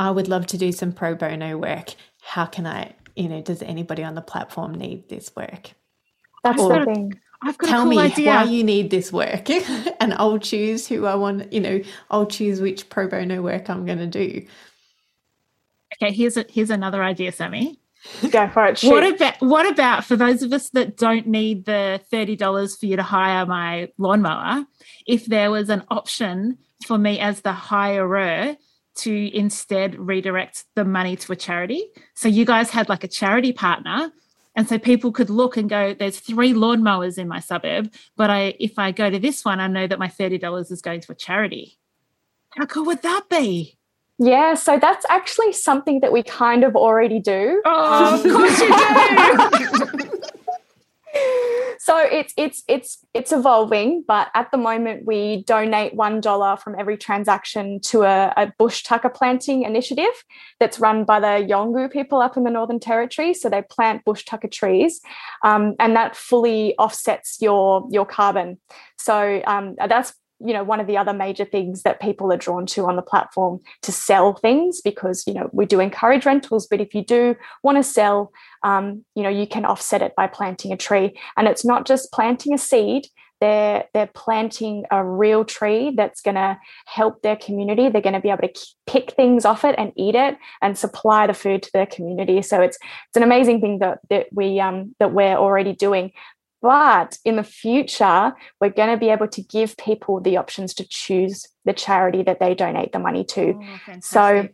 I 0.00 0.10
would 0.10 0.26
love 0.26 0.46
to 0.48 0.58
do 0.58 0.72
some 0.72 0.90
pro 0.90 1.14
bono 1.14 1.56
work 1.56 1.94
how 2.28 2.44
can 2.44 2.66
I, 2.66 2.94
you 3.16 3.26
know, 3.26 3.40
does 3.40 3.62
anybody 3.62 4.04
on 4.04 4.14
the 4.14 4.20
platform 4.20 4.74
need 4.74 5.08
this 5.08 5.34
work? 5.34 5.70
That's 6.44 6.60
or, 6.60 6.80
the 6.80 6.84
thing. 6.84 7.18
I've 7.40 7.56
got 7.56 7.68
tell 7.68 7.82
cool 7.84 7.90
me 7.90 7.98
idea. 7.98 8.26
why 8.26 8.44
you 8.44 8.62
need 8.62 8.90
this 8.90 9.10
work, 9.10 9.48
and 10.00 10.12
I'll 10.14 10.38
choose 10.38 10.86
who 10.86 11.06
I 11.06 11.14
want. 11.14 11.50
You 11.52 11.60
know, 11.60 11.80
I'll 12.10 12.26
choose 12.26 12.60
which 12.60 12.90
pro 12.90 13.08
bono 13.08 13.40
work 13.40 13.70
I'm 13.70 13.86
going 13.86 13.98
to 13.98 14.06
do. 14.06 14.46
Okay, 15.94 16.12
here's 16.12 16.36
a, 16.36 16.44
here's 16.50 16.68
another 16.68 17.02
idea, 17.02 17.32
Sammy. 17.32 17.80
Go 18.30 18.48
for 18.48 18.66
it. 18.66 18.78
Shoot. 18.78 18.90
What 18.90 19.04
about 19.04 19.40
what 19.40 19.66
about 19.66 20.04
for 20.04 20.16
those 20.16 20.42
of 20.42 20.52
us 20.52 20.68
that 20.70 20.98
don't 20.98 21.26
need 21.26 21.64
the 21.64 22.00
thirty 22.10 22.36
dollars 22.36 22.76
for 22.76 22.86
you 22.86 22.96
to 22.96 23.02
hire 23.02 23.46
my 23.46 23.88
lawnmower? 23.96 24.66
If 25.06 25.24
there 25.26 25.50
was 25.50 25.70
an 25.70 25.82
option 25.90 26.58
for 26.86 26.98
me 26.98 27.20
as 27.20 27.40
the 27.40 27.52
hirer 27.52 28.56
to 28.98 29.36
instead 29.36 29.98
redirect 29.98 30.64
the 30.74 30.84
money 30.84 31.16
to 31.16 31.32
a 31.32 31.36
charity. 31.36 31.84
So 32.14 32.28
you 32.28 32.44
guys 32.44 32.70
had 32.70 32.88
like 32.88 33.04
a 33.04 33.08
charity 33.08 33.52
partner. 33.52 34.12
And 34.56 34.68
so 34.68 34.78
people 34.78 35.12
could 35.12 35.30
look 35.30 35.56
and 35.56 35.70
go, 35.70 35.94
there's 35.94 36.18
three 36.18 36.52
lawnmowers 36.52 37.16
in 37.16 37.28
my 37.28 37.38
suburb, 37.38 37.92
but 38.16 38.28
I 38.28 38.54
if 38.58 38.78
I 38.78 38.90
go 38.90 39.08
to 39.08 39.18
this 39.18 39.44
one, 39.44 39.60
I 39.60 39.68
know 39.68 39.86
that 39.86 39.98
my 39.98 40.08
$30 40.08 40.72
is 40.72 40.82
going 40.82 41.00
to 41.02 41.12
a 41.12 41.14
charity. 41.14 41.78
How 42.56 42.66
cool 42.66 42.84
would 42.86 43.02
that 43.02 43.28
be? 43.28 43.78
Yeah, 44.18 44.54
so 44.54 44.78
that's 44.80 45.06
actually 45.08 45.52
something 45.52 46.00
that 46.00 46.12
we 46.12 46.24
kind 46.24 46.64
of 46.64 46.74
already 46.74 47.20
do. 47.20 47.62
Oh, 47.64 48.14
of 48.14 48.22
course 48.22 48.60
you 48.60 49.98
do. 49.98 50.04
so 51.78 51.98
it's 51.98 52.34
it's 52.36 52.62
it's 52.68 52.98
it's 53.14 53.32
evolving, 53.32 54.04
but 54.06 54.28
at 54.34 54.50
the 54.50 54.58
moment 54.58 55.06
we 55.06 55.42
donate 55.44 55.94
one 55.94 56.20
dollar 56.20 56.56
from 56.56 56.74
every 56.78 56.96
transaction 56.96 57.80
to 57.80 58.02
a, 58.02 58.32
a, 58.36 58.52
bush 58.58 58.82
tucker 58.82 59.08
planting 59.08 59.62
initiative 59.62 60.04
that's 60.60 60.78
run 60.80 61.04
by 61.04 61.20
the 61.20 61.46
Yolngu 61.46 61.90
people 61.90 62.20
up 62.20 62.36
in 62.36 62.44
the 62.44 62.50
Northern 62.50 62.80
Territory. 62.80 63.32
So 63.32 63.48
they 63.48 63.62
plant 63.62 64.04
bush 64.04 64.24
tucker 64.24 64.48
trees, 64.48 65.00
um, 65.44 65.74
and 65.78 65.94
that 65.96 66.16
fully 66.16 66.74
offsets 66.78 67.38
your 67.40 67.86
your 67.90 68.04
carbon. 68.04 68.58
So 68.96 69.40
um, 69.46 69.76
that's 69.88 70.12
you 70.40 70.52
know 70.52 70.62
one 70.62 70.80
of 70.80 70.86
the 70.86 70.96
other 70.96 71.12
major 71.12 71.44
things 71.44 71.82
that 71.82 72.00
people 72.00 72.32
are 72.32 72.36
drawn 72.36 72.66
to 72.66 72.86
on 72.86 72.96
the 72.96 73.02
platform 73.02 73.60
to 73.82 73.92
sell 73.92 74.34
things 74.34 74.80
because 74.80 75.24
you 75.26 75.34
know 75.34 75.48
we 75.52 75.66
do 75.66 75.80
encourage 75.80 76.24
rentals 76.24 76.66
but 76.66 76.80
if 76.80 76.94
you 76.94 77.04
do 77.04 77.34
want 77.62 77.76
to 77.76 77.82
sell 77.82 78.32
um, 78.62 79.04
you 79.14 79.22
know 79.22 79.28
you 79.28 79.46
can 79.46 79.64
offset 79.64 80.02
it 80.02 80.14
by 80.16 80.26
planting 80.26 80.72
a 80.72 80.76
tree. 80.76 81.18
And 81.36 81.48
it's 81.48 81.64
not 81.64 81.86
just 81.86 82.12
planting 82.12 82.54
a 82.54 82.58
seed 82.58 83.08
they're 83.40 83.84
they're 83.94 84.10
planting 84.14 84.84
a 84.90 85.04
real 85.04 85.44
tree 85.44 85.92
that's 85.96 86.20
going 86.20 86.34
to 86.34 86.58
help 86.86 87.22
their 87.22 87.36
community. 87.36 87.88
They're 87.88 88.02
going 88.02 88.14
to 88.14 88.20
be 88.20 88.30
able 88.30 88.48
to 88.48 88.66
pick 88.86 89.12
things 89.12 89.44
off 89.44 89.64
it 89.64 89.74
and 89.78 89.92
eat 89.96 90.14
it 90.14 90.36
and 90.60 90.76
supply 90.76 91.26
the 91.26 91.34
food 91.34 91.62
to 91.62 91.70
their 91.72 91.86
community. 91.86 92.42
So 92.42 92.60
it's 92.60 92.76
it's 93.08 93.16
an 93.16 93.22
amazing 93.22 93.60
thing 93.60 93.78
that 93.78 93.98
that 94.10 94.26
we 94.32 94.60
um 94.60 94.94
that 94.98 95.12
we're 95.12 95.36
already 95.36 95.74
doing. 95.74 96.12
But 96.60 97.18
in 97.24 97.36
the 97.36 97.44
future, 97.44 98.32
we're 98.60 98.70
going 98.70 98.90
to 98.90 98.96
be 98.96 99.10
able 99.10 99.28
to 99.28 99.42
give 99.42 99.76
people 99.76 100.20
the 100.20 100.38
options 100.38 100.74
to 100.74 100.88
choose 100.88 101.46
the 101.64 101.72
charity 101.72 102.24
that 102.24 102.40
they 102.40 102.56
donate 102.56 102.90
the 102.90 102.98
money 102.98 103.22
to. 103.26 103.54
Oh, 103.56 104.00
so, 104.00 104.48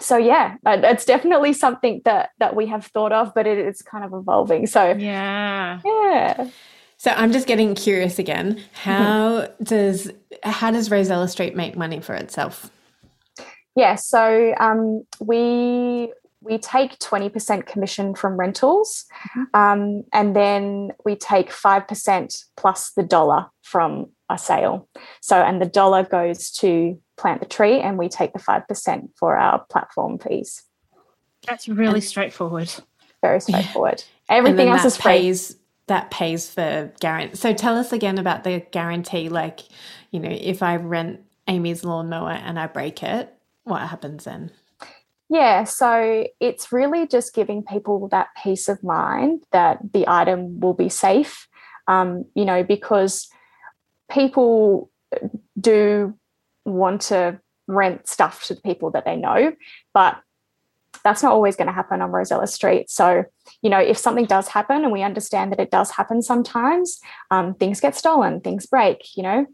so 0.00 0.16
yeah, 0.16 0.56
it's 0.64 1.04
definitely 1.04 1.52
something 1.52 2.02
that 2.04 2.30
that 2.38 2.54
we 2.56 2.66
have 2.66 2.86
thought 2.86 3.12
of, 3.12 3.34
but 3.34 3.46
it 3.46 3.58
is 3.58 3.82
kind 3.82 4.04
of 4.04 4.12
evolving. 4.12 4.66
So 4.66 4.94
yeah, 4.98 5.80
yeah. 5.84 6.50
So 6.98 7.10
I'm 7.10 7.32
just 7.32 7.46
getting 7.46 7.74
curious 7.74 8.18
again. 8.18 8.62
How 8.72 9.42
mm-hmm. 9.42 9.64
does 9.64 10.10
how 10.42 10.70
does 10.70 10.90
Rosella 10.90 11.28
Street 11.28 11.54
make 11.54 11.76
money 11.76 12.00
for 12.00 12.14
itself? 12.14 12.70
Yeah, 13.74 13.96
so 13.96 14.54
um, 14.58 15.04
we 15.20 16.12
we 16.42 16.58
take 16.58 16.98
20% 16.98 17.66
commission 17.66 18.14
from 18.14 18.36
rentals 18.36 19.04
mm-hmm. 19.36 19.60
um, 19.60 20.04
and 20.12 20.36
then 20.36 20.92
we 21.04 21.16
take 21.16 21.50
5% 21.50 22.44
plus 22.56 22.92
the 22.92 23.02
dollar 23.02 23.46
from 23.62 24.06
a 24.28 24.38
sale 24.38 24.88
so 25.20 25.36
and 25.36 25.60
the 25.62 25.66
dollar 25.66 26.04
goes 26.04 26.50
to 26.50 27.00
plant 27.16 27.40
the 27.40 27.46
tree 27.46 27.80
and 27.80 27.98
we 27.98 28.08
take 28.08 28.32
the 28.32 28.38
5% 28.38 29.08
for 29.16 29.36
our 29.36 29.64
platform 29.70 30.18
fees. 30.18 30.62
That's 31.46 31.68
really 31.68 31.94
and 31.94 32.04
straightforward. 32.04 32.72
very 33.22 33.40
straightforward. 33.40 34.04
Yeah. 34.28 34.36
everything 34.36 34.68
else 34.68 34.84
is 34.84 34.98
pays 34.98 35.52
free. 35.52 35.60
that 35.86 36.10
pays 36.10 36.50
for 36.50 36.92
guarantee 37.00 37.36
so 37.36 37.54
tell 37.54 37.76
us 37.76 37.92
again 37.92 38.18
about 38.18 38.44
the 38.44 38.60
guarantee 38.72 39.28
like 39.28 39.60
you 40.10 40.20
know 40.20 40.28
if 40.30 40.62
i 40.62 40.76
rent 40.76 41.20
amy's 41.48 41.82
lawnmower 41.84 42.30
and 42.30 42.58
i 42.58 42.66
break 42.66 43.02
it 43.02 43.36
what 43.66 43.82
happens 43.88 44.24
then? 44.24 44.52
Yeah, 45.28 45.64
so 45.64 46.28
it's 46.38 46.70
really 46.70 47.08
just 47.08 47.34
giving 47.34 47.64
people 47.64 48.08
that 48.08 48.28
peace 48.40 48.68
of 48.68 48.82
mind 48.84 49.42
that 49.50 49.78
the 49.92 50.06
item 50.06 50.60
will 50.60 50.72
be 50.72 50.88
safe, 50.88 51.48
um, 51.88 52.26
you 52.36 52.44
know, 52.44 52.62
because 52.62 53.28
people 54.08 54.88
do 55.60 56.14
want 56.66 57.00
to 57.02 57.40
rent 57.66 58.08
stuff 58.08 58.44
to 58.46 58.54
the 58.54 58.60
people 58.60 58.90
that 58.92 59.04
they 59.04 59.16
know, 59.16 59.52
but 59.94 60.18
that's 61.04 61.22
not 61.22 61.32
always 61.32 61.56
going 61.56 61.68
to 61.68 61.72
happen 61.72 62.02
on 62.02 62.10
Rosella 62.10 62.46
Street. 62.46 62.90
So, 62.90 63.24
you 63.62 63.70
know, 63.70 63.78
if 63.78 63.96
something 63.96 64.24
does 64.24 64.48
happen, 64.48 64.82
and 64.82 64.92
we 64.92 65.02
understand 65.02 65.52
that 65.52 65.60
it 65.60 65.70
does 65.70 65.90
happen 65.92 66.20
sometimes, 66.20 67.00
um, 67.30 67.54
things 67.54 67.80
get 67.80 67.94
stolen, 67.94 68.40
things 68.40 68.66
break, 68.66 69.16
you 69.16 69.22
know, 69.22 69.46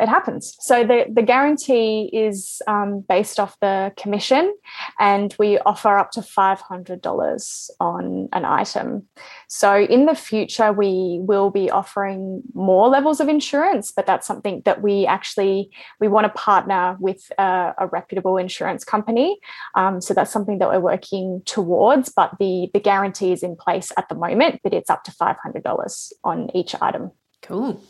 it 0.00 0.08
happens. 0.08 0.56
So 0.60 0.84
the, 0.84 1.06
the 1.12 1.22
guarantee 1.22 2.10
is 2.12 2.62
um, 2.66 3.04
based 3.08 3.40
off 3.40 3.58
the 3.60 3.92
commission, 3.96 4.54
and 4.98 5.34
we 5.38 5.58
offer 5.58 5.98
up 5.98 6.12
to 6.12 6.20
$500 6.20 7.70
on 7.80 8.28
an 8.32 8.44
item. 8.44 9.08
So 9.48 9.76
in 9.76 10.06
the 10.06 10.14
future, 10.14 10.72
we 10.72 11.18
will 11.20 11.50
be 11.50 11.70
offering 11.70 12.42
more 12.54 12.88
levels 12.88 13.20
of 13.20 13.28
insurance, 13.28 13.92
but 13.92 14.06
that's 14.06 14.26
something 14.26 14.62
that 14.64 14.82
we 14.82 15.06
actually 15.06 15.70
we 16.00 16.08
want 16.08 16.24
to 16.24 16.32
partner 16.40 16.96
with 17.00 17.30
a, 17.38 17.74
a 17.78 17.86
reputable 17.88 18.36
insurance 18.36 18.84
company. 18.84 19.38
Um, 19.74 20.00
so 20.00 20.14
that's 20.14 20.32
something 20.32 20.58
that 20.58 20.68
we're 20.68 20.80
working 20.80 21.42
towards. 21.44 22.10
But 22.14 22.32
the 22.38 22.70
the 22.72 22.80
guarantee 22.80 23.32
is 23.32 23.42
in 23.42 23.56
place 23.56 23.92
at 23.96 24.08
the 24.08 24.14
moment, 24.14 24.60
but 24.62 24.72
it's 24.72 24.90
up 24.90 25.02
to 25.04 25.10
$500 25.10 26.12
on 26.24 26.56
each 26.56 26.74
item. 26.80 27.10
Cool. 27.42 27.82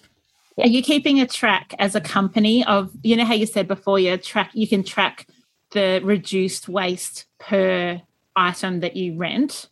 Yeah. 0.58 0.64
Are 0.64 0.68
you 0.68 0.82
keeping 0.82 1.20
a 1.20 1.26
track 1.26 1.72
as 1.78 1.94
a 1.94 2.00
company 2.00 2.64
of 2.64 2.90
you 3.04 3.14
know 3.14 3.24
how 3.24 3.34
you 3.34 3.46
said 3.46 3.68
before 3.68 4.00
you 4.00 4.16
track 4.16 4.50
you 4.54 4.66
can 4.66 4.82
track 4.82 5.28
the 5.70 6.00
reduced 6.02 6.68
waste 6.68 7.26
per 7.38 8.02
item 8.34 8.80
that 8.80 8.96
you 8.96 9.16
rent? 9.16 9.68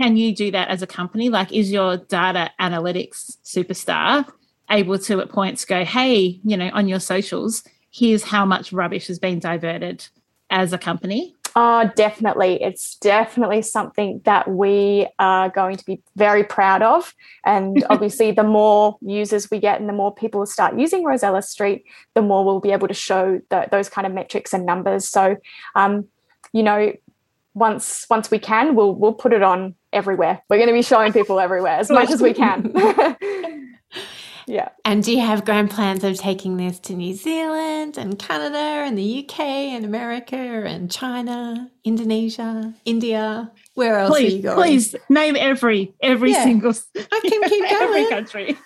Can 0.00 0.16
you 0.16 0.34
do 0.34 0.50
that 0.52 0.68
as 0.68 0.80
a 0.80 0.86
company? 0.86 1.28
Like, 1.28 1.52
is 1.52 1.70
your 1.70 1.98
data 1.98 2.50
analytics 2.58 3.36
superstar 3.44 4.26
able 4.70 4.98
to 5.00 5.20
at 5.20 5.28
points 5.28 5.66
go, 5.66 5.84
hey, 5.84 6.40
you 6.44 6.56
know, 6.56 6.70
on 6.72 6.88
your 6.88 7.00
socials, 7.00 7.62
here's 7.90 8.22
how 8.22 8.46
much 8.46 8.72
rubbish 8.72 9.08
has 9.08 9.18
been 9.18 9.38
diverted 9.38 10.06
as 10.48 10.72
a 10.72 10.78
company? 10.78 11.34
Oh, 11.56 11.90
definitely. 11.96 12.62
It's 12.62 12.96
definitely 12.96 13.62
something 13.62 14.20
that 14.24 14.48
we 14.48 15.08
are 15.18 15.48
going 15.48 15.76
to 15.76 15.84
be 15.84 16.02
very 16.16 16.44
proud 16.44 16.82
of. 16.82 17.14
And 17.44 17.84
obviously, 17.90 18.32
the 18.32 18.44
more 18.44 18.96
users 19.00 19.50
we 19.50 19.58
get 19.58 19.80
and 19.80 19.88
the 19.88 19.92
more 19.92 20.14
people 20.14 20.44
start 20.46 20.78
using 20.78 21.04
Rosella 21.04 21.42
Street, 21.42 21.84
the 22.14 22.22
more 22.22 22.44
we'll 22.44 22.60
be 22.60 22.72
able 22.72 22.88
to 22.88 22.94
show 22.94 23.40
the, 23.50 23.66
those 23.70 23.88
kind 23.88 24.06
of 24.06 24.12
metrics 24.12 24.52
and 24.52 24.64
numbers. 24.64 25.08
So, 25.08 25.36
um, 25.74 26.06
you 26.52 26.62
know, 26.62 26.92
once 27.54 28.06
once 28.08 28.30
we 28.30 28.38
can, 28.38 28.74
we'll 28.74 28.94
we'll 28.94 29.12
put 29.12 29.32
it 29.32 29.42
on 29.42 29.74
everywhere. 29.92 30.42
We're 30.48 30.58
going 30.58 30.68
to 30.68 30.74
be 30.74 30.82
showing 30.82 31.12
people 31.12 31.40
everywhere 31.40 31.78
as 31.78 31.90
much 31.90 32.10
as 32.10 32.22
we 32.22 32.32
can. 32.34 32.72
Yeah. 34.48 34.70
And 34.84 35.04
do 35.04 35.12
you 35.12 35.20
have 35.20 35.44
grand 35.44 35.70
plans 35.70 36.02
of 36.04 36.16
taking 36.16 36.56
this 36.56 36.78
to 36.80 36.94
New 36.94 37.14
Zealand 37.14 37.98
and 37.98 38.18
Canada 38.18 38.56
and 38.56 38.96
the 38.96 39.24
UK 39.24 39.40
and 39.40 39.84
America 39.84 40.36
and 40.36 40.90
China, 40.90 41.70
Indonesia, 41.84 42.72
India? 42.86 43.52
Where 43.74 43.98
else 43.98 44.10
please, 44.10 44.32
are 44.32 44.36
you 44.36 44.42
going? 44.42 44.56
Please 44.56 44.96
name 45.10 45.36
every 45.36 45.94
every 46.02 46.32
yeah. 46.32 46.44
single 46.44 46.72
I 46.96 47.20
can 47.20 47.48
keep 47.48 47.68
going. 47.70 47.82
every 47.82 48.06
country. 48.08 48.56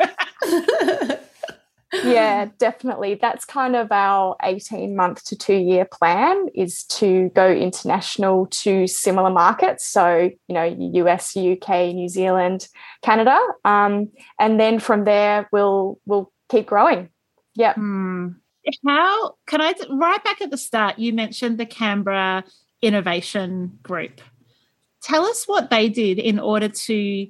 yeah, 2.05 2.49
definitely. 2.59 3.18
That's 3.20 3.45
kind 3.45 3.76
of 3.76 3.93
our 3.93 4.36
18 4.43 4.97
month 4.97 5.24
to 5.24 5.36
two 5.36 5.57
year 5.57 5.84
plan 5.84 6.49
is 6.55 6.84
to 6.84 7.30
go 7.34 7.51
international 7.51 8.47
to 8.47 8.86
similar 8.86 9.30
markets. 9.30 9.86
So, 9.86 10.30
you 10.49 10.55
know, 10.55 10.64
US, 10.64 11.36
UK, 11.36 11.95
New 11.95 12.09
Zealand, 12.09 12.68
Canada. 13.03 13.38
Um, 13.64 14.11
and 14.38 14.59
then 14.59 14.78
from 14.78 15.05
there 15.05 15.49
we'll 15.53 16.01
we'll 16.07 16.32
keep 16.51 16.66
growing. 16.66 17.11
Yeah. 17.55 17.74
Hmm. 17.74 18.28
How 18.86 19.34
can 19.47 19.61
I 19.61 19.74
right 19.90 20.22
back 20.22 20.40
at 20.40 20.51
the 20.51 20.57
start, 20.57 20.99
you 20.99 21.12
mentioned 21.12 21.59
the 21.59 21.66
Canberra 21.66 22.45
Innovation 22.80 23.78
Group. 23.82 24.20
Tell 25.03 25.24
us 25.24 25.45
what 25.47 25.68
they 25.68 25.88
did 25.88 26.20
in 26.20 26.38
order 26.38 26.68
to 26.68 27.28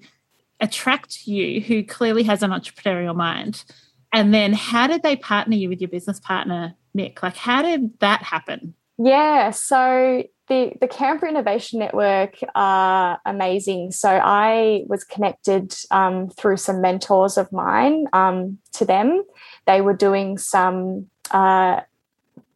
attract 0.61 1.27
you, 1.27 1.61
who 1.61 1.83
clearly 1.83 2.23
has 2.25 2.43
an 2.43 2.51
entrepreneurial 2.51 3.17
mind 3.17 3.65
and 4.13 4.33
then 4.35 4.53
how 4.53 4.87
did 4.87 5.03
they 5.03 5.17
partner 5.17 5.57
you 5.57 5.69
with 5.69 5.81
your 5.81 5.89
business 5.89 6.21
partner, 6.21 6.75
Mick? 6.97 7.23
Like, 7.23 7.37
how 7.37 7.63
did 7.63 7.99
that 8.01 8.23
happen? 8.23 8.75
Yeah, 8.99 9.51
so 9.51 10.23
the, 10.49 10.73
the 10.81 10.89
Canberra 10.89 11.31
Innovation 11.31 11.79
Network 11.79 12.39
are 12.55 13.19
amazing. 13.25 13.91
So 13.93 14.11
I 14.11 14.85
was 14.87 15.03
connected 15.03 15.75
um, 15.91 16.29
through 16.29 16.59
some 16.59 16.81
mentors 16.81 17.39
of 17.39 17.51
mine 17.53 18.07
um, 18.13 18.59
to 18.73 18.85
them. 18.85 19.23
They 19.67 19.81
were 19.81 19.95
doing 19.95 20.37
some 20.37 21.07
uh, 21.31 21.81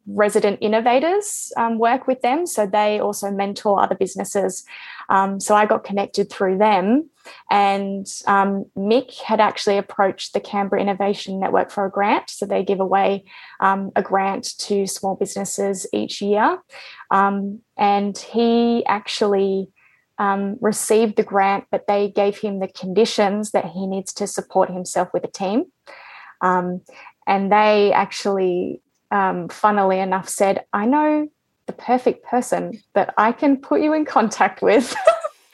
resident 0.07 0.59
innovators 0.61 1.51
um, 1.57 1.79
work 1.79 2.07
with 2.07 2.21
them. 2.21 2.45
So 2.45 2.65
they 2.65 2.99
also 2.99 3.31
mentor 3.31 3.81
other 3.81 3.95
businesses. 3.95 4.63
Um, 5.09 5.39
so 5.39 5.55
I 5.55 5.65
got 5.65 5.83
connected 5.83 6.29
through 6.29 6.59
them. 6.59 7.09
And 7.49 8.07
um, 8.27 8.65
Mick 8.77 9.21
had 9.21 9.39
actually 9.39 9.77
approached 9.77 10.33
the 10.33 10.39
Canberra 10.39 10.81
Innovation 10.81 11.39
Network 11.39 11.71
for 11.71 11.85
a 11.85 11.91
grant. 11.91 12.29
So 12.29 12.45
they 12.45 12.63
give 12.63 12.79
away 12.79 13.25
um, 13.59 13.91
a 13.95 14.01
grant 14.01 14.57
to 14.59 14.87
small 14.87 15.15
businesses 15.15 15.87
each 15.93 16.21
year. 16.21 16.59
Um, 17.11 17.61
and 17.77 18.17
he 18.17 18.85
actually 18.85 19.69
um, 20.17 20.57
received 20.61 21.15
the 21.15 21.23
grant, 21.23 21.65
but 21.71 21.87
they 21.87 22.09
gave 22.09 22.37
him 22.37 22.59
the 22.59 22.67
conditions 22.67 23.51
that 23.51 23.65
he 23.65 23.85
needs 23.85 24.13
to 24.13 24.27
support 24.27 24.69
himself 24.69 25.09
with 25.13 25.23
a 25.23 25.31
team. 25.31 25.65
Um, 26.41 26.81
and 27.25 27.51
they 27.51 27.91
actually, 27.93 28.81
um, 29.11 29.49
funnily 29.49 29.99
enough, 29.99 30.29
said, 30.29 30.65
I 30.73 30.85
know 30.85 31.27
the 31.67 31.73
perfect 31.73 32.25
person 32.25 32.81
that 32.93 33.13
I 33.17 33.31
can 33.31 33.57
put 33.57 33.81
you 33.81 33.93
in 33.93 34.05
contact 34.05 34.61
with. 34.61 34.95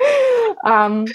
um, 0.66 1.06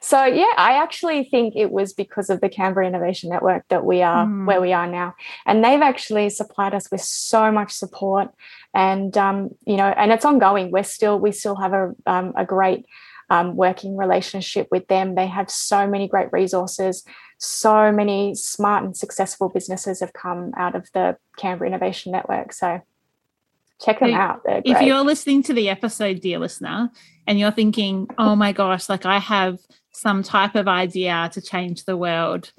so 0.00 0.24
yeah, 0.24 0.52
I 0.56 0.74
actually 0.82 1.24
think 1.24 1.54
it 1.56 1.70
was 1.70 1.92
because 1.92 2.30
of 2.30 2.40
the 2.40 2.48
Canberra 2.48 2.86
Innovation 2.86 3.30
Network 3.30 3.64
that 3.68 3.84
we 3.84 4.02
are 4.02 4.26
mm. 4.26 4.46
where 4.46 4.60
we 4.60 4.72
are 4.72 4.86
now, 4.86 5.14
and 5.46 5.64
they've 5.64 5.80
actually 5.80 6.30
supplied 6.30 6.74
us 6.74 6.90
with 6.90 7.00
so 7.00 7.50
much 7.50 7.72
support, 7.72 8.28
and 8.74 9.16
um, 9.16 9.50
you 9.66 9.76
know, 9.76 9.88
and 9.88 10.12
it's 10.12 10.24
ongoing. 10.24 10.70
We're 10.70 10.84
still 10.84 11.18
we 11.18 11.32
still 11.32 11.56
have 11.56 11.72
a 11.72 11.94
um, 12.06 12.32
a 12.36 12.44
great 12.44 12.86
um, 13.30 13.56
working 13.56 13.96
relationship 13.96 14.68
with 14.70 14.86
them. 14.88 15.14
They 15.14 15.26
have 15.26 15.50
so 15.50 15.86
many 15.86 16.08
great 16.08 16.32
resources. 16.32 17.04
So 17.38 17.92
many 17.92 18.34
smart 18.34 18.84
and 18.84 18.96
successful 18.96 19.48
businesses 19.48 20.00
have 20.00 20.12
come 20.12 20.52
out 20.56 20.74
of 20.74 20.88
the 20.92 21.16
Canberra 21.36 21.68
Innovation 21.68 22.10
Network. 22.10 22.52
So 22.52 22.80
check 23.80 24.00
them 24.00 24.10
so 24.10 24.16
out. 24.16 24.40
If 24.64 24.82
you're 24.82 25.04
listening 25.04 25.42
to 25.44 25.54
the 25.54 25.68
episode, 25.68 26.20
dear 26.20 26.38
listener, 26.38 26.90
and 27.26 27.38
you're 27.38 27.52
thinking, 27.52 28.08
oh 28.18 28.34
my 28.34 28.52
gosh, 28.52 28.88
like 28.88 29.06
I 29.06 29.18
have 29.18 29.58
some 29.92 30.22
type 30.22 30.54
of 30.54 30.68
idea 30.68 31.30
to 31.32 31.40
change 31.40 31.84
the 31.84 31.96
world, 31.96 32.52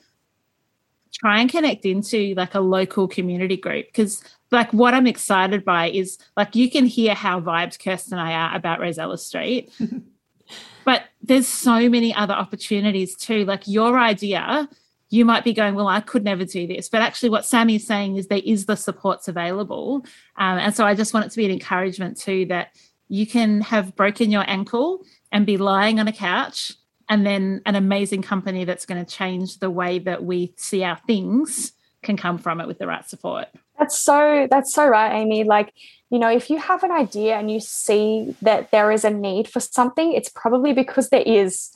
try 1.14 1.40
and 1.40 1.50
connect 1.50 1.86
into 1.86 2.34
like 2.36 2.56
a 2.56 2.60
local 2.60 3.08
community 3.08 3.58
group 3.58 3.88
because 3.88 4.24
like 4.52 4.72
what 4.74 4.94
I'm 4.94 5.08
excited 5.08 5.64
by 5.64 5.90
is 5.90 6.18
like 6.38 6.56
you 6.56 6.70
can 6.70 6.86
hear 6.86 7.14
how 7.14 7.40
vibes 7.40 7.82
Kirsten 7.82 8.18
and 8.18 8.28
I 8.28 8.34
are 8.34 8.56
about 8.56 8.80
Rosella 8.80 9.18
Street. 9.18 9.72
but 10.86 11.04
there's 11.22 11.48
so 11.48 11.90
many 11.90 12.14
other 12.14 12.34
opportunities 12.34 13.16
too. 13.16 13.46
Like 13.46 13.68
your 13.68 14.00
idea, 14.00 14.68
you 15.10 15.26
might 15.26 15.44
be 15.44 15.54
going, 15.54 15.76
well, 15.76 15.88
I 15.88 16.02
could 16.02 16.24
never 16.24 16.46
do 16.46 16.68
this. 16.68 16.90
But 16.90 17.02
actually, 17.02 17.30
what 17.30 17.46
Sammy's 17.46 17.86
saying 17.86 18.18
is 18.18 18.28
there 18.28 18.42
is 18.44 18.66
the 18.66 18.76
supports 18.76 19.28
available. 19.28 20.06
Um, 20.38 20.58
and 20.60 20.76
so 20.76 20.86
I 20.86 20.96
just 20.96 21.14
want 21.14 21.26
it 21.26 21.30
to 21.30 21.38
be 21.38 21.46
an 21.46 21.52
encouragement 21.52 22.18
too 22.18 22.46
that 22.48 22.76
you 23.08 23.26
can 23.26 23.62
have 23.62 23.96
broken 23.96 24.32
your 24.32 24.44
ankle 24.48 25.04
and 25.32 25.46
be 25.46 25.58
lying 25.58 26.00
on 26.00 26.08
a 26.08 26.14
couch 26.14 26.74
and 27.10 27.26
then 27.26 27.62
an 27.66 27.76
amazing 27.76 28.22
company 28.22 28.64
that's 28.64 28.86
going 28.86 29.04
to 29.04 29.12
change 29.12 29.58
the 29.58 29.70
way 29.70 30.00
that 30.00 30.24
we 30.24 30.54
see 30.56 30.84
our 30.84 30.98
things 31.08 31.74
can 32.04 32.16
come 32.16 32.38
from 32.38 32.62
it 32.62 32.68
with 32.68 32.78
the 32.78 32.88
right 32.88 33.08
support. 33.10 33.48
That's 33.78 34.00
so 34.00 34.48
that's 34.50 34.74
so 34.74 34.88
right, 34.88 35.14
Amy. 35.14 35.44
Like, 35.44 35.74
you 36.10 36.20
know, 36.20 36.30
if 36.30 36.50
you 36.50 36.58
have 36.60 36.84
an 36.84 36.92
idea 36.92 37.38
and 37.38 37.50
you 37.50 37.60
see 37.60 38.36
that 38.42 38.72
there 38.72 38.92
is 38.92 39.04
a 39.04 39.10
need 39.10 39.48
for 39.48 39.60
something, 39.60 40.14
it's 40.14 40.30
probably 40.30 40.74
because 40.74 41.10
there 41.10 41.24
is. 41.26 41.72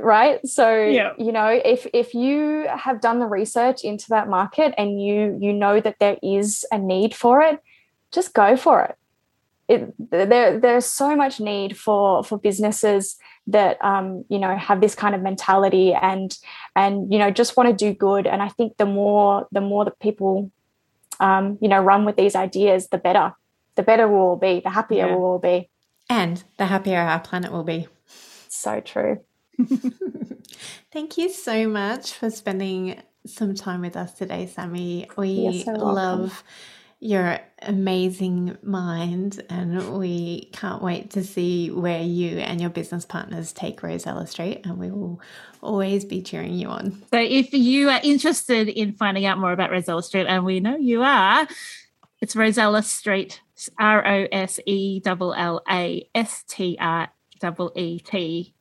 Right. 0.00 0.46
So, 0.46 0.80
yeah. 0.80 1.14
you 1.18 1.32
know, 1.32 1.48
if 1.48 1.86
if 1.92 2.14
you 2.14 2.68
have 2.68 3.00
done 3.00 3.18
the 3.18 3.26
research 3.26 3.82
into 3.82 4.06
that 4.10 4.28
market 4.28 4.72
and 4.78 5.02
you 5.02 5.36
you 5.40 5.52
know 5.52 5.80
that 5.80 5.98
there 5.98 6.16
is 6.22 6.64
a 6.70 6.78
need 6.78 7.14
for 7.14 7.42
it, 7.42 7.60
just 8.12 8.32
go 8.32 8.56
for 8.56 8.82
it. 8.82 8.96
It, 9.68 9.92
there, 10.10 10.58
there's 10.58 10.86
so 10.86 11.14
much 11.14 11.40
need 11.40 11.76
for 11.76 12.24
for 12.24 12.38
businesses 12.38 13.16
that 13.46 13.82
um, 13.84 14.24
you 14.28 14.38
know 14.38 14.56
have 14.56 14.80
this 14.80 14.94
kind 14.94 15.14
of 15.14 15.22
mentality 15.22 15.92
and 15.92 16.36
and 16.74 17.12
you 17.12 17.18
know 17.18 17.30
just 17.30 17.56
want 17.56 17.68
to 17.68 17.74
do 17.74 17.92
good. 17.92 18.26
And 18.26 18.42
i 18.42 18.48
think 18.48 18.76
the 18.76 18.86
more 18.86 19.46
the 19.52 19.60
more 19.60 19.84
that 19.84 19.98
people 19.98 20.50
um, 21.20 21.58
you 21.60 21.68
know 21.68 21.80
run 21.80 22.04
with 22.04 22.16
these 22.16 22.34
ideas 22.34 22.88
the 22.88 22.98
better. 22.98 23.34
The 23.74 23.82
better 23.82 24.08
we'll 24.08 24.20
all 24.20 24.36
be 24.36 24.60
the 24.60 24.70
happier 24.70 25.06
yeah. 25.06 25.14
we'll 25.14 25.24
all 25.24 25.38
be. 25.38 25.68
And 26.10 26.42
the 26.56 26.66
happier 26.66 26.98
our 26.98 27.20
planet 27.20 27.52
will 27.52 27.64
be. 27.64 27.86
So 28.48 28.80
true. 28.80 29.20
Thank 30.92 31.18
you 31.18 31.28
so 31.30 31.68
much 31.68 32.14
for 32.14 32.30
spending 32.30 33.02
some 33.26 33.54
time 33.54 33.82
with 33.82 33.96
us 33.96 34.14
today 34.14 34.46
sammy. 34.46 35.08
We 35.16 35.64
love 35.66 36.42
your 37.00 37.38
amazing 37.62 38.56
mind, 38.62 39.42
and 39.48 39.98
we 39.98 40.50
can't 40.52 40.82
wait 40.82 41.10
to 41.10 41.22
see 41.22 41.70
where 41.70 42.02
you 42.02 42.38
and 42.38 42.60
your 42.60 42.70
business 42.70 43.04
partners 43.04 43.52
take 43.52 43.82
Rosella 43.82 44.26
Street, 44.26 44.62
and 44.64 44.78
we 44.78 44.90
will 44.90 45.20
always 45.62 46.04
be 46.04 46.22
cheering 46.22 46.54
you 46.54 46.68
on. 46.68 46.92
So, 47.10 47.18
if 47.18 47.52
you 47.52 47.88
are 47.88 48.00
interested 48.02 48.68
in 48.68 48.94
finding 48.94 49.26
out 49.26 49.38
more 49.38 49.52
about 49.52 49.70
Rosella 49.70 50.02
Street, 50.02 50.26
and 50.26 50.44
we 50.44 50.58
know 50.58 50.76
you 50.76 51.02
are, 51.02 51.46
it's 52.20 52.34
Rosella 52.34 52.82
Street, 52.82 53.40
R 53.78 54.04
O 54.06 54.26
S 54.32 54.58
E 54.66 55.00
L 55.04 55.34
L 55.34 55.62
A 55.70 56.08
S 56.14 56.44
T 56.48 56.76
R 56.80 57.08
E 57.40 57.50
E 57.76 57.98
T 58.00 58.54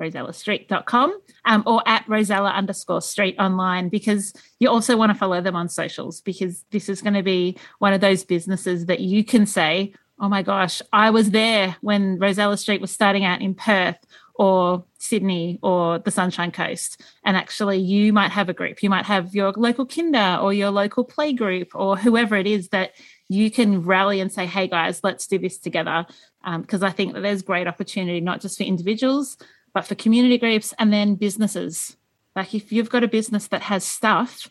rosellastreet.com 0.00 1.20
um, 1.44 1.62
or 1.66 1.82
at 1.86 2.08
rosella 2.08 2.50
underscore 2.50 3.02
street 3.02 3.36
online 3.38 3.88
because 3.88 4.32
you 4.60 4.68
also 4.68 4.96
want 4.96 5.10
to 5.10 5.18
follow 5.18 5.40
them 5.40 5.56
on 5.56 5.68
socials 5.68 6.20
because 6.20 6.64
this 6.70 6.88
is 6.88 7.02
going 7.02 7.14
to 7.14 7.22
be 7.22 7.56
one 7.78 7.92
of 7.92 8.00
those 8.00 8.24
businesses 8.24 8.86
that 8.86 9.00
you 9.00 9.24
can 9.24 9.46
say, 9.46 9.92
oh 10.20 10.28
my 10.28 10.42
gosh, 10.42 10.82
I 10.92 11.10
was 11.10 11.30
there 11.30 11.76
when 11.80 12.18
Rosella 12.18 12.56
Street 12.56 12.80
was 12.80 12.90
starting 12.90 13.24
out 13.24 13.40
in 13.40 13.54
Perth 13.54 13.98
or 14.34 14.84
Sydney 14.98 15.58
or 15.62 15.98
the 15.98 16.10
Sunshine 16.10 16.52
Coast. 16.52 17.02
And 17.24 17.36
actually, 17.36 17.78
you 17.78 18.12
might 18.12 18.30
have 18.30 18.48
a 18.48 18.54
group. 18.54 18.82
You 18.82 18.90
might 18.90 19.04
have 19.04 19.34
your 19.34 19.52
local 19.52 19.84
kinder 19.84 20.38
or 20.40 20.52
your 20.52 20.70
local 20.70 21.04
play 21.04 21.32
group 21.32 21.70
or 21.74 21.96
whoever 21.96 22.36
it 22.36 22.46
is 22.46 22.68
that 22.68 22.92
you 23.28 23.50
can 23.50 23.82
rally 23.82 24.20
and 24.20 24.32
say, 24.32 24.46
hey 24.46 24.68
guys, 24.68 25.00
let's 25.02 25.26
do 25.26 25.38
this 25.38 25.58
together. 25.58 26.06
Because 26.44 26.82
um, 26.82 26.88
I 26.88 26.92
think 26.92 27.14
that 27.14 27.20
there's 27.20 27.42
great 27.42 27.66
opportunity, 27.66 28.20
not 28.20 28.40
just 28.40 28.58
for 28.58 28.64
individuals, 28.64 29.36
but 29.72 29.86
for 29.86 29.94
community 29.94 30.38
groups 30.38 30.74
and 30.78 30.92
then 30.92 31.14
businesses. 31.14 31.96
Like 32.34 32.54
if 32.54 32.72
you've 32.72 32.90
got 32.90 33.04
a 33.04 33.08
business 33.08 33.48
that 33.48 33.62
has 33.62 33.84
stuff, 33.84 34.48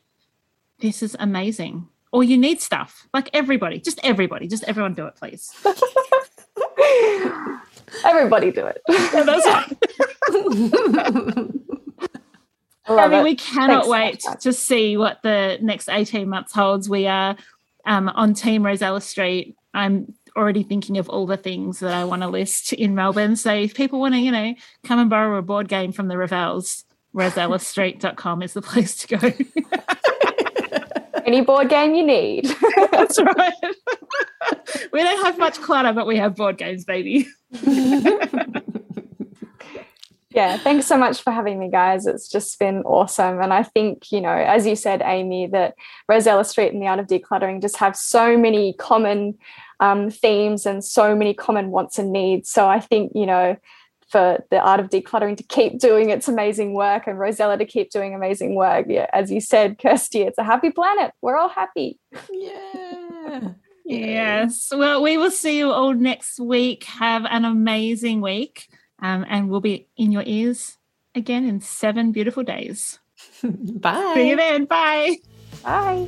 this 0.80 1.02
is 1.02 1.16
amazing. 1.20 1.88
Or 2.12 2.24
you 2.24 2.38
need 2.38 2.62
stuff. 2.62 3.08
Like 3.14 3.30
everybody, 3.34 3.80
just 3.80 4.00
everybody, 4.04 4.48
just 4.48 4.64
everyone 4.66 4.94
do 4.94 5.06
it, 5.08 5.16
please. 5.16 5.52
everybody 8.06 8.52
do 8.52 8.66
it. 8.66 8.82
Yeah, 8.88 9.24
that's 9.24 9.46
right. 9.46 9.78
I, 12.90 13.04
I 13.04 13.08
mean, 13.10 13.20
it. 13.20 13.24
we 13.24 13.36
cannot 13.36 13.86
Thanks 13.86 14.26
wait 14.26 14.40
to 14.42 14.54
see 14.54 14.98
what 14.98 15.22
the 15.22 15.58
next 15.62 15.90
18 15.90 16.30
months 16.30 16.54
holds. 16.54 16.90
We 16.90 17.08
are 17.08 17.36
um, 17.86 18.10
on 18.10 18.34
Team 18.34 18.66
Rosella 18.66 19.02
Street. 19.02 19.56
I'm 19.74 20.14
already 20.38 20.64
thinking 20.64 20.98
of 20.98 21.10
all 21.10 21.26
the 21.26 21.36
things 21.36 21.80
that 21.80 21.94
I 21.94 22.06
want 22.06 22.22
to 22.22 22.28
list 22.28 22.72
in 22.74 22.96
Melbourne. 22.96 23.36
So 23.36 23.54
if 23.54 23.74
people 23.74 24.00
want 24.00 24.14
to, 24.14 24.20
you 24.20 24.32
know, 24.32 24.54
come 24.84 25.00
and 25.00 25.10
borrow 25.10 25.38
a 25.38 25.42
board 25.42 25.68
game 25.68 25.92
from 25.92 26.08
the 26.08 26.16
Revells, 26.16 26.84
rosellastreet.com 27.16 28.44
is 28.44 28.54
the 28.54 28.62
place 28.62 28.96
to 28.98 29.18
go. 29.18 29.34
Any 31.26 31.42
board 31.42 31.68
game 31.70 31.96
you 31.96 32.06
need. 32.06 32.46
That's 32.92 33.20
right. 33.20 33.54
we 34.94 35.04
don't 35.04 35.26
have 35.26 35.38
much 35.38 35.60
clutter, 35.60 35.92
but 35.92 36.08
we 36.08 36.18
have 36.18 36.36
board 36.36 36.58
games, 36.58 36.86
baby. 36.86 37.28
yeah, 40.30 40.58
thanks 40.60 40.86
so 40.86 40.98
much 40.98 41.22
for 41.22 41.32
having 41.32 41.60
me, 41.60 41.70
guys. 41.70 42.06
It's 42.06 42.30
just 42.30 42.58
been 42.60 42.84
awesome. 42.84 43.42
And 43.42 43.52
I 43.52 43.64
think, 43.64 44.12
you 44.12 44.22
know, 44.22 44.30
as 44.30 44.66
you 44.66 44.78
said, 44.78 45.02
Amy, 45.04 45.48
that 45.48 45.74
Rosella 46.08 46.46
Street 46.46 46.72
and 46.72 46.82
the 46.82 46.88
Art 46.88 47.00
of 47.00 47.08
Decluttering 47.08 47.62
just 47.62 47.78
have 47.78 47.98
so 47.98 48.38
many 48.38 48.74
common 48.74 49.38
um, 49.80 50.10
themes 50.10 50.66
and 50.66 50.84
so 50.84 51.16
many 51.16 51.34
common 51.34 51.72
wants 51.72 52.00
and 52.00 52.12
needs. 52.12 52.50
So 52.50 52.68
I 52.68 52.80
think, 52.80 53.12
you 53.16 53.26
know, 53.26 53.58
for 54.10 54.44
the 54.52 54.60
art 54.60 54.80
of 54.80 54.90
decluttering 54.90 55.36
to 55.38 55.44
keep 55.44 55.80
doing 55.80 56.10
its 56.10 56.28
amazing 56.28 56.74
work 56.74 57.08
and 57.08 57.20
Rosella 57.20 57.58
to 57.58 57.66
keep 57.66 57.92
doing 57.92 58.16
amazing 58.16 58.56
work. 58.56 58.86
Yeah, 58.90 59.08
as 59.12 59.32
you 59.32 59.42
said, 59.42 59.78
Kirsty, 59.80 60.22
it's 60.22 60.38
a 60.38 60.44
happy 60.44 60.72
planet. 60.72 61.12
We're 61.22 61.36
all 61.36 61.50
happy. 61.50 62.00
Yeah. 62.32 63.52
yes. 63.86 64.72
Well, 64.74 65.02
we 65.02 65.18
will 65.18 65.32
see 65.32 65.58
you 65.58 65.72
all 65.72 65.94
next 65.94 66.40
week. 66.40 66.86
Have 66.86 67.26
an 67.26 67.46
amazing 67.46 68.22
week. 68.22 68.70
Um, 69.00 69.26
and 69.30 69.50
we'll 69.50 69.62
be 69.62 69.88
in 69.98 70.12
your 70.12 70.24
ears 70.26 70.78
again 71.14 71.46
in 71.46 71.62
seven 71.62 72.12
beautiful 72.12 72.44
days. 72.44 73.00
Bye. 73.44 74.14
See 74.16 74.30
you 74.30 74.36
then. 74.36 74.66
Bye. 74.66 75.18
Bye. 75.64 76.08